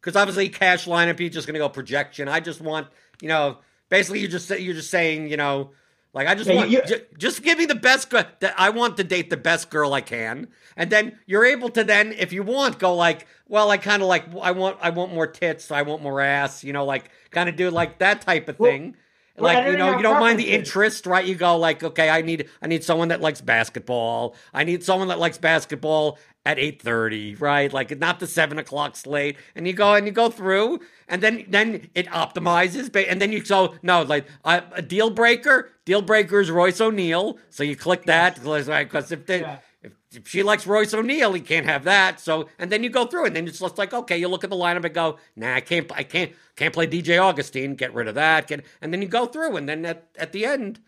[0.00, 2.28] because obviously cash lineup you're just going to go projection.
[2.28, 2.88] I just want
[3.20, 3.58] you know
[3.88, 5.70] basically you're just you're just saying you know
[6.14, 8.70] like I just Yeah, want you- ju- just give me the best girl that I
[8.70, 12.32] want to date the best girl I can, and then you're able to then if
[12.32, 15.70] you want go like well I kind of like I want I want more tits
[15.70, 18.70] I want more ass you know like kind of do like that type of Well-
[18.70, 18.96] thing.
[19.38, 21.24] Like you know, you don't mind the interest, right?
[21.24, 24.34] You go like, okay, I need I need someone that likes basketball.
[24.52, 27.72] I need someone that likes basketball at eight thirty, right?
[27.72, 29.36] Like not the seven o'clock slate.
[29.54, 33.42] And you go and you go through, and then then it optimizes, and then you
[33.44, 35.70] so no like uh, a deal breaker.
[35.84, 39.40] Deal breaker is Royce O'Neale, so you click that because if they.
[39.40, 39.58] Yeah.
[39.82, 42.20] If, if she likes Royce O'Neale, he can't have that.
[42.20, 44.50] So, and then you go through, and then it's just like, okay, you look at
[44.50, 47.74] the lineup and go, nah, I can't, I can't, can't play DJ Augustin.
[47.74, 48.50] Get rid of that.
[48.50, 50.80] And then you go through, and then at, at the end,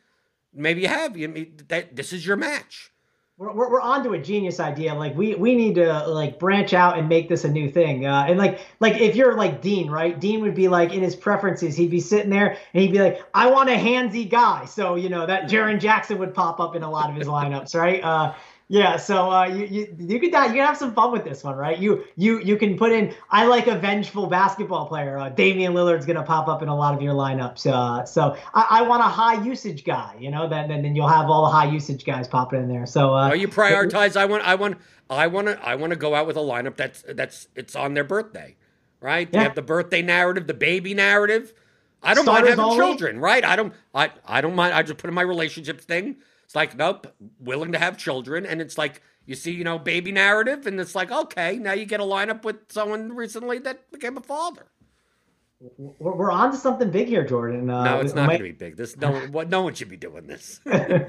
[0.53, 1.53] maybe you have you.
[1.69, 2.93] That, this is your match.
[3.37, 4.95] We're, we're, we're onto a genius idea.
[4.95, 8.07] Like we we need to like branch out and make this a new thing.
[8.07, 10.21] Uh, and like like if you're like Dean, right?
[10.21, 13.25] Dean would be like in his preferences, he'd be sitting there and he'd be like,
[13.35, 14.67] I want a handsy guy.
[14.67, 17.75] So you know that Jaren Jackson would pop up in a lot of his lineups,
[17.75, 18.05] right?
[18.05, 18.35] Uh,
[18.69, 21.57] yeah, so uh, you you you could you can have some fun with this one,
[21.57, 21.79] right?
[21.79, 25.19] You you you can put in I like a vengeful basketball player.
[25.19, 27.67] Uh, Damian Lillard's gonna pop up in a lot of your lineups.
[27.67, 30.49] Uh, so I, I want a high usage guy, you know.
[30.49, 32.87] Then then you'll have all the high usage guys popping in there.
[32.87, 34.17] So uh, Or you prioritize.
[34.17, 34.79] I want, I want,
[35.09, 37.95] I want to, I want to go out with a lineup that's that's it's on
[37.95, 38.57] their birthday,
[39.01, 39.31] right?
[39.31, 39.43] They Yeah.
[39.43, 41.55] have the birthday narrative, the baby narrative.
[42.03, 42.77] I don't Starters mind having only?
[42.77, 43.45] children, right?
[43.45, 44.75] I don't, I, I don't mind.
[44.75, 46.17] I just put in my relationships thing.
[46.55, 47.09] It's like, nope,
[47.41, 50.95] willing to have children, and it's like you see, you know, baby narrative, and it's
[50.95, 54.67] like, okay, now you get a lineup with someone recently that became a father.
[55.59, 57.69] We're, we're on to something big here, Jordan.
[57.69, 58.77] Uh, No, it's not might- going to be big.
[58.77, 60.61] This no, what, no one should be doing this.
[60.65, 61.09] but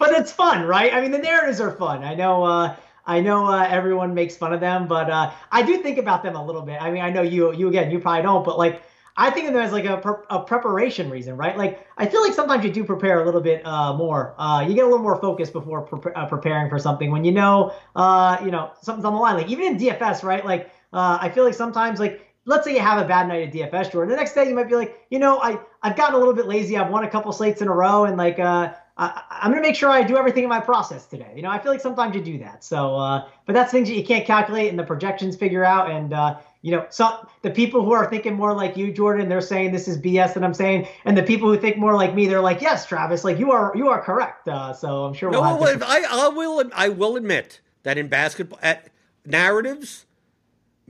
[0.00, 0.94] it's fun, right?
[0.94, 2.02] I mean, the narratives are fun.
[2.02, 2.44] I know.
[2.44, 6.22] Uh, I know uh, everyone makes fun of them, but uh, I do think about
[6.22, 6.80] them a little bit.
[6.80, 8.80] I mean, I know you, you again, you probably don't, but like,
[9.18, 11.58] I think of them as like a, pre- a preparation reason, right?
[11.58, 14.34] Like, I feel like sometimes you do prepare a little bit uh, more.
[14.38, 17.32] Uh, you get a little more focus before pre- uh, preparing for something when you
[17.32, 19.36] know, uh, you know, something's on the line.
[19.36, 20.44] Like even in DFS, right?
[20.44, 23.52] Like, uh, I feel like sometimes like let's say you have a bad night at
[23.52, 24.10] DFS, Jordan.
[24.10, 26.46] The next day you might be like, you know, I I've gotten a little bit
[26.46, 26.76] lazy.
[26.76, 29.76] I've won a couple slates in a row, and like uh, I, I'm gonna make
[29.76, 31.32] sure I do everything in my process today.
[31.36, 32.64] You know, I feel like sometimes you do that.
[32.64, 35.90] So, uh, but that's things that you can't calculate and the projections figure out.
[35.90, 39.40] And uh, you know, so the people who are thinking more like you, Jordan, they're
[39.40, 42.26] saying this is BS that I'm saying, and the people who think more like me,
[42.26, 44.48] they're like, yes, Travis, like you are you are correct.
[44.48, 46.62] Uh, so I'm sure No, we'll have well, I, I will.
[46.74, 48.88] I will admit that in basketball, at
[49.24, 50.06] narratives,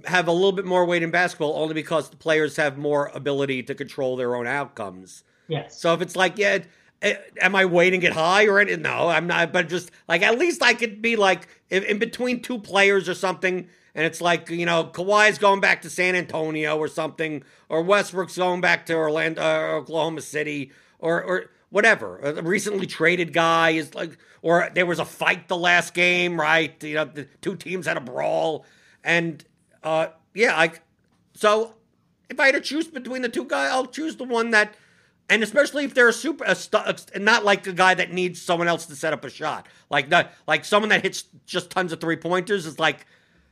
[0.06, 3.62] have a little bit more weight in basketball only because the players have more ability
[3.64, 5.22] to control their own outcomes.
[5.48, 5.78] Yes.
[5.78, 6.60] So if it's like, yeah,
[7.02, 8.82] eh, am I weighting it high or anything?
[8.82, 9.52] No, I'm not.
[9.52, 13.68] But just like at least I could be like in between two players or something,
[13.98, 18.36] and it's like you know Kawhi's going back to San Antonio or something, or Westbrook's
[18.36, 20.70] going back to Orlando, uh, Oklahoma City,
[21.00, 22.18] or or whatever.
[22.20, 26.80] A recently traded guy is like, or there was a fight the last game, right?
[26.84, 28.64] You know, the two teams had a brawl,
[29.02, 29.44] and
[29.82, 30.70] uh, yeah, I.
[31.34, 31.74] So
[32.30, 34.76] if I had to choose between the two guys, I'll choose the one that
[35.28, 38.68] and especially if they're a super, a st- not like a guy that needs someone
[38.68, 42.00] else to set up a shot, like not like someone that hits just tons of
[42.00, 43.04] three pointers is like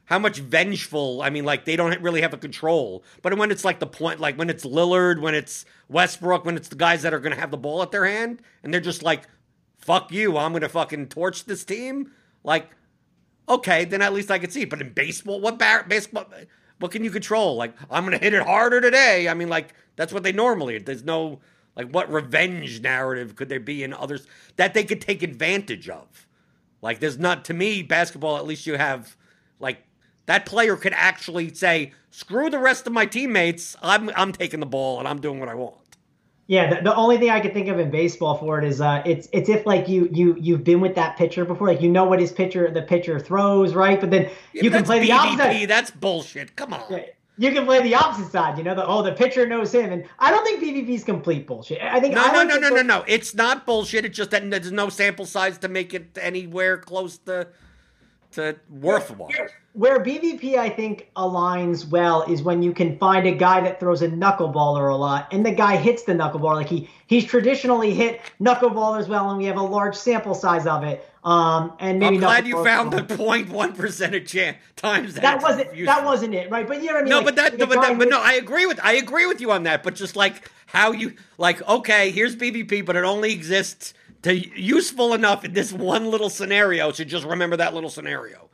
[0.07, 1.23] how much vengeful.
[1.23, 3.05] I mean, like they don't really have a control.
[3.23, 6.69] But when it's like the point, like when it's Lillard, when it's Westbrook, when it's
[6.69, 9.03] the guys that are going to have the ball at their hand, and they're just
[9.03, 9.23] like,
[9.79, 12.13] "Fuck you, I'm going to fucking torch this team."
[12.43, 12.71] Like,
[13.49, 14.65] okay, then at least I can see.
[14.65, 16.27] But in baseball, what bar- baseball?
[16.79, 17.57] What can you control?
[17.57, 19.29] Like, I'm going to hit it harder today.
[19.29, 20.79] I mean, like that's what they normally.
[20.79, 21.41] There's no
[21.77, 24.27] like, what revenge narrative could there be in others
[24.57, 26.27] that they could take advantage of?
[26.81, 29.17] Like, there's not, to me, basketball, at least you have,
[29.61, 29.83] like,
[30.27, 33.77] that player could actually say, screw the rest of my teammates.
[33.83, 35.77] I'm, I'm taking the ball and I'm doing what I want.
[36.49, 39.03] Yeah, the, the only thing I could think of in baseball for it is uh,
[39.05, 42.05] it's it's if like you you you've been with that pitcher before, like you know
[42.05, 44.01] what his pitcher the pitcher throws, right?
[44.01, 45.67] But then you yeah, can play the BVP, opposite.
[45.67, 46.55] That's bullshit.
[46.55, 46.85] Come on.
[46.89, 47.01] Yeah,
[47.37, 48.57] you can play the opposite side.
[48.59, 51.49] You know, the oh, the pitcher knows him, and I don't think BVP is complete
[51.49, 51.83] bullshit.
[51.83, 53.05] I think no, I no, no, no, no, no.
[53.09, 54.05] It's not bullshit.
[54.05, 57.49] It's just that there's no sample size to make it anywhere close to
[58.37, 59.31] to worthwhile.
[59.73, 64.01] Where BVP I think aligns well is when you can find a guy that throws
[64.01, 68.21] a knuckleballer a lot, and the guy hits the knuckleball Like he he's traditionally hit
[68.41, 71.07] knuckleballers well, and we have a large sample size of it.
[71.25, 75.23] Um, and maybe I'm glad you found the 0.1 percent of chance times that.
[75.23, 76.67] That wasn't that wasn't it, right?
[76.67, 77.11] But you know what I mean.
[77.11, 79.51] No, like, but that, but, that, but no, I agree with I agree with you
[79.51, 79.83] on that.
[79.83, 83.93] But just like how you like, okay, here's BVP, but it only exists
[84.23, 86.93] to useful enough in this one little scenario.
[86.93, 88.51] So just remember that little scenario.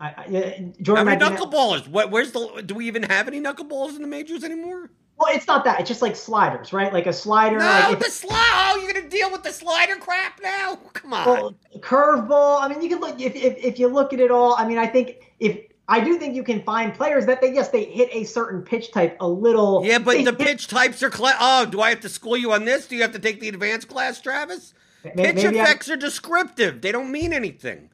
[0.00, 1.88] I, I, Jordan, How many knuckleballers?
[1.88, 2.62] What, where's the?
[2.66, 4.90] Do we even have any knuckleballers in the majors anymore?
[5.16, 5.78] Well, it's not that.
[5.78, 6.92] It's just like sliders, right?
[6.92, 7.58] Like a slider.
[7.58, 8.72] No, like the slide.
[8.74, 10.76] Oh, you're gonna deal with the slider crap now?
[10.92, 11.26] Come on.
[11.26, 12.60] Well, curveball.
[12.60, 14.56] I mean, you can look if, if if you look at it all.
[14.58, 17.68] I mean, I think if I do think you can find players that they yes
[17.68, 19.84] they hit a certain pitch type a little.
[19.84, 21.10] Yeah, but the hit, pitch types are.
[21.10, 22.88] Cla- oh, do I have to school you on this?
[22.88, 24.74] Do you have to take the advanced class, Travis?
[25.14, 26.80] Maybe, PITCHf/x I, are descriptive.
[26.80, 27.90] They don't mean anything.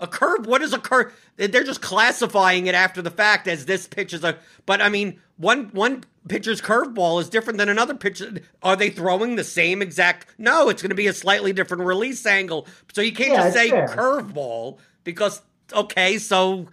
[0.00, 1.12] A curve, what is a curve?
[1.36, 4.36] They're just classifying it after the fact as this pitch is a.
[4.66, 8.40] But I mean, one one pitcher's curveball is different than another pitcher.
[8.62, 10.26] Are they throwing the same exact?
[10.38, 12.66] No, it's going to be a slightly different release angle.
[12.92, 15.42] So you can't Yeah, just say curveball because
[15.72, 16.66] okay, so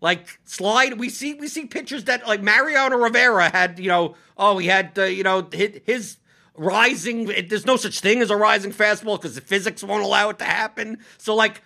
[0.00, 0.98] like slide.
[0.98, 3.78] We see we see pitchers that like Mariano Rivera had.
[3.78, 6.16] You know, oh, he had uh, you know his
[6.56, 7.28] rising.
[7.30, 10.38] It, there's no such thing as a rising fastball because the physics won't allow it
[10.38, 10.98] to happen.
[11.18, 11.62] So like,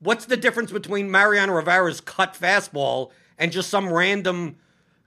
[0.00, 4.56] what's the difference between Mariano Rivera's cut fastball and just some random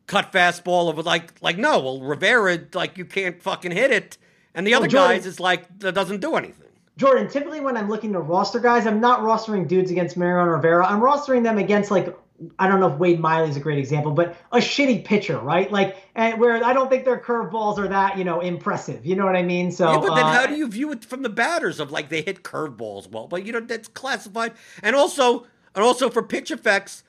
[0.08, 4.18] cut fastball of like like no, well Rivera like you can't fucking hit it,
[4.54, 6.62] and the Well, other Jordan- guys is like that doesn't do anything.
[6.98, 10.86] Jordan, typically when I'm looking to roster guys, I'm not rostering dudes against Mariano Rivera.
[10.88, 12.16] I'm rostering them against like
[12.60, 15.72] I don't know if Wade Miley is a great example, but a shitty pitcher, right?
[15.72, 19.06] Like and where I don't think their curveballs are that you know impressive.
[19.06, 19.72] You know what I mean?
[19.72, 22.10] So Yeah, but then uh, how do you view it from the batters of like
[22.10, 23.28] they hit curveballs well?
[23.28, 24.54] But you know that's classified,
[24.84, 27.04] and also and also for PITCHf/x,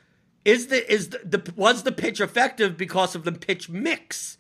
[0.45, 4.39] is the is the, the was the pitch effective because of the pitch mix,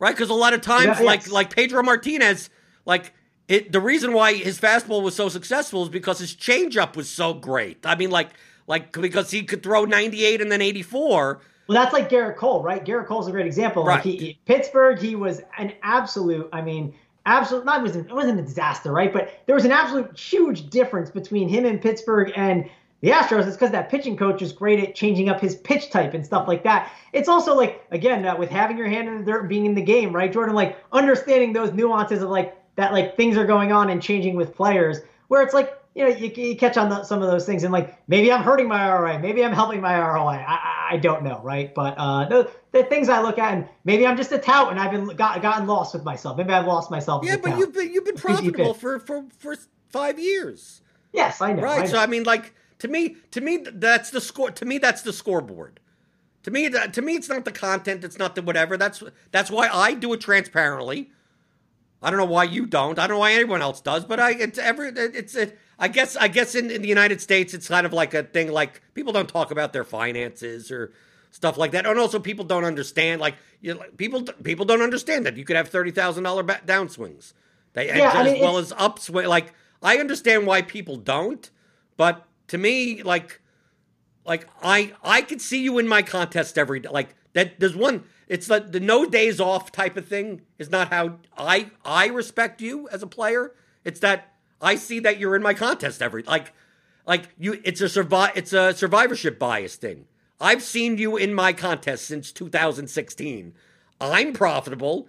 [0.00, 0.14] right?
[0.14, 2.50] Because a lot of times, Yeah, like like Pedro Martinez,
[2.84, 3.12] like
[3.46, 7.34] it the reason why his fastball was so successful is because his changeup was so
[7.34, 7.86] great.
[7.86, 8.30] I mean, like
[8.68, 11.40] like because he could throw ninety eight and then eighty four.
[11.68, 12.82] Well, that's like Gerrit Cole, right?
[12.84, 13.84] Gerrit Cole's a great example.
[13.84, 14.04] Like Right.
[14.04, 16.48] he, he- Pittsburgh, he was an absolute.
[16.52, 16.94] I mean,
[17.26, 17.64] absolute.
[17.64, 19.12] Not it wasn't it wasn't a disaster, right?
[19.12, 22.68] But there was an absolute huge difference between him and Pittsburgh and
[23.00, 23.46] the Astros.
[23.46, 26.48] It's because that pitching coach is great at changing up his pitch type and stuff
[26.48, 26.90] like that.
[27.12, 29.74] It's also like again uh, with having your hand in the dirt, and being in
[29.74, 30.54] the game, right, Jordan?
[30.54, 34.54] Like understanding those nuances of like that, like things are going on and changing with
[34.54, 35.00] players.
[35.28, 37.72] Where it's like you know, you, you catch on the, some of those things, and
[37.72, 40.44] like maybe I'm hurting my ROI, maybe I'm helping my ROI.
[40.46, 41.74] I, I, don't know, right?
[41.74, 44.78] But uh, the, the things I look at, and maybe I'm just a tout, and
[44.78, 46.36] I've been got, gotten lost with myself.
[46.36, 47.24] Maybe I've lost myself.
[47.24, 47.58] Yeah, but tout.
[47.58, 49.56] you've been you've been profitable for for for
[49.88, 50.82] five years.
[51.12, 51.64] yes, I know.
[51.64, 51.82] Right.
[51.82, 51.98] I So.
[51.98, 54.52] I mean, like to me, to me, that's the score.
[54.52, 55.80] To me, that's the scoreboard.
[56.44, 58.04] To me, to me, it's not the content.
[58.04, 58.76] It's not the whatever.
[58.76, 59.02] That's
[59.32, 61.10] that's why I do it transparently.
[62.00, 63.00] I don't know why you don't.
[63.00, 64.04] I don't know why anyone else does.
[64.04, 65.52] But I, it's every, it's a.
[65.78, 68.50] I guess, I guess in, in the United States, it's kind of like a thing.
[68.50, 70.92] Like people don't talk about their finances or
[71.30, 71.86] stuff like that.
[71.86, 73.20] And also, people don't understand.
[73.20, 77.32] Like you know, people, people don't understand that you could have thirty thousand dollar downswings,
[77.74, 79.28] they, yeah, as, I mean, well as upswing.
[79.28, 79.52] Like
[79.82, 81.48] I understand why people don't,
[81.96, 83.40] but to me, like,
[84.26, 86.88] like I, I could see you in my contest every day.
[86.88, 87.60] Like that.
[87.60, 88.04] There's one.
[88.26, 92.60] It's the the no days off type of thing is not how I I respect
[92.60, 93.54] you as a player.
[93.84, 96.52] It's that I see that you're in my contest every like
[97.06, 100.06] like you it's a survive it's a survivorship bias thing.
[100.40, 103.54] I've seen you in my contest since 2016.
[104.00, 105.08] I'm profitable.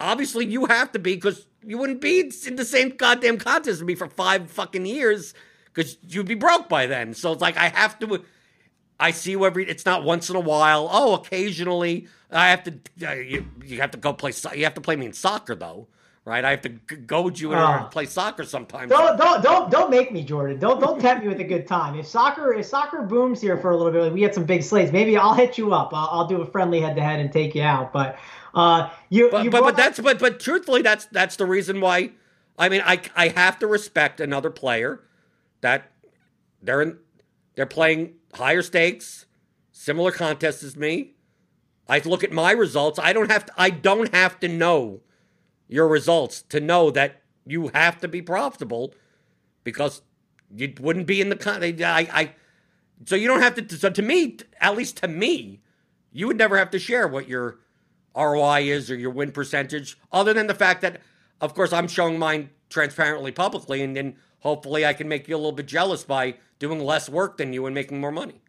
[0.00, 3.86] Obviously you have to be because you wouldn't be in the same goddamn contest with
[3.86, 5.34] me for five fucking years
[5.72, 7.14] because you'd be broke by then.
[7.14, 8.24] So it's like I have to
[8.98, 9.68] I see you every.
[9.68, 10.88] It's not once in a while.
[10.90, 12.74] Oh, occasionally I have to.
[13.06, 14.32] Uh, you, you have to go play.
[14.54, 15.88] You have to play me in soccer though
[16.26, 16.44] right?
[16.44, 17.88] I have to goad you in order to ah.
[17.88, 18.90] play soccer sometimes.
[18.90, 20.58] Don't don't don't don't make me, Jordan.
[20.58, 21.98] Don't don't tempt me with a good time.
[21.98, 24.62] If soccer if soccer booms here for a little bit, like we get some big
[24.62, 24.92] slates.
[24.92, 25.94] Maybe I'll hit you up.
[25.94, 27.92] I'll, I'll do a friendly head to head and take you out.
[27.92, 28.18] But
[28.54, 32.10] uh, you but you but, but that's but but truthfully, that's that's the reason why.
[32.58, 35.00] I mean, I I have to respect another player
[35.60, 35.90] that
[36.60, 36.98] they're in
[37.54, 39.26] they're playing higher stakes,
[39.70, 41.12] similar contests as me.
[41.88, 42.98] I look at my results.
[42.98, 43.52] I don't have to.
[43.56, 45.02] I don't have to know
[45.68, 48.94] your results to know that you have to be profitable
[49.64, 50.02] because
[50.54, 51.62] you wouldn't be in the con.
[51.62, 52.32] I, I,
[53.04, 53.76] so you don't have to.
[53.76, 55.60] So to me, at least to me,
[56.12, 57.58] you would never have to share what your
[58.16, 61.00] ROI is or your win percentage, other than the fact that,
[61.40, 65.38] of course, I'm showing mine transparently publicly, and then hopefully I can make you a
[65.38, 68.40] little bit jealous by doing less work than you and making more money.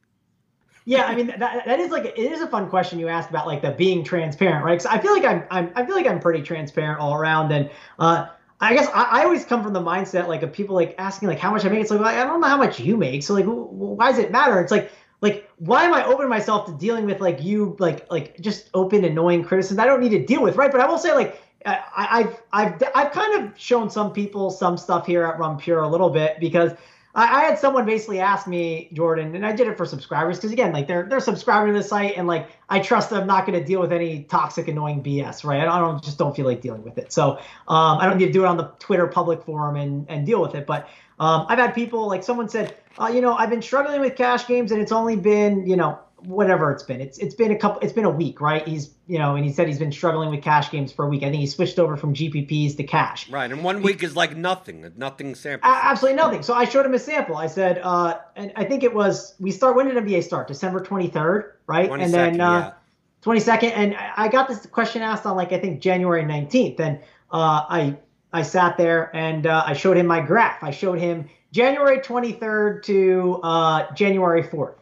[0.88, 3.46] Yeah, I mean that, that is like it is a fun question you asked about
[3.46, 4.80] like the being transparent, right?
[4.80, 7.70] Because I feel like I'm, I'm I feel like I'm pretty transparent all around, and
[8.00, 8.28] uh,
[8.62, 11.40] I guess I, I, always come from the mindset like of people like asking like
[11.40, 11.82] how much I make.
[11.82, 14.32] It's like well, I don't know how much you make, so like why does it
[14.32, 14.62] matter?
[14.62, 14.90] It's like
[15.20, 19.04] like why am I opening myself to dealing with like you like like just open
[19.04, 20.72] annoying criticism I don't need to deal with, right?
[20.72, 24.78] But I will say like I, I've I've I've kind of shown some people some
[24.78, 26.72] stuff here at Run Pure a little bit because
[27.18, 30.52] I, I, had someone basically ask me, Jordan, and I did it for subscribers because
[30.52, 33.60] again, like they're they're subscribing to the site, and like I trust I'm not going
[33.60, 35.68] to deal with any toxic, annoying BS, right?
[35.68, 38.32] I don't just don't feel like dealing with it, so um, I don't need to
[38.32, 40.68] do it on the Twitter public forum and and deal with it.
[40.68, 40.88] But
[41.20, 44.46] um, I've had people like someone said, uh, you know, I've been struggling with cash
[44.46, 47.00] games, and it's only been you know whatever it's been.
[47.00, 47.80] It's it's been a couple.
[47.82, 48.68] It's been a week, right?
[48.68, 51.24] He's you know, and he said he's been struggling with cash games for a week.
[51.24, 53.30] I think he switched over from GPPs to cash.
[53.30, 55.70] Right, and one week is like nothing, nothing sample.
[55.70, 56.44] absolutely nothing.
[56.44, 57.38] So I showed him a sample.
[57.38, 59.76] I said, uh, and I think it was we start.
[59.76, 60.48] When did NBA start?
[60.48, 61.90] December twenty third, right?
[61.90, 62.74] and then uh,
[63.22, 67.00] twenty second, and I got this question asked on like I think January nineteenth, and
[67.32, 67.98] uh, I
[68.34, 70.64] I sat there and uh, I showed him my graph.
[70.64, 74.78] I showed him January twenty third to uh, January fourth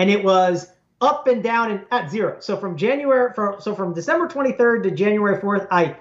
[0.00, 0.72] and it was
[1.02, 2.38] up and down and at zero.
[2.40, 5.94] So from January, from, so from December 23rd to January 4th, I,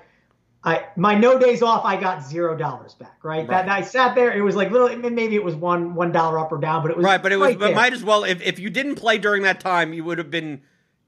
[0.63, 3.17] I my no days off, I got zero dollars back.
[3.23, 3.39] Right?
[3.39, 3.47] right.
[3.49, 4.31] That, I sat there.
[4.31, 4.89] It was like little.
[4.97, 7.21] Maybe it was one one dollar up or down, but it was right.
[7.21, 7.55] But it was.
[7.55, 8.25] But might as well.
[8.25, 10.61] If if you didn't play during that time, you would have been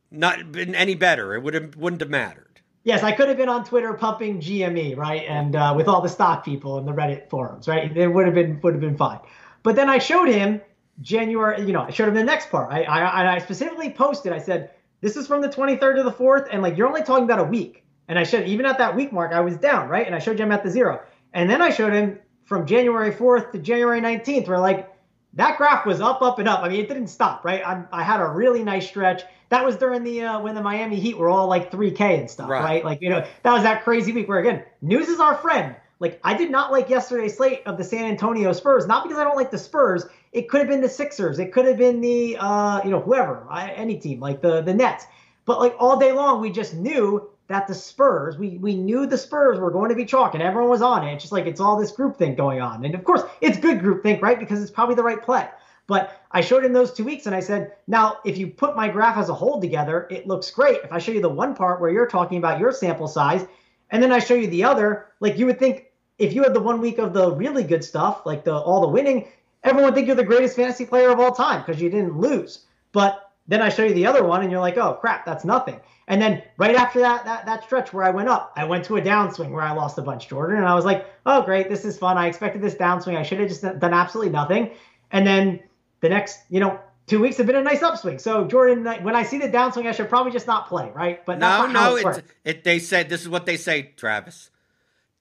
[0.09, 1.35] not been any better.
[1.35, 2.61] It would have wouldn't have mattered.
[2.85, 6.09] Yes, I could have been on Twitter pumping GME, right, and uh, with all the
[6.09, 7.95] stock people and the Reddit forums, right.
[7.95, 9.19] It would have been would have been fine.
[9.63, 10.61] But then I showed him
[10.99, 12.71] January, you know, I showed him the next part.
[12.71, 16.47] I, I, I specifically posted, I said, this is from the 23rd to the 4th,
[16.51, 17.83] and like you're only talking about a week.
[18.07, 20.05] And I showed, even at that week mark, I was down, right?
[20.05, 21.01] And I showed him at the zero.
[21.33, 24.93] And then I showed him from January 4th to January 19th, where like
[25.33, 26.59] that graph was up, up, and up.
[26.61, 27.65] I mean, it didn't stop, right?
[27.65, 29.23] I, I had a really nice stretch.
[29.49, 32.49] That was during the uh, when the Miami Heat were all like 3K and stuff,
[32.49, 32.63] right.
[32.63, 32.85] right?
[32.85, 35.75] Like you know, that was that crazy week where again, news is our friend.
[35.99, 39.23] Like I did not like yesterday's slate of the San Antonio Spurs, not because I
[39.23, 40.05] don't like the Spurs.
[40.31, 41.39] It could have been the Sixers.
[41.39, 45.05] It could have been the uh, you know whoever, any team like the the Nets.
[45.45, 49.17] But like all day long, we just knew that the Spurs, we we knew the
[49.17, 51.13] Spurs were going to be chalk, and everyone was on it.
[51.13, 53.81] It's just like it's all this group think going on, and of course it's good
[53.81, 54.39] group think, right?
[54.39, 55.47] Because it's probably the right play.
[55.87, 58.87] But I showed him those two weeks, and I said, now if you put my
[58.87, 60.77] graph as a whole together, it looks great.
[60.83, 63.45] If I show you the one part where you're talking about your sample size,
[63.89, 65.87] and then I show you the other, like you would think
[66.17, 68.87] if you had the one week of the really good stuff, like the all the
[68.87, 69.27] winning,
[69.63, 72.65] everyone would think you're the greatest fantasy player of all time because you didn't lose.
[72.91, 75.79] But then I show you the other one, and you're like, oh crap, that's nothing.
[76.07, 78.97] And then right after that, that that stretch where I went up, I went to
[78.97, 81.85] a downswing where I lost a bunch, Jordan, and I was like, oh great, this
[81.85, 82.17] is fun.
[82.17, 83.17] I expected this downswing.
[83.17, 84.71] I should have just done absolutely nothing.
[85.11, 85.61] And then
[86.01, 88.19] the next, you know, two weeks have been a nice upswing.
[88.19, 91.25] So Jordan, when I see the downswing, I should probably just not play, right?
[91.25, 94.49] But no, no, it, it, they said this is what they say, Travis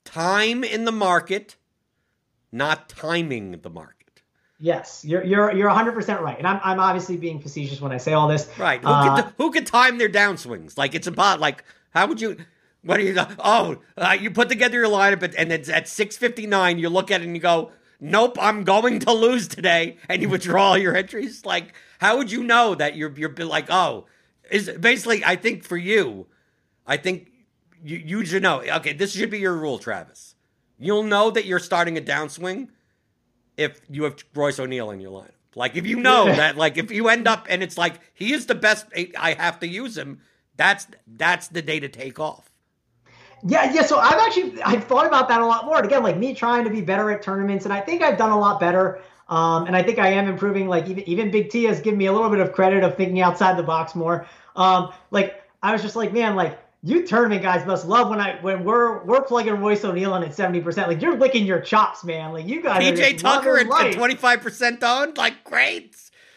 [0.05, 1.57] time in the market,
[2.53, 4.00] not timing the market.
[4.63, 7.97] Yes, you're you're you're 100 percent right, and I'm I'm obviously being facetious when I
[7.97, 8.47] say all this.
[8.59, 8.83] Right?
[8.83, 10.77] Who, uh, can, who can time their downswings?
[10.77, 12.37] Like it's about like how would you?
[12.83, 13.15] What are you?
[13.39, 16.79] Oh, uh, you put together your lineup, and it's at 6:59.
[16.79, 20.29] You look at it and you go, "Nope, I'm going to lose today," and you
[20.29, 21.47] withdraw your entries.
[21.47, 24.07] Like, how would you know that you're you're like, oh,
[24.51, 25.25] is basically?
[25.25, 26.27] I think for you,
[26.87, 27.31] I think
[27.83, 28.63] you you should know.
[28.63, 30.35] Okay, this should be your rule, Travis.
[30.79, 32.69] You'll know that you're starting a downswing
[33.61, 35.33] if you have Royce O'Neale in your lineup.
[35.55, 38.47] Like if you know that, like if you end up and it's like he is
[38.47, 38.87] the best,
[39.19, 40.21] I have to use him.
[40.57, 42.51] That's that's the day to take off.
[43.47, 43.83] Yeah, yeah.
[43.83, 45.79] So I've actually I've thought about that a lot more.
[45.79, 48.31] And again, like me trying to be better at tournaments, and I think I've done
[48.31, 49.01] a lot better.
[49.29, 50.69] Um, and I think I am improving.
[50.69, 53.21] Like even even Big T has given me a little bit of credit of thinking
[53.21, 54.27] outside the box more.
[54.57, 58.41] Um, like I was just like, man, like you tournament guys must love when I
[58.41, 60.89] when we're we're plugging Royce O'Neale in at seventy percent.
[60.89, 62.33] Like you're licking your chops, man.
[62.33, 62.83] Like you guys.
[62.83, 65.19] PJ Tucker at twenty five percent owned.
[65.19, 65.95] Like great,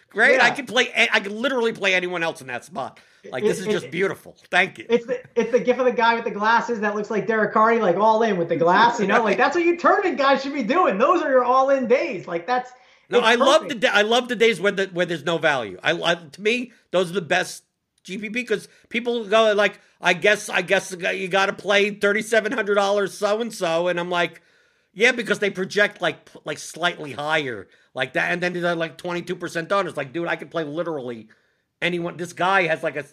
[0.10, 0.36] great.
[0.36, 0.46] Yeah.
[0.46, 0.92] I could play.
[0.96, 3.00] I could literally play anyone else in that spot.
[3.32, 4.36] Like this it, is just it, beautiful.
[4.52, 4.86] Thank you.
[4.90, 7.54] It's the it's the gift of the guy with the glasses that looks like Derek
[7.54, 9.00] Carty, like all in with the glass.
[9.00, 10.98] You know, like that's what you tournament guys should be doing.
[10.98, 12.28] Those are your all in days.
[12.28, 12.72] Like that's.
[13.10, 13.72] No, I perfect.
[13.72, 15.80] love the I love the days where the where there's no value.
[15.82, 17.64] I, I to me those are the best
[18.04, 22.52] GPP because people go like, I guess, I guess you got to play thirty seven
[22.52, 24.42] hundred dollars so and so, and I'm like,
[24.94, 29.22] yeah, because they project like like slightly higher like that, and then they're like twenty
[29.22, 29.88] two percent done.
[29.88, 31.30] It's like, dude, I could play literally
[31.82, 32.18] anyone.
[32.18, 33.06] This guy has like a,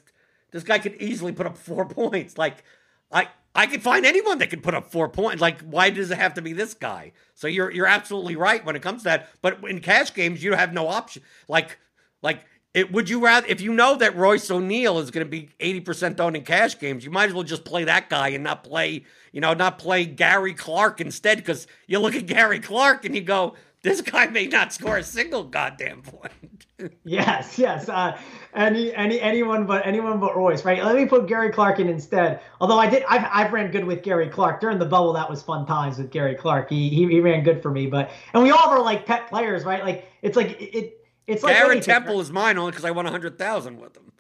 [0.51, 2.37] this guy could easily put up four points.
[2.37, 2.65] Like,
[3.11, 5.41] I I could find anyone that could put up four points.
[5.41, 7.13] Like, why does it have to be this guy?
[7.35, 9.29] So you're you're absolutely right when it comes to that.
[9.43, 11.23] But in cash games, you have no option.
[11.49, 11.79] Like
[12.23, 15.51] like it, would you rather, if you know that Royce O'Neale is going to be
[15.59, 18.63] 80% owned in cash games, you might as well just play that guy and not
[18.63, 23.15] play, you know, not play Gary Clark instead because you look at Gary Clark and
[23.15, 26.33] you go, this guy may not score a single goddamn point.
[27.05, 27.89] yes, yes.
[27.89, 28.17] Uh,
[28.55, 30.85] any, any, anyone but anyone but Royce, right?
[30.85, 32.41] Let me put Gary Clark in instead.
[32.61, 35.13] Although I did, I've, I've ran good with Gary Clark during the bubble.
[35.13, 36.71] That was fun times with Gary Clark.
[36.71, 37.87] He, he, he ran good for me.
[37.87, 39.83] But and we all our like pet players, right?
[39.83, 42.23] Like it's like it it's like Garrett Temple right?
[42.23, 44.13] is mine only because I won a hundred thousand with him.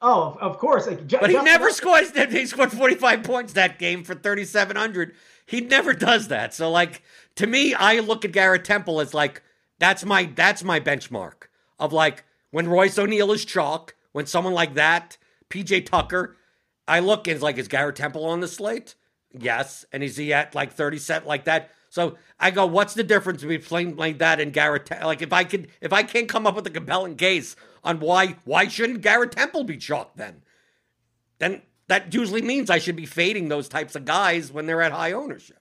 [0.00, 0.86] Oh, of course.
[0.86, 2.10] Like, but he never scores.
[2.16, 5.14] He scored forty five points that game for thirty seven hundred.
[5.44, 6.54] He never does that.
[6.54, 7.02] So, like
[7.36, 9.42] to me, I look at Garrett Temple as like
[9.78, 11.48] that's my that's my benchmark
[11.78, 15.18] of like when Royce O'Neale is chalk, when someone like that,
[15.50, 16.36] PJ Tucker,
[16.86, 18.94] I look and it's like is Garrett Temple on the slate?
[19.32, 21.70] Yes, and is he at like thirty set like that?
[21.98, 24.88] So I go, what's the difference between like that and Garrett?
[24.88, 28.36] Like if I could, if I can't come up with a compelling case on why
[28.44, 30.42] why shouldn't Garrett Temple be chalked then?
[31.40, 34.92] Then that usually means I should be fading those types of guys when they're at
[34.92, 35.58] high ownership.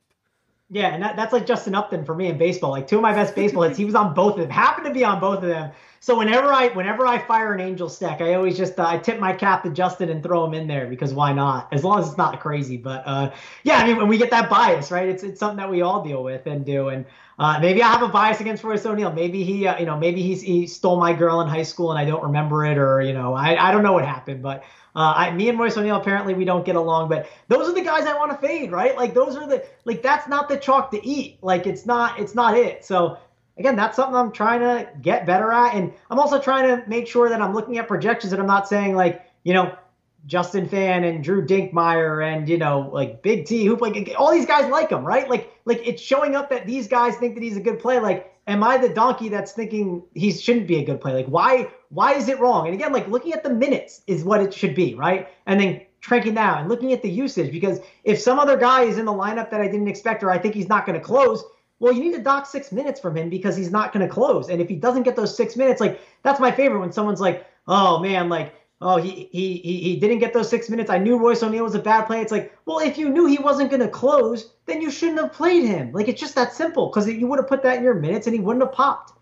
[0.69, 2.69] Yeah, and that, that's like Justin Upton for me in baseball.
[2.69, 4.51] Like two of my best baseball hits, he was on both of them.
[4.51, 5.71] Happened to be on both of them.
[5.99, 9.19] So whenever I whenever I fire an angel stack, I always just uh, I tip
[9.19, 11.71] my cap to Justin and throw him in there because why not?
[11.73, 12.77] As long as it's not crazy.
[12.77, 13.31] But uh,
[13.63, 15.09] yeah, I mean when we get that bias, right?
[15.09, 16.89] It's it's something that we all deal with and do.
[16.89, 17.05] And
[17.39, 19.11] uh, maybe I have a bias against Royce O'Neale.
[19.11, 21.99] Maybe he uh, you know maybe he's he stole my girl in high school and
[21.99, 24.63] I don't remember it, or you know I I don't know what happened, but.
[24.95, 27.83] Uh, I, me and Royce O'Neale apparently we don't get along, but those are the
[27.83, 28.97] guys I want to fade, right?
[28.97, 31.37] Like those are the like that's not the chalk to eat.
[31.43, 32.83] Like it's not it's not it.
[32.83, 33.19] So
[33.57, 37.07] again, that's something I'm trying to get better at, and I'm also trying to make
[37.07, 39.77] sure that I'm looking at projections and I'm not saying like you know
[40.25, 44.45] Justin Fan and Drew Dinkmeyer and you know like Big T, who like all these
[44.45, 45.29] guys like him, right?
[45.29, 47.99] Like like it's showing up that these guys think that he's a good play.
[47.99, 51.13] Like, am I the donkey that's thinking he shouldn't be a good play?
[51.13, 52.67] Like, why why is it wrong?
[52.67, 55.29] And again, like looking at the minutes is what it should be, right?
[55.45, 58.97] And then cranking down and looking at the usage because if some other guy is
[58.97, 61.43] in the lineup that I didn't expect or I think he's not going to close,
[61.79, 64.49] well, you need to dock six minutes from him because he's not going to close.
[64.49, 67.45] And if he doesn't get those six minutes, like that's my favorite when someone's like,
[67.67, 70.89] oh man, like oh, he, he, he, he didn't get those six minutes.
[70.89, 72.21] I knew Royce O'Neale was a bad play.
[72.21, 75.33] It's like, well, if you knew he wasn't going to close, then you shouldn't have
[75.33, 75.91] played him.
[75.91, 78.35] Like, it's just that simple because you would have put that in your minutes and
[78.35, 79.13] he wouldn't have popped.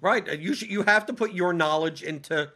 [0.00, 0.38] Right.
[0.38, 2.52] You should, you have to put your knowledge into.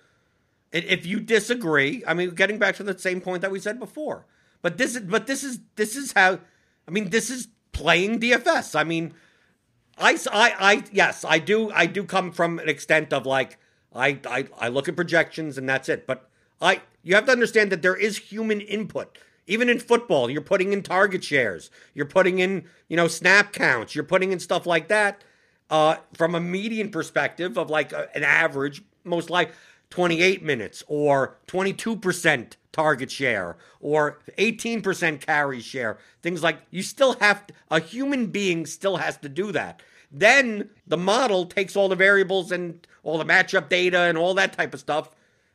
[0.72, 4.24] If you disagree, I mean, getting back to the same point that we said before,
[4.62, 6.38] but this is but this is this is how,
[6.88, 8.74] I mean, this is playing DFS.
[8.74, 9.12] I mean,
[9.98, 13.58] I, I, I yes, I do I do come from an extent of like
[13.94, 16.28] I, I I look at projections and that's it, but
[16.60, 19.18] I you have to understand that there is human input.
[19.46, 23.94] Even in football, you're putting in target shares, you're putting in, you know, snap counts,
[23.94, 25.24] you're putting in stuff like that.
[25.68, 29.52] Uh, from a median perspective of like a, an average, most like
[29.92, 37.46] 28 minutes or 22% target share or 18% carry share, things like you still have
[37.46, 39.82] to, a human being still has to do that.
[40.10, 44.54] Then the model takes all the variables and all the matchup data and all that
[44.54, 45.10] type of stuff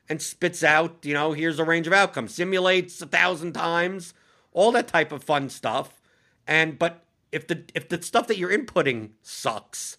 [0.07, 4.13] and spits out, you know, here's a range of outcomes, simulates a thousand times,
[4.53, 5.99] all that type of fun stuff.
[6.45, 9.97] And but if the if the stuff that you're inputting sucks,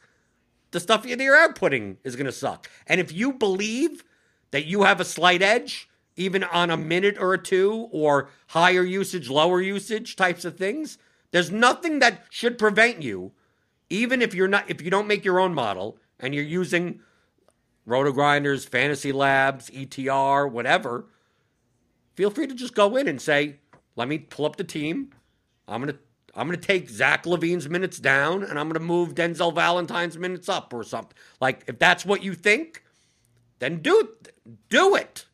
[0.70, 2.70] the stuff that you're outputting is going to suck.
[2.86, 4.04] And if you believe
[4.50, 8.82] that you have a slight edge, even on a minute or a two, or higher
[8.82, 10.98] usage, lower usage types of things,
[11.30, 13.32] there's nothing that should prevent you,
[13.90, 17.00] even if you're not if you don't make your own model and you're using
[17.86, 21.06] Roto Grinders, Fantasy Labs, ETR, whatever.
[22.14, 23.56] Feel free to just go in and say,
[23.94, 25.12] "Let me pull up the team.
[25.68, 25.98] I'm gonna
[26.38, 30.16] I'm going to take Zach LaVine's minutes down and I'm going to move Denzel Valentine's
[30.16, 31.16] minutes up or something.
[31.40, 32.84] Like, if that's what you think,
[33.58, 34.08] then do
[34.68, 35.26] do it.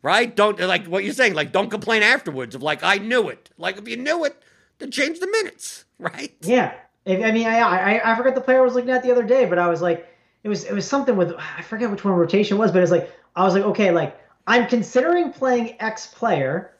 [0.00, 0.34] Right?
[0.34, 1.34] Don't like what you're saying.
[1.34, 3.50] Like, don't complain afterwards of like I knew it.
[3.58, 4.40] Like, if you knew it,
[4.78, 5.84] then change the minutes.
[6.00, 6.36] Right?
[6.42, 6.74] Yeah.
[7.08, 9.46] I mean, I, I I forgot the player I was looking at the other day,
[9.46, 10.06] but I was like,
[10.44, 13.12] it was it was something with I forget which one rotation was, but it's like
[13.34, 14.16] I was like, okay, like
[14.46, 16.74] I'm considering playing X player.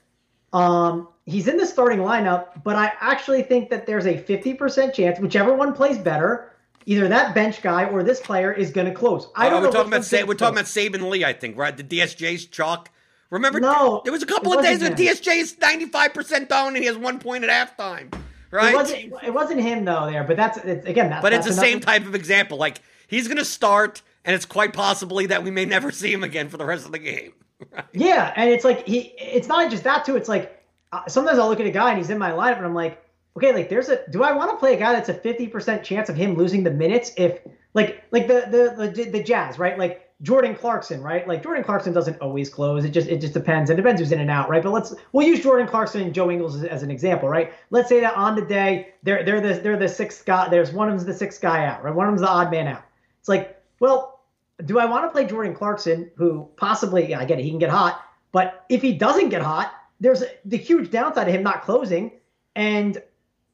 [0.52, 5.20] Um, he's in the starting lineup, but I actually think that there's a 50% chance,
[5.20, 6.52] whichever one plays better,
[6.88, 9.28] either that bench guy or this player is going to close.
[9.36, 11.76] I don't oh, we're talking about Sa- we're talking about Saben Lee, I think, right?
[11.76, 12.90] The DSJ's chalk.
[13.30, 13.60] Remember?
[13.60, 16.96] No, there was a couple of days when DSJ is 95% down and he has
[16.96, 18.10] one point at halftime.
[18.50, 18.72] Right?
[18.72, 21.10] It wasn't, it wasn't him though there, but that's it's, again.
[21.10, 22.56] That's, but that's it's the same type of example.
[22.56, 26.24] Like he's going to start, and it's quite possibly that we may never see him
[26.24, 27.34] again for the rest of the game.
[27.70, 27.84] Right?
[27.92, 29.12] Yeah, and it's like he.
[29.18, 30.16] It's not just that too.
[30.16, 32.64] It's like uh, sometimes I'll look at a guy and he's in my lineup and
[32.64, 33.04] I'm like,
[33.38, 36.08] okay, like there's a do I want to play a guy that's a 50% chance
[36.08, 37.40] of him losing the minutes if
[37.74, 39.78] like like the the the, the Jazz, right?
[39.78, 41.26] Like Jordan Clarkson, right?
[41.28, 42.84] Like Jordan Clarkson doesn't always close.
[42.84, 43.70] It just it just depends.
[43.70, 44.62] It depends who's in and out, right?
[44.62, 47.52] But let's we'll use Jordan Clarkson and Joe Ingles as, as an example, right?
[47.70, 50.48] Let's say that on the day they're they're the they're the sixth guy.
[50.48, 51.94] There's one of them's the sixth guy out, right?
[51.94, 52.82] One of them's the odd man out.
[53.20, 54.24] It's like, well,
[54.64, 57.60] do I want to play Jordan Clarkson, who possibly yeah, I get it, he can
[57.60, 61.62] get hot, but if he doesn't get hot, there's the huge downside of him not
[61.62, 62.10] closing,
[62.56, 63.00] and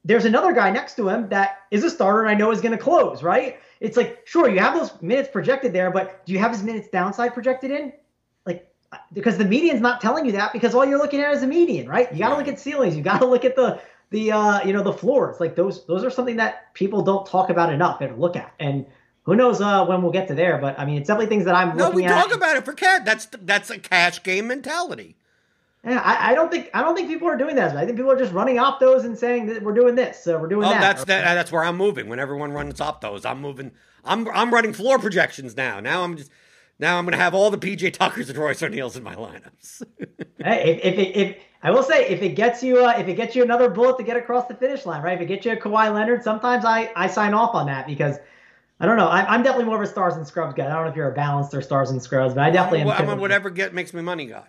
[0.04, 2.76] there's another guy next to him that is a starter and I know is going
[2.76, 3.58] to close, right?
[3.80, 6.88] It's like, sure, you have those minutes projected there, but do you have his minutes
[6.88, 7.92] downside projected in?
[8.46, 8.68] Like,
[9.12, 11.88] because the median's not telling you that because all you're looking at is the median,
[11.88, 12.12] right?
[12.12, 12.96] You got to look at ceilings.
[12.96, 15.40] You got to look at the the uh, you know the floors.
[15.40, 18.52] Like those those are something that people don't talk about enough and look at.
[18.60, 18.86] And
[19.24, 20.58] who knows uh, when we'll get to there?
[20.58, 22.10] But I mean, it's definitely things that I'm no, we at.
[22.10, 23.02] talk about it for cash.
[23.04, 25.16] That's that's a cash game mentality.
[25.86, 27.76] Yeah, I, I, don't think I don't think people are doing that.
[27.76, 30.48] I think people are just running optos and saying that we're doing this, so we're
[30.48, 30.80] doing oh, that.
[30.80, 32.08] that's that, that's where I'm moving.
[32.08, 33.70] When everyone runs optos, I'm moving.
[34.02, 35.80] I'm I'm running floor projections now.
[35.80, 36.30] Now I'm just
[36.78, 39.82] now I'm going to have all the PJ Tuckers and Royce O'Neales in my lineups.
[40.42, 43.36] hey, if, if, if I will say if it gets you uh, if it gets
[43.36, 45.16] you another bullet to get across the finish line, right?
[45.16, 48.16] If it gets you a Kawhi Leonard, sometimes I I sign off on that because.
[48.80, 49.06] I don't know.
[49.06, 50.66] I, am definitely more of a stars and scrubs guy.
[50.66, 52.88] I don't know if you're a balanced or stars and scrubs, but I definitely I'm,
[52.88, 53.08] am.
[53.08, 54.48] I'm a whatever get makes me money guy.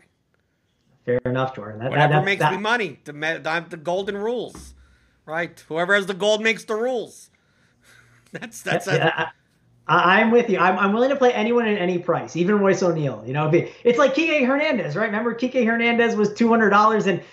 [1.05, 1.79] Fair enough, Jordan.
[1.79, 2.99] That, Whatever that, makes that, me money.
[3.03, 4.73] The, the golden rules,
[5.25, 5.63] right?
[5.67, 7.29] Whoever has the gold makes the rules.
[8.31, 8.87] That's that's.
[8.87, 9.29] Yeah,
[9.87, 10.57] I, am with you.
[10.57, 13.23] I'm, I'm willing to play anyone at any price, even Royce O'Neale.
[13.25, 15.05] You know, it's like Kike Hernandez, right?
[15.05, 17.23] Remember, Kike Hernandez was two hundred dollars, and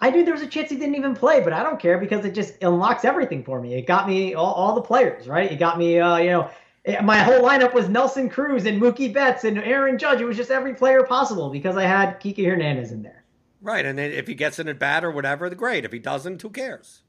[0.00, 2.24] I knew there was a chance he didn't even play, but I don't care because
[2.24, 3.74] it just unlocks everything for me.
[3.74, 5.50] It got me all, all the players, right?
[5.50, 6.50] It got me, uh, you know,
[7.02, 10.20] my whole lineup was Nelson Cruz and Mookie Betts and Aaron Judge.
[10.20, 13.24] It was just every player possible because I had Kike Hernandez in there.
[13.60, 15.84] Right, and then if he gets in at bat or whatever, great.
[15.84, 17.02] If he doesn't, who cares?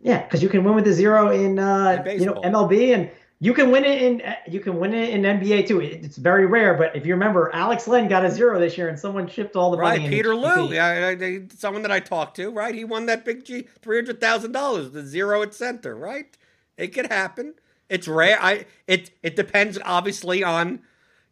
[0.00, 3.10] Yeah, because you can win with a zero in, uh, in you know MLB, and
[3.40, 4.22] you can win it in
[4.52, 5.80] you can win it in NBA too.
[5.80, 8.98] It's very rare, but if you remember, Alex Len got a zero this year, and
[8.98, 10.04] someone shipped all the right, money.
[10.04, 11.14] Right, Peter Lou, yeah,
[11.56, 12.74] someone that I talked to, right?
[12.74, 16.36] He won that big G three hundred thousand dollars, the zero at center, right?
[16.76, 17.54] It could happen.
[17.88, 18.38] It's rare.
[18.40, 20.80] I it it depends obviously on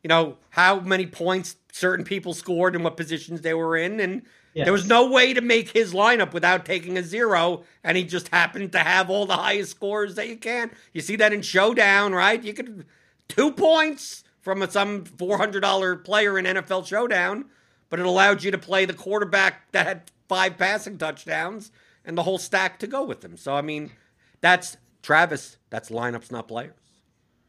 [0.02, 4.22] you know how many points certain people scored and what positions they were in, and
[4.54, 4.64] yes.
[4.64, 8.28] there was no way to make his lineup without taking a zero, and he just
[8.28, 10.70] happened to have all the highest scores that you can.
[10.92, 12.42] You see that in Showdown, right?
[12.42, 12.84] You could
[13.28, 17.46] two points from a, some four hundred dollar player in NFL Showdown,
[17.88, 21.70] but it allowed you to play the quarterback that had five passing touchdowns
[22.04, 23.92] and the whole stack to go with them So I mean,
[24.40, 26.74] that's Travis, that's lineups, not players.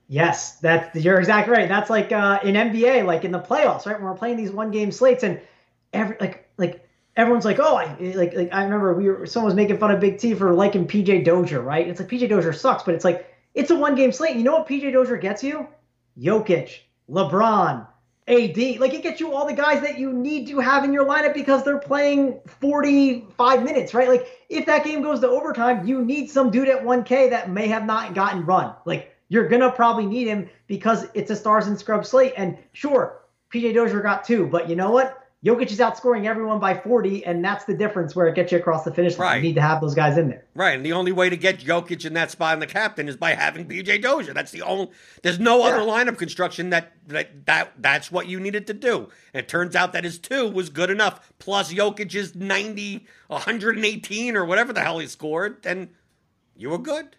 [0.08, 1.70] Yes, that you're exactly right.
[1.70, 3.96] That's like uh, in NBA, like in the playoffs, right?
[3.96, 5.40] When we're playing these one game slates, and
[5.94, 9.56] every like like everyone's like, oh, I like like I remember we were someone was
[9.56, 11.88] making fun of Big T for liking PJ Dozier, right?
[11.88, 14.36] It's like PJ Dozier sucks, but it's like it's a one game slate.
[14.36, 15.68] You know what PJ Dozier gets you?
[16.20, 17.88] Jokic, LeBron,
[18.28, 18.58] AD.
[18.80, 21.34] Like it gets you all the guys that you need to have in your lineup
[21.34, 24.08] because they're playing 45 minutes, right?
[24.08, 27.68] Like if that game goes to overtime, you need some dude at 1K that may
[27.68, 28.74] have not gotten run.
[28.86, 32.34] Like you're gonna probably need him because it's a stars and scrub slate.
[32.38, 33.22] And sure,
[33.54, 35.23] PJ Dozier got two, but you know what?
[35.44, 38.86] Jokic is outscoring everyone by 40, and that's the difference where it gets you across
[38.86, 39.28] the finish line.
[39.28, 39.36] Right.
[39.38, 40.46] You need to have those guys in there.
[40.56, 43.18] Right, and the only way to get Jokic in that spot in the captain is
[43.18, 44.34] by having PJ Dozier.
[44.34, 44.90] That's the only.
[45.22, 49.10] There's no other lineup construction that, that that that's what you needed to do.
[49.34, 51.34] And it turns out that his two was good enough.
[51.40, 55.90] Plus Jokic's 90, 118 or whatever the hell he scored, then
[56.56, 57.18] you were good.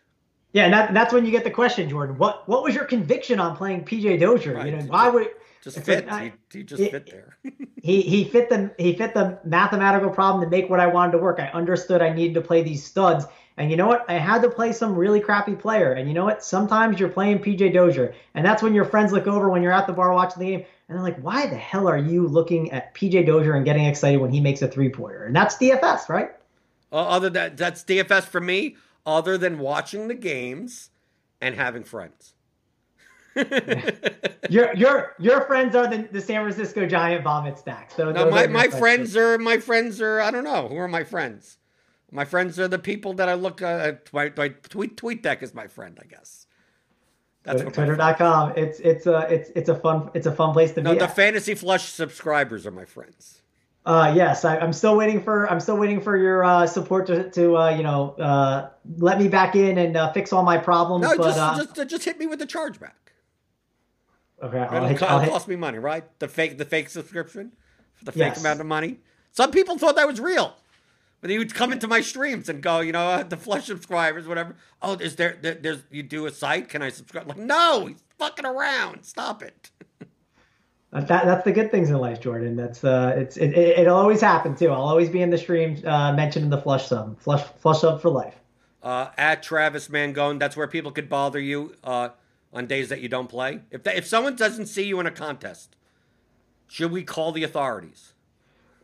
[0.55, 2.17] Yeah, and that, that's when you get the question, Jordan.
[2.17, 4.55] What what was your conviction on playing PJ Dozier?
[4.55, 4.67] Right.
[4.67, 5.29] You know, why would
[5.65, 6.07] Just fit.
[6.07, 7.39] like, he, he just it- fit there.
[7.83, 11.19] he he fit the he fit the mathematical problem to make what I wanted to
[11.19, 11.41] work.
[11.41, 13.25] I understood I needed to play these studs,
[13.57, 14.05] and you know what?
[14.07, 15.95] I had to play some really crappy player.
[15.95, 16.45] And you know what?
[16.45, 19.87] Sometimes you're playing PJ Dozier, and that's when your friends look over when you're at
[19.87, 22.95] the bar watching the game, and they're like, "Why the hell are you looking at
[22.95, 26.33] PJ Dozier and getting excited when he makes a three pointer?" And that's DFS, right?
[26.93, 28.77] Uh, other than that's DFS for me.
[29.07, 30.91] Other than watching the games
[31.41, 32.34] and having friends.
[34.51, 37.95] Your your your friends are the, the San Francisco Giant vomit stacks.
[37.97, 41.03] So No, my, my friends are my friends are I don't know who are my
[41.03, 41.59] friends.
[42.13, 45.55] My friends are the people that I look uh, my, my tweet tweet deck is
[45.55, 46.47] my friend I guess.
[47.43, 48.53] That's what my friend- Twitter.com.
[48.57, 50.99] It's it's a it's it's a fun it's a fun place to No, be.
[50.99, 51.17] the at.
[51.17, 53.41] fantasy flush subscribers are my friends.
[53.87, 57.31] Uh, yes, I, I'm still waiting for I'm still waiting for your uh, support to
[57.31, 61.03] to uh, you know uh, let me back in and uh, fix all my problems.
[61.03, 62.93] No, but just uh, just uh, just hit me with the chargeback.
[64.45, 66.05] Okay, I'll It'll, I'll it'll cost me money, right?
[66.19, 67.53] The fake the fake subscription
[68.03, 68.41] the fake Yes.
[68.41, 68.99] amount of money.
[69.33, 70.55] Some people thought that was real.
[71.21, 74.57] But he would come into my streams and go, you know, the flush subscribers, whatever.
[74.83, 76.69] Oh, is there, there there's you do a site?
[76.69, 77.27] Can I subscribe?
[77.27, 79.05] Like, no, he's fucking around.
[79.05, 79.71] Stop it.
[80.93, 82.57] that, that's the good things in life, Jordan.
[82.57, 84.69] That's uh, it's it, it, it'll always happen too.
[84.71, 88.11] I'll always be in the stream uh, mentioning the flush sub, flush flush sub for
[88.11, 88.35] life.
[88.83, 92.11] Uh, at Travis Mangone, that's where people could bother you uh,
[92.55, 93.61] on days that you don't play.
[93.71, 95.77] If that, if someone doesn't see you in a contest,
[96.69, 98.13] should we call the authorities?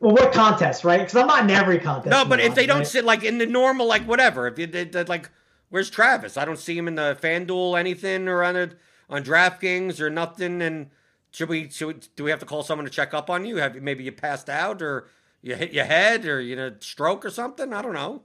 [0.00, 1.00] Well, what contest, right?
[1.00, 2.10] Because I'm not in every contest.
[2.10, 2.86] No, but if they don't right?
[2.86, 5.30] sit like in the normal, like whatever, if you did like,
[5.68, 6.36] where's Travis?
[6.36, 8.78] I don't see him in the FanDuel anything or on it
[9.08, 10.62] on DraftKings or nothing.
[10.62, 10.90] And
[11.30, 13.56] should we should we, do we have to call someone to check up on you?
[13.56, 15.08] Have you maybe you passed out or
[15.42, 17.72] you hit your head or you know stroke or something?
[17.72, 18.22] I don't know.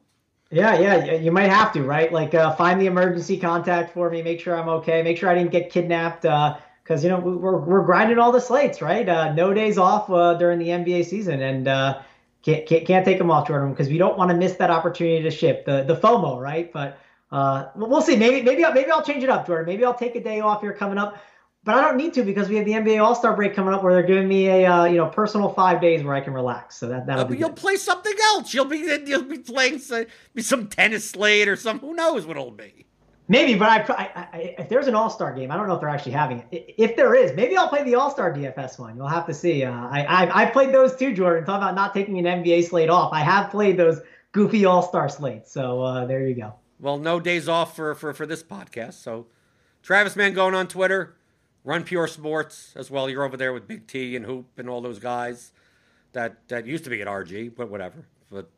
[0.52, 2.12] Yeah, yeah, you might have to, right?
[2.12, 4.22] Like, uh, find the emergency contact for me.
[4.22, 5.02] Make sure I'm okay.
[5.02, 6.22] Make sure I didn't get kidnapped.
[6.22, 9.08] Because you know we- we're we're grinding all the slates, right?
[9.10, 12.00] Uh, no days off uh, during the NBA season, and uh,
[12.44, 15.24] can't, can't can't take them off, Jordan, because we don't want to miss that opportunity
[15.24, 16.72] to ship the the FOMO, right?
[16.72, 17.00] But
[17.32, 18.16] uh, we'll see.
[18.16, 19.66] Maybe maybe maybe I'll change it up, Jordan.
[19.66, 21.18] Maybe I'll take a day off here coming up.
[21.66, 23.84] But I don't need to because we have the NBA All Star break coming up,
[23.84, 26.78] where they're giving me a uh, you know personal five days where I can relax.
[26.78, 27.58] So that that'll Uh, be you'll good.
[27.58, 28.54] play something else.
[28.54, 31.80] You'll be you'll be playing some, be some tennis slate or some.
[31.80, 32.86] Who knows what it'll be.
[33.28, 35.80] Maybe, but I, I, I if there's an All Star game, I don't know if
[35.80, 36.76] they're actually having it.
[36.78, 38.96] If there is, maybe I'll play the All Star DFS one.
[38.96, 39.64] You'll have to see.
[39.64, 41.44] Uh, I, I I played those too, Jordan.
[41.46, 43.12] Talk about not taking an NBA slate off.
[43.12, 44.02] I have played those
[44.34, 45.52] goofy All Star slates.
[45.52, 46.54] So uh, there you go.
[46.80, 48.96] Well, no days off for, for, for this podcast.
[48.96, 49.26] So,
[49.82, 51.15] Travis Mangone on Twitter,
[51.66, 53.10] Run Pure Sports as well.
[53.10, 55.52] You're over there with Big T and Hoop and all those guys
[56.14, 58.06] that, that used to be at RG, but whatever.
[58.32, 58.50] But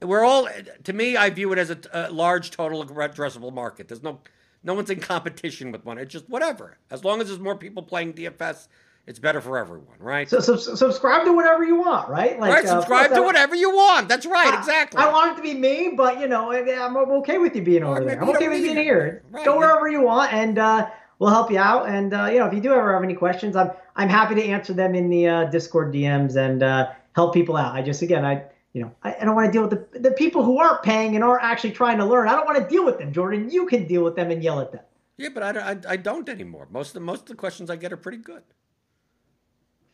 [0.00, 0.48] we're all,
[0.84, 3.88] to me, I view it as a, a large total addressable market.
[3.88, 4.20] There's no,
[4.62, 5.98] no one's in competition with one.
[5.98, 6.78] It's just whatever.
[6.90, 8.68] As long as there's more people playing DFS,
[9.08, 10.30] it's better for everyone, right?
[10.30, 12.38] So, so subscribe to whatever you want, right?
[12.38, 14.08] Like right, uh, subscribe plus, to whatever you want.
[14.08, 15.02] That's right, I- exactly.
[15.02, 18.04] I, want it to be me, but you know, I'm okay with you being over
[18.04, 18.22] there.
[18.22, 19.24] I'm okay with being here.
[19.30, 19.44] Right.
[19.44, 21.88] Go wherever you want, and uh, we'll help you out.
[21.88, 24.44] And uh, you know, if you do ever have any questions, I'm I'm happy to
[24.44, 27.74] answer them in the uh, Discord DMs and uh, help people out.
[27.74, 28.42] I just again, I
[28.74, 31.14] you know, I, I don't want to deal with the the people who aren't paying
[31.14, 32.28] and aren't actually trying to learn.
[32.28, 33.50] I don't want to deal with them, Jordan.
[33.50, 34.82] You can deal with them and yell at them.
[35.16, 36.68] yeah, but I, don't- I, I don't anymore.
[36.70, 38.42] Most of the, most of the questions I get are pretty good.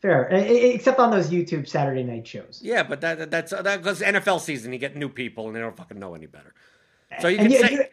[0.03, 2.61] Fair, except on those YouTube Saturday night shows.
[2.63, 5.75] Yeah, but that that's that because NFL season, you get new people and they don't
[5.77, 6.53] fucking know any better.
[7.21, 7.89] So you can say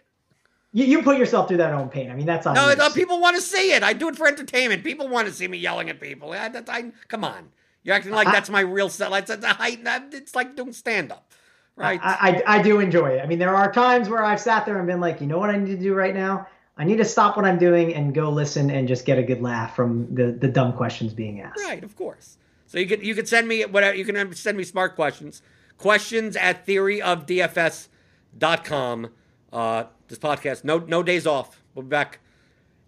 [0.74, 2.10] you, you put yourself through that own pain.
[2.12, 2.90] I mean, that's on no.
[2.92, 3.84] People want to see it.
[3.84, 4.84] I do it for entertainment.
[4.84, 6.32] People want to see me yelling at people.
[6.32, 7.50] I, that, I, come on,
[7.84, 9.16] you're acting like I- that's my real self.
[9.18, 11.32] It's, it's, a height- it's like doing stand up,
[11.76, 12.00] right?
[12.02, 13.22] I, I, I do enjoy it.
[13.22, 15.50] I mean, there are times where I've sat there and been like, you know what
[15.50, 16.48] I need to do right now?
[16.78, 19.42] I need to stop what I'm doing and go listen and just get a good
[19.42, 21.60] laugh from the, the dumb questions being asked.
[21.66, 22.38] Right, of course.
[22.66, 25.42] So you can you can send me whatever you can send me smart questions.
[25.78, 29.10] Questions at theoryofdfs.com.
[29.52, 31.62] Uh, this podcast, no no days off.
[31.76, 32.20] We'll be back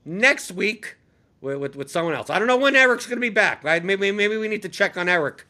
[0.06, 0.98] next week
[1.42, 2.30] with, with, with someone else.
[2.30, 3.64] I don't know when Eric's going to be back.
[3.64, 3.84] Right?
[3.84, 5.46] Maybe maybe we need to check on Eric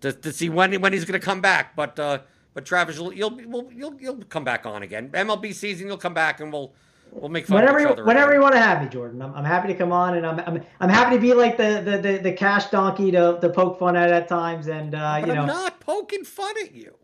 [0.00, 1.76] to, to see when when he's going to come back.
[1.76, 2.18] But uh,
[2.54, 5.08] but Travis, you'll you'll, we'll, you'll you'll come back on again.
[5.10, 6.72] MLB season, you'll come back and we'll
[7.12, 8.04] We'll make fun whenever of each you, other.
[8.04, 8.40] whenever again.
[8.40, 9.22] you want to have me, Jordan.
[9.22, 11.80] I'm, I'm happy to come on, and I'm, I'm I'm happy to be like the
[11.82, 15.28] the, the, the cash donkey to, to poke fun at at times, and uh, But
[15.28, 15.42] you know.
[15.42, 16.94] I'm not poking fun at you.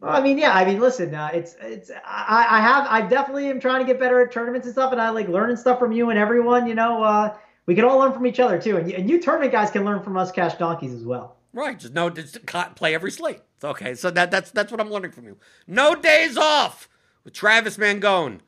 [0.00, 0.52] Well, I mean, yeah.
[0.52, 1.14] I mean, listen.
[1.14, 1.90] Uh, it's it's.
[2.04, 2.86] I, I have.
[2.88, 5.56] I definitely am trying to get better at tournaments and stuff, and I like learning
[5.56, 6.66] stuff from you and everyone.
[6.66, 7.36] You know, uh,
[7.66, 9.84] we can all learn from each other too, and you, and you tournament guys can
[9.84, 11.36] learn from us cash donkeys as well.
[11.52, 12.44] Right, just no, just
[12.74, 13.40] play every slate.
[13.64, 13.94] Okay.
[13.94, 15.38] So that that's that's what I'm learning from you.
[15.66, 16.88] No days off
[17.24, 18.40] with Travis Mangone.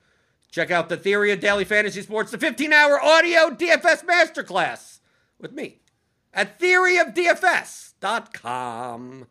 [0.51, 5.01] Check out the Theory of Daily Fantasy Sports, the 15-hour audio DFS masterclass
[5.39, 5.81] with me
[6.33, 9.27] at theoryofdfs.com.